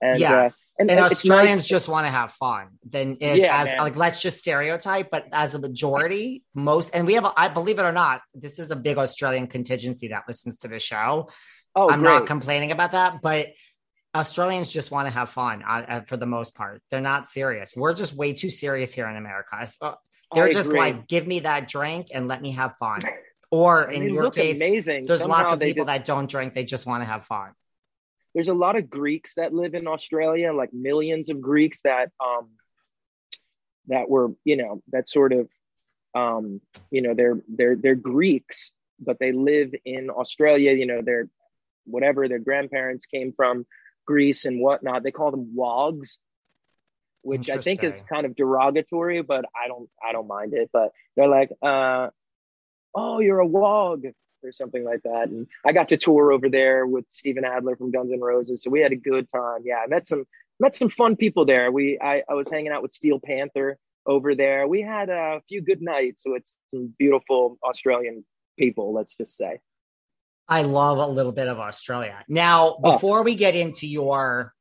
And, 0.00 0.16
uh, 0.16 0.18
yes, 0.18 0.74
uh, 0.78 0.82
and, 0.82 0.90
and 0.92 1.00
Australians 1.00 1.62
nice. 1.62 1.66
just 1.66 1.88
want 1.88 2.06
to 2.06 2.10
have 2.10 2.32
fun. 2.32 2.68
Then 2.88 3.16
is 3.16 3.40
yeah, 3.40 3.62
as 3.62 3.66
man. 3.66 3.78
like 3.78 3.96
let's 3.96 4.22
just 4.22 4.38
stereotype, 4.38 5.10
but 5.10 5.26
as 5.32 5.54
a 5.54 5.58
majority, 5.58 6.44
most 6.54 6.90
and 6.94 7.06
we 7.06 7.14
have 7.14 7.26
I 7.36 7.48
believe 7.48 7.80
it 7.80 7.82
or 7.82 7.92
not, 7.92 8.20
this 8.32 8.60
is 8.60 8.70
a 8.70 8.76
big 8.76 8.96
Australian 8.96 9.48
contingency 9.48 10.08
that 10.08 10.22
listens 10.28 10.58
to 10.58 10.68
the 10.68 10.78
show. 10.78 11.30
Oh, 11.74 11.90
I'm 11.90 12.00
great. 12.00 12.10
not 12.10 12.26
complaining 12.26 12.70
about 12.70 12.92
that, 12.92 13.20
but 13.22 13.48
Australians 14.14 14.70
just 14.70 14.90
want 14.90 15.08
to 15.08 15.14
have 15.14 15.30
fun 15.30 15.62
uh, 15.62 15.84
uh, 15.88 16.00
for 16.02 16.16
the 16.16 16.26
most 16.26 16.54
part. 16.54 16.82
They're 16.90 17.00
not 17.00 17.28
serious. 17.28 17.72
We're 17.76 17.92
just 17.92 18.14
way 18.14 18.32
too 18.32 18.50
serious 18.50 18.92
here 18.92 19.08
in 19.08 19.16
America. 19.16 19.66
Uh, 19.80 19.94
they're 20.32 20.44
I 20.44 20.52
just 20.52 20.70
agree. 20.70 20.80
like, 20.80 21.08
give 21.08 21.26
me 21.26 21.40
that 21.40 21.68
drink 21.68 22.08
and 22.12 22.28
let 22.28 22.40
me 22.40 22.52
have 22.52 22.76
fun. 22.76 23.02
Or 23.50 23.90
in 23.90 24.02
your 24.14 24.30
case, 24.30 24.56
amazing. 24.56 25.06
there's 25.06 25.20
Somehow 25.20 25.38
lots 25.38 25.52
of 25.54 25.60
people 25.60 25.86
just... 25.86 25.86
that 25.86 26.04
don't 26.04 26.28
drink. 26.28 26.54
They 26.54 26.64
just 26.64 26.84
want 26.84 27.02
to 27.02 27.06
have 27.06 27.24
fun. 27.24 27.52
There's 28.34 28.48
a 28.48 28.54
lot 28.54 28.76
of 28.76 28.90
Greeks 28.90 29.34
that 29.34 29.52
live 29.52 29.74
in 29.74 29.86
Australia, 29.86 30.52
like 30.52 30.72
millions 30.72 31.28
of 31.30 31.40
Greeks 31.40 31.80
that 31.82 32.10
um 32.24 32.50
that 33.88 34.08
were, 34.08 34.32
you 34.44 34.56
know, 34.56 34.82
that 34.92 35.08
sort 35.08 35.32
of 35.32 35.48
um, 36.14 36.60
you 36.90 37.02
know, 37.02 37.14
they're 37.14 37.40
they're 37.48 37.76
they're 37.76 37.94
Greeks, 37.94 38.72
but 39.00 39.18
they 39.18 39.32
live 39.32 39.74
in 39.84 40.10
Australia, 40.10 40.72
you 40.72 40.86
know, 40.86 41.02
they're 41.02 41.28
whatever 41.84 42.28
their 42.28 42.38
grandparents 42.38 43.06
came 43.06 43.32
from 43.32 43.66
Greece 44.06 44.44
and 44.44 44.60
whatnot. 44.60 45.02
They 45.02 45.10
call 45.10 45.30
them 45.30 45.54
wogs, 45.54 46.18
which 47.22 47.50
I 47.50 47.58
think 47.58 47.82
is 47.82 48.02
kind 48.08 48.26
of 48.26 48.36
derogatory, 48.36 49.22
but 49.22 49.44
I 49.54 49.68
don't 49.68 49.88
I 50.06 50.12
don't 50.12 50.26
mind 50.26 50.54
it. 50.54 50.70
But 50.72 50.92
they're 51.16 51.28
like, 51.28 51.50
uh, 51.62 52.08
oh, 52.94 53.20
you're 53.20 53.40
a 53.40 53.46
wog 53.46 54.04
or 54.42 54.52
something 54.52 54.84
like 54.84 55.02
that. 55.02 55.28
And 55.28 55.46
I 55.66 55.72
got 55.72 55.88
to 55.90 55.96
tour 55.96 56.32
over 56.32 56.48
there 56.48 56.86
with 56.86 57.04
Steven 57.08 57.44
Adler 57.44 57.76
from 57.76 57.90
Guns 57.90 58.12
N' 58.12 58.20
Roses, 58.20 58.62
so 58.62 58.70
we 58.70 58.80
had 58.80 58.92
a 58.92 58.96
good 58.96 59.28
time. 59.28 59.60
Yeah, 59.64 59.78
I 59.84 59.86
met 59.86 60.06
some 60.06 60.24
met 60.60 60.74
some 60.74 60.88
fun 60.88 61.16
people 61.16 61.44
there. 61.44 61.70
We 61.70 61.98
I, 62.00 62.22
I 62.28 62.34
was 62.34 62.48
hanging 62.48 62.72
out 62.72 62.82
with 62.82 62.92
Steel 62.92 63.20
Panther 63.20 63.78
over 64.06 64.34
there. 64.34 64.66
We 64.66 64.82
had 64.82 65.10
a 65.10 65.40
few 65.48 65.60
good 65.60 65.82
nights 65.82 66.22
with 66.26 66.44
some 66.70 66.94
beautiful 66.98 67.58
Australian 67.62 68.24
people. 68.58 68.92
Let's 68.92 69.14
just 69.14 69.36
say. 69.36 69.60
I 70.48 70.62
love 70.62 70.96
a 70.98 71.06
little 71.06 71.32
bit 71.32 71.46
of 71.46 71.58
Australia. 71.58 72.24
Now, 72.26 72.76
oh. 72.82 72.92
before 72.92 73.20
oh. 73.20 73.22
we 73.22 73.34
get 73.34 73.54
into 73.54 73.86
your 73.86 74.54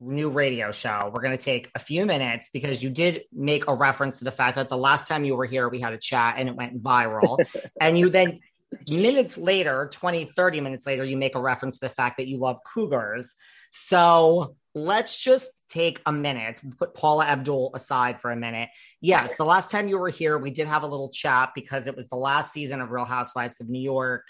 new 0.00 0.30
radio 0.30 0.70
show, 0.70 1.10
we're 1.12 1.20
going 1.20 1.36
to 1.36 1.44
take 1.44 1.68
a 1.74 1.78
few 1.78 2.06
minutes 2.06 2.48
because 2.52 2.82
you 2.82 2.90
did 2.90 3.24
make 3.32 3.66
a 3.66 3.74
reference 3.74 4.18
to 4.18 4.24
the 4.24 4.30
fact 4.30 4.56
that 4.56 4.68
the 4.68 4.76
last 4.76 5.08
time 5.08 5.24
you 5.24 5.34
were 5.34 5.44
here, 5.44 5.68
we 5.68 5.80
had 5.80 5.92
a 5.92 5.98
chat 5.98 6.36
and 6.38 6.48
it 6.48 6.54
went 6.54 6.80
viral. 6.80 7.38
and 7.80 7.98
you 7.98 8.08
then, 8.08 8.40
minutes 8.88 9.38
later, 9.38 9.88
20, 9.92 10.26
30 10.26 10.60
minutes 10.60 10.86
later, 10.86 11.04
you 11.04 11.16
make 11.16 11.34
a 11.34 11.40
reference 11.40 11.78
to 11.78 11.86
the 11.86 11.94
fact 11.94 12.18
that 12.18 12.28
you 12.28 12.38
love 12.38 12.58
cougars. 12.72 13.34
So 13.72 14.56
let's 14.74 15.22
just 15.22 15.64
take 15.68 16.00
a 16.04 16.12
minute, 16.12 16.60
put 16.78 16.94
Paula 16.94 17.24
Abdul 17.24 17.72
aside 17.74 18.20
for 18.20 18.30
a 18.30 18.36
minute. 18.36 18.68
Yes, 19.00 19.36
the 19.36 19.44
last 19.44 19.70
time 19.70 19.88
you 19.88 19.98
were 19.98 20.10
here, 20.10 20.36
we 20.38 20.50
did 20.50 20.66
have 20.66 20.82
a 20.82 20.86
little 20.86 21.08
chat 21.08 21.50
because 21.54 21.86
it 21.86 21.96
was 21.96 22.08
the 22.08 22.16
last 22.16 22.52
season 22.52 22.80
of 22.80 22.90
Real 22.90 23.04
Housewives 23.04 23.60
of 23.60 23.68
New 23.68 23.80
York 23.80 24.24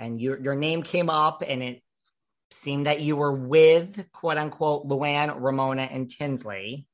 and 0.00 0.20
your 0.20 0.40
your 0.40 0.56
name 0.56 0.82
came 0.82 1.10
up, 1.10 1.42
and 1.46 1.62
it 1.62 1.82
seemed 2.50 2.86
that 2.86 3.00
you 3.00 3.14
were 3.14 3.32
with 3.32 4.10
quote 4.12 4.38
unquote 4.38 4.88
Luann, 4.88 5.32
Ramona, 5.38 5.82
and 5.82 6.10
Tinsley. 6.10 6.88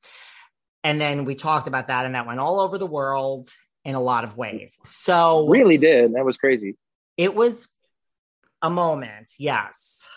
And 0.85 1.01
then 1.01 1.25
we 1.25 1.35
talked 1.35 1.67
about 1.67 1.89
that, 1.89 2.05
and 2.05 2.15
that 2.15 2.27
went 2.27 2.41
all 2.41 2.61
over 2.61 2.79
the 2.79 2.87
world 2.87 3.49
in 3.87 3.95
a 3.95 4.01
lot 4.01 4.25
of 4.25 4.37
ways. 4.37 4.79
So 4.83 5.47
really 5.47 5.79
did. 5.79 6.15
That 6.15 6.25
was 6.25 6.37
crazy. 6.37 6.77
It 7.17 7.35
was 7.35 7.69
a 8.61 8.69
moment, 8.69 9.31
yes. 9.39 10.09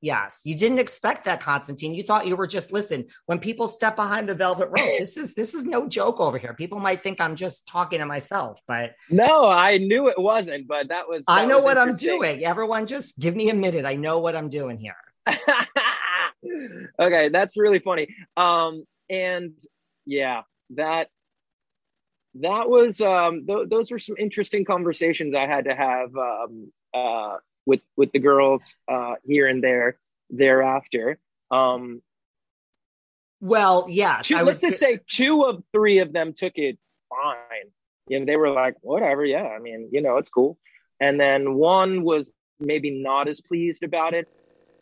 Yes, 0.00 0.40
you 0.42 0.56
didn't 0.56 0.80
expect 0.80 1.26
that, 1.26 1.40
Constantine. 1.40 1.94
You 1.94 2.02
thought 2.02 2.26
you 2.26 2.34
were 2.34 2.48
just 2.48 2.72
listen. 2.72 3.06
When 3.26 3.38
people 3.38 3.68
step 3.68 3.94
behind 3.94 4.28
the 4.28 4.34
velvet 4.34 4.66
rope, 4.66 4.88
this 4.98 5.16
is 5.16 5.32
this 5.34 5.54
is 5.54 5.64
no 5.64 5.86
joke 5.86 6.18
over 6.18 6.38
here. 6.38 6.54
People 6.54 6.80
might 6.80 7.00
think 7.00 7.20
I'm 7.20 7.36
just 7.36 7.68
talking 7.68 8.00
to 8.00 8.06
myself, 8.06 8.60
but 8.66 8.96
no, 9.08 9.48
I 9.48 9.78
knew 9.78 10.08
it 10.08 10.18
wasn't. 10.18 10.66
But 10.66 10.88
that 10.88 11.08
was. 11.08 11.24
That 11.26 11.32
I 11.32 11.44
know 11.44 11.58
was 11.58 11.66
what 11.66 11.78
I'm 11.78 11.94
doing. 11.94 12.44
Everyone, 12.44 12.86
just 12.86 13.16
give 13.20 13.36
me 13.36 13.50
a 13.50 13.54
minute. 13.54 13.84
I 13.84 13.94
know 13.94 14.18
what 14.18 14.34
I'm 14.34 14.48
doing 14.48 14.76
here. 14.76 14.96
okay, 16.98 17.28
that's 17.28 17.56
really 17.56 17.78
funny. 17.78 18.08
Um, 18.36 18.82
and 19.08 19.52
yeah, 20.04 20.42
that 20.70 21.10
that 22.36 22.68
was 22.68 23.00
um, 23.00 23.46
th- 23.46 23.68
those 23.68 23.90
were 23.90 23.98
some 23.98 24.16
interesting 24.18 24.64
conversations 24.64 25.34
I 25.34 25.46
had 25.46 25.64
to 25.66 25.74
have 25.74 26.16
um, 26.16 26.72
uh, 26.94 27.36
with 27.66 27.80
with 27.96 28.12
the 28.12 28.18
girls 28.18 28.76
uh, 28.90 29.14
here 29.24 29.48
and 29.48 29.62
there 29.62 29.98
thereafter. 30.30 31.18
Um, 31.50 32.02
well, 33.40 33.86
yeah, 33.88 34.18
Two, 34.22 34.36
let's 34.38 34.60
just 34.60 34.78
say 34.78 35.00
two 35.06 35.42
of 35.42 35.62
three 35.72 35.98
of 35.98 36.12
them 36.12 36.32
took 36.32 36.52
it 36.56 36.78
fine. 37.10 37.70
You 38.08 38.20
know, 38.20 38.26
they 38.26 38.36
were 38.36 38.50
like, 38.50 38.76
whatever, 38.80 39.24
yeah. 39.24 39.44
I 39.44 39.58
mean, 39.58 39.88
you 39.92 40.00
know, 40.00 40.16
it's 40.16 40.30
cool. 40.30 40.58
And 41.00 41.18
then 41.18 41.54
one 41.54 42.02
was 42.02 42.30
maybe 42.60 43.02
not 43.02 43.28
as 43.28 43.40
pleased 43.40 43.82
about 43.82 44.14
it. 44.14 44.28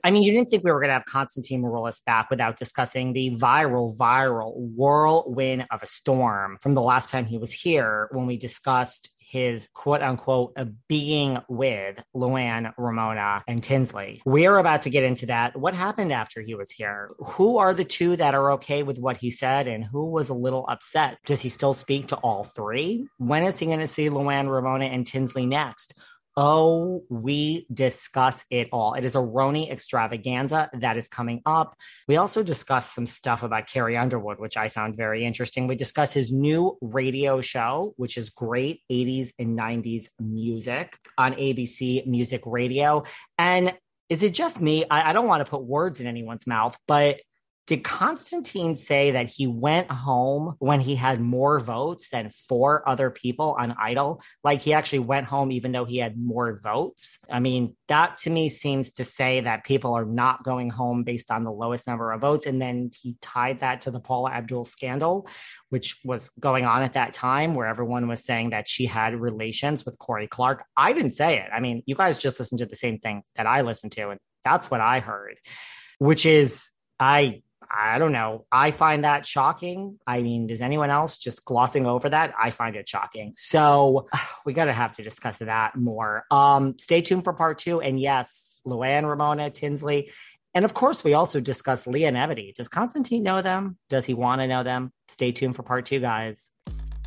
I 0.04 0.10
mean, 0.10 0.22
you 0.22 0.32
didn't 0.32 0.48
think 0.48 0.64
we 0.64 0.70
were 0.70 0.80
going 0.80 0.88
to 0.88 0.94
have 0.94 1.04
Constantine 1.06 1.62
Maroulis 1.62 2.04
back 2.04 2.30
without 2.30 2.56
discussing 2.56 3.12
the 3.12 3.36
viral, 3.36 3.96
viral 3.96 4.54
whirlwind 4.56 5.66
of 5.70 5.82
a 5.82 5.86
storm 5.86 6.58
from 6.60 6.74
the 6.74 6.82
last 6.82 7.10
time 7.10 7.26
he 7.26 7.38
was 7.38 7.52
here 7.52 8.08
when 8.12 8.26
we 8.26 8.36
discussed 8.36 9.10
his 9.30 9.68
quote 9.74 10.02
unquote 10.02 10.52
uh, 10.56 10.64
being 10.88 11.38
with 11.48 12.02
Luann, 12.16 12.72
Ramona, 12.76 13.44
and 13.46 13.62
Tinsley. 13.62 14.20
We're 14.24 14.58
about 14.58 14.82
to 14.82 14.90
get 14.90 15.04
into 15.04 15.26
that. 15.26 15.56
What 15.56 15.74
happened 15.74 16.12
after 16.12 16.40
he 16.40 16.56
was 16.56 16.70
here? 16.70 17.12
Who 17.18 17.58
are 17.58 17.72
the 17.72 17.84
two 17.84 18.16
that 18.16 18.34
are 18.34 18.52
okay 18.52 18.82
with 18.82 18.98
what 18.98 19.18
he 19.18 19.30
said 19.30 19.68
and 19.68 19.84
who 19.84 20.10
was 20.10 20.30
a 20.30 20.34
little 20.34 20.66
upset? 20.68 21.18
Does 21.26 21.40
he 21.40 21.48
still 21.48 21.74
speak 21.74 22.08
to 22.08 22.16
all 22.16 22.42
three? 22.42 23.06
When 23.18 23.44
is 23.44 23.58
he 23.58 23.66
going 23.66 23.78
to 23.78 23.86
see 23.86 24.10
Luann, 24.10 24.50
Ramona, 24.50 24.86
and 24.86 25.06
Tinsley 25.06 25.46
next? 25.46 25.96
Oh, 26.42 27.04
we 27.10 27.66
discuss 27.70 28.46
it 28.48 28.70
all. 28.72 28.94
It 28.94 29.04
is 29.04 29.14
a 29.14 29.18
RHONY 29.18 29.70
extravaganza 29.70 30.70
that 30.72 30.96
is 30.96 31.06
coming 31.06 31.42
up. 31.44 31.76
We 32.08 32.16
also 32.16 32.42
discuss 32.42 32.94
some 32.94 33.04
stuff 33.04 33.42
about 33.42 33.66
Carrie 33.66 33.98
Underwood, 33.98 34.38
which 34.38 34.56
I 34.56 34.70
found 34.70 34.96
very 34.96 35.26
interesting. 35.26 35.66
We 35.66 35.74
discuss 35.74 36.14
his 36.14 36.32
new 36.32 36.78
radio 36.80 37.42
show, 37.42 37.92
which 37.98 38.16
is 38.16 38.30
great 38.30 38.80
80s 38.90 39.32
and 39.38 39.58
90s 39.58 40.04
music 40.18 40.96
on 41.18 41.34
ABC 41.34 42.06
Music 42.06 42.40
Radio. 42.46 43.02
And 43.36 43.76
is 44.08 44.22
it 44.22 44.32
just 44.32 44.62
me? 44.62 44.86
I, 44.90 45.10
I 45.10 45.12
don't 45.12 45.28
want 45.28 45.44
to 45.44 45.50
put 45.50 45.62
words 45.62 46.00
in 46.00 46.06
anyone's 46.06 46.46
mouth, 46.46 46.74
but 46.88 47.20
did 47.66 47.84
Constantine 47.84 48.74
say 48.74 49.12
that 49.12 49.28
he 49.28 49.46
went 49.46 49.90
home 49.90 50.56
when 50.58 50.80
he 50.80 50.96
had 50.96 51.20
more 51.20 51.60
votes 51.60 52.08
than 52.08 52.30
four 52.30 52.88
other 52.88 53.10
people 53.10 53.54
on 53.58 53.76
Idol? 53.80 54.22
Like 54.42 54.60
he 54.60 54.72
actually 54.72 55.00
went 55.00 55.26
home 55.26 55.52
even 55.52 55.70
though 55.70 55.84
he 55.84 55.98
had 55.98 56.18
more 56.18 56.60
votes? 56.62 57.18
I 57.30 57.38
mean, 57.38 57.76
that 57.86 58.18
to 58.18 58.30
me 58.30 58.48
seems 58.48 58.92
to 58.94 59.04
say 59.04 59.42
that 59.42 59.64
people 59.64 59.94
are 59.94 60.04
not 60.04 60.42
going 60.42 60.70
home 60.70 61.04
based 61.04 61.30
on 61.30 61.44
the 61.44 61.52
lowest 61.52 61.86
number 61.86 62.10
of 62.10 62.20
votes. 62.20 62.46
And 62.46 62.60
then 62.60 62.90
he 63.00 63.16
tied 63.20 63.60
that 63.60 63.82
to 63.82 63.92
the 63.92 64.00
Paula 64.00 64.32
Abdul 64.32 64.64
scandal, 64.64 65.28
which 65.68 66.00
was 66.04 66.30
going 66.40 66.64
on 66.64 66.82
at 66.82 66.94
that 66.94 67.12
time 67.12 67.54
where 67.54 67.66
everyone 67.66 68.08
was 68.08 68.24
saying 68.24 68.50
that 68.50 68.68
she 68.68 68.86
had 68.86 69.14
relations 69.14 69.84
with 69.84 69.98
Corey 69.98 70.26
Clark. 70.26 70.64
I 70.76 70.92
didn't 70.92 71.12
say 71.12 71.38
it. 71.38 71.50
I 71.54 71.60
mean, 71.60 71.82
you 71.86 71.94
guys 71.94 72.18
just 72.18 72.38
listened 72.38 72.58
to 72.58 72.66
the 72.66 72.76
same 72.76 72.98
thing 72.98 73.22
that 73.36 73.46
I 73.46 73.60
listened 73.60 73.92
to, 73.92 74.10
and 74.10 74.20
that's 74.44 74.70
what 74.70 74.80
I 74.80 75.00
heard, 75.00 75.36
which 75.98 76.26
is 76.26 76.72
I 76.98 77.42
I 77.70 77.98
don't 77.98 78.12
know. 78.12 78.46
I 78.50 78.72
find 78.72 79.04
that 79.04 79.24
shocking. 79.24 79.98
I 80.06 80.22
mean, 80.22 80.48
does 80.48 80.60
anyone 80.60 80.90
else 80.90 81.18
just 81.18 81.44
glossing 81.44 81.86
over 81.86 82.08
that? 82.08 82.34
I 82.38 82.50
find 82.50 82.74
it 82.74 82.88
shocking. 82.88 83.32
So 83.36 84.08
we 84.44 84.52
got 84.52 84.64
to 84.64 84.72
have 84.72 84.94
to 84.94 85.02
discuss 85.02 85.38
that 85.38 85.76
more. 85.76 86.24
Um, 86.30 86.76
stay 86.78 87.00
tuned 87.00 87.24
for 87.24 87.32
part 87.32 87.58
two. 87.58 87.80
And 87.80 88.00
yes, 88.00 88.60
Luann, 88.66 89.08
Ramona, 89.08 89.50
Tinsley. 89.50 90.10
And 90.52 90.64
of 90.64 90.74
course, 90.74 91.04
we 91.04 91.14
also 91.14 91.38
discuss 91.38 91.86
Leah 91.86 92.08
and 92.08 92.16
Eboni. 92.16 92.54
Does 92.54 92.68
Constantine 92.68 93.22
know 93.22 93.40
them? 93.40 93.78
Does 93.88 94.04
he 94.04 94.14
want 94.14 94.40
to 94.40 94.48
know 94.48 94.64
them? 94.64 94.92
Stay 95.06 95.30
tuned 95.30 95.54
for 95.54 95.62
part 95.62 95.86
two, 95.86 96.00
guys. 96.00 96.50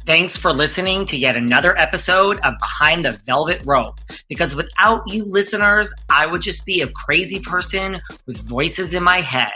Thanks 0.06 0.36
for 0.36 0.52
listening 0.52 1.06
to 1.06 1.18
yet 1.18 1.38
another 1.38 1.78
episode 1.78 2.38
of 2.42 2.56
Behind 2.60 3.06
the 3.06 3.18
Velvet 3.26 3.62
Rope. 3.64 4.02
Because 4.28 4.54
without 4.54 5.02
you 5.08 5.24
listeners, 5.24 5.94
I 6.10 6.26
would 6.26 6.42
just 6.42 6.66
be 6.66 6.82
a 6.82 6.90
crazy 6.90 7.40
person 7.40 8.02
with 8.26 8.38
voices 8.40 8.94
in 8.94 9.02
my 9.02 9.22
head. 9.22 9.54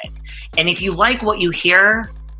And 0.58 0.70
if 0.70 0.82
you 0.82 0.94
like 0.94 1.22
what 1.22 1.40
you 1.40 1.50
hear, 1.50 2.10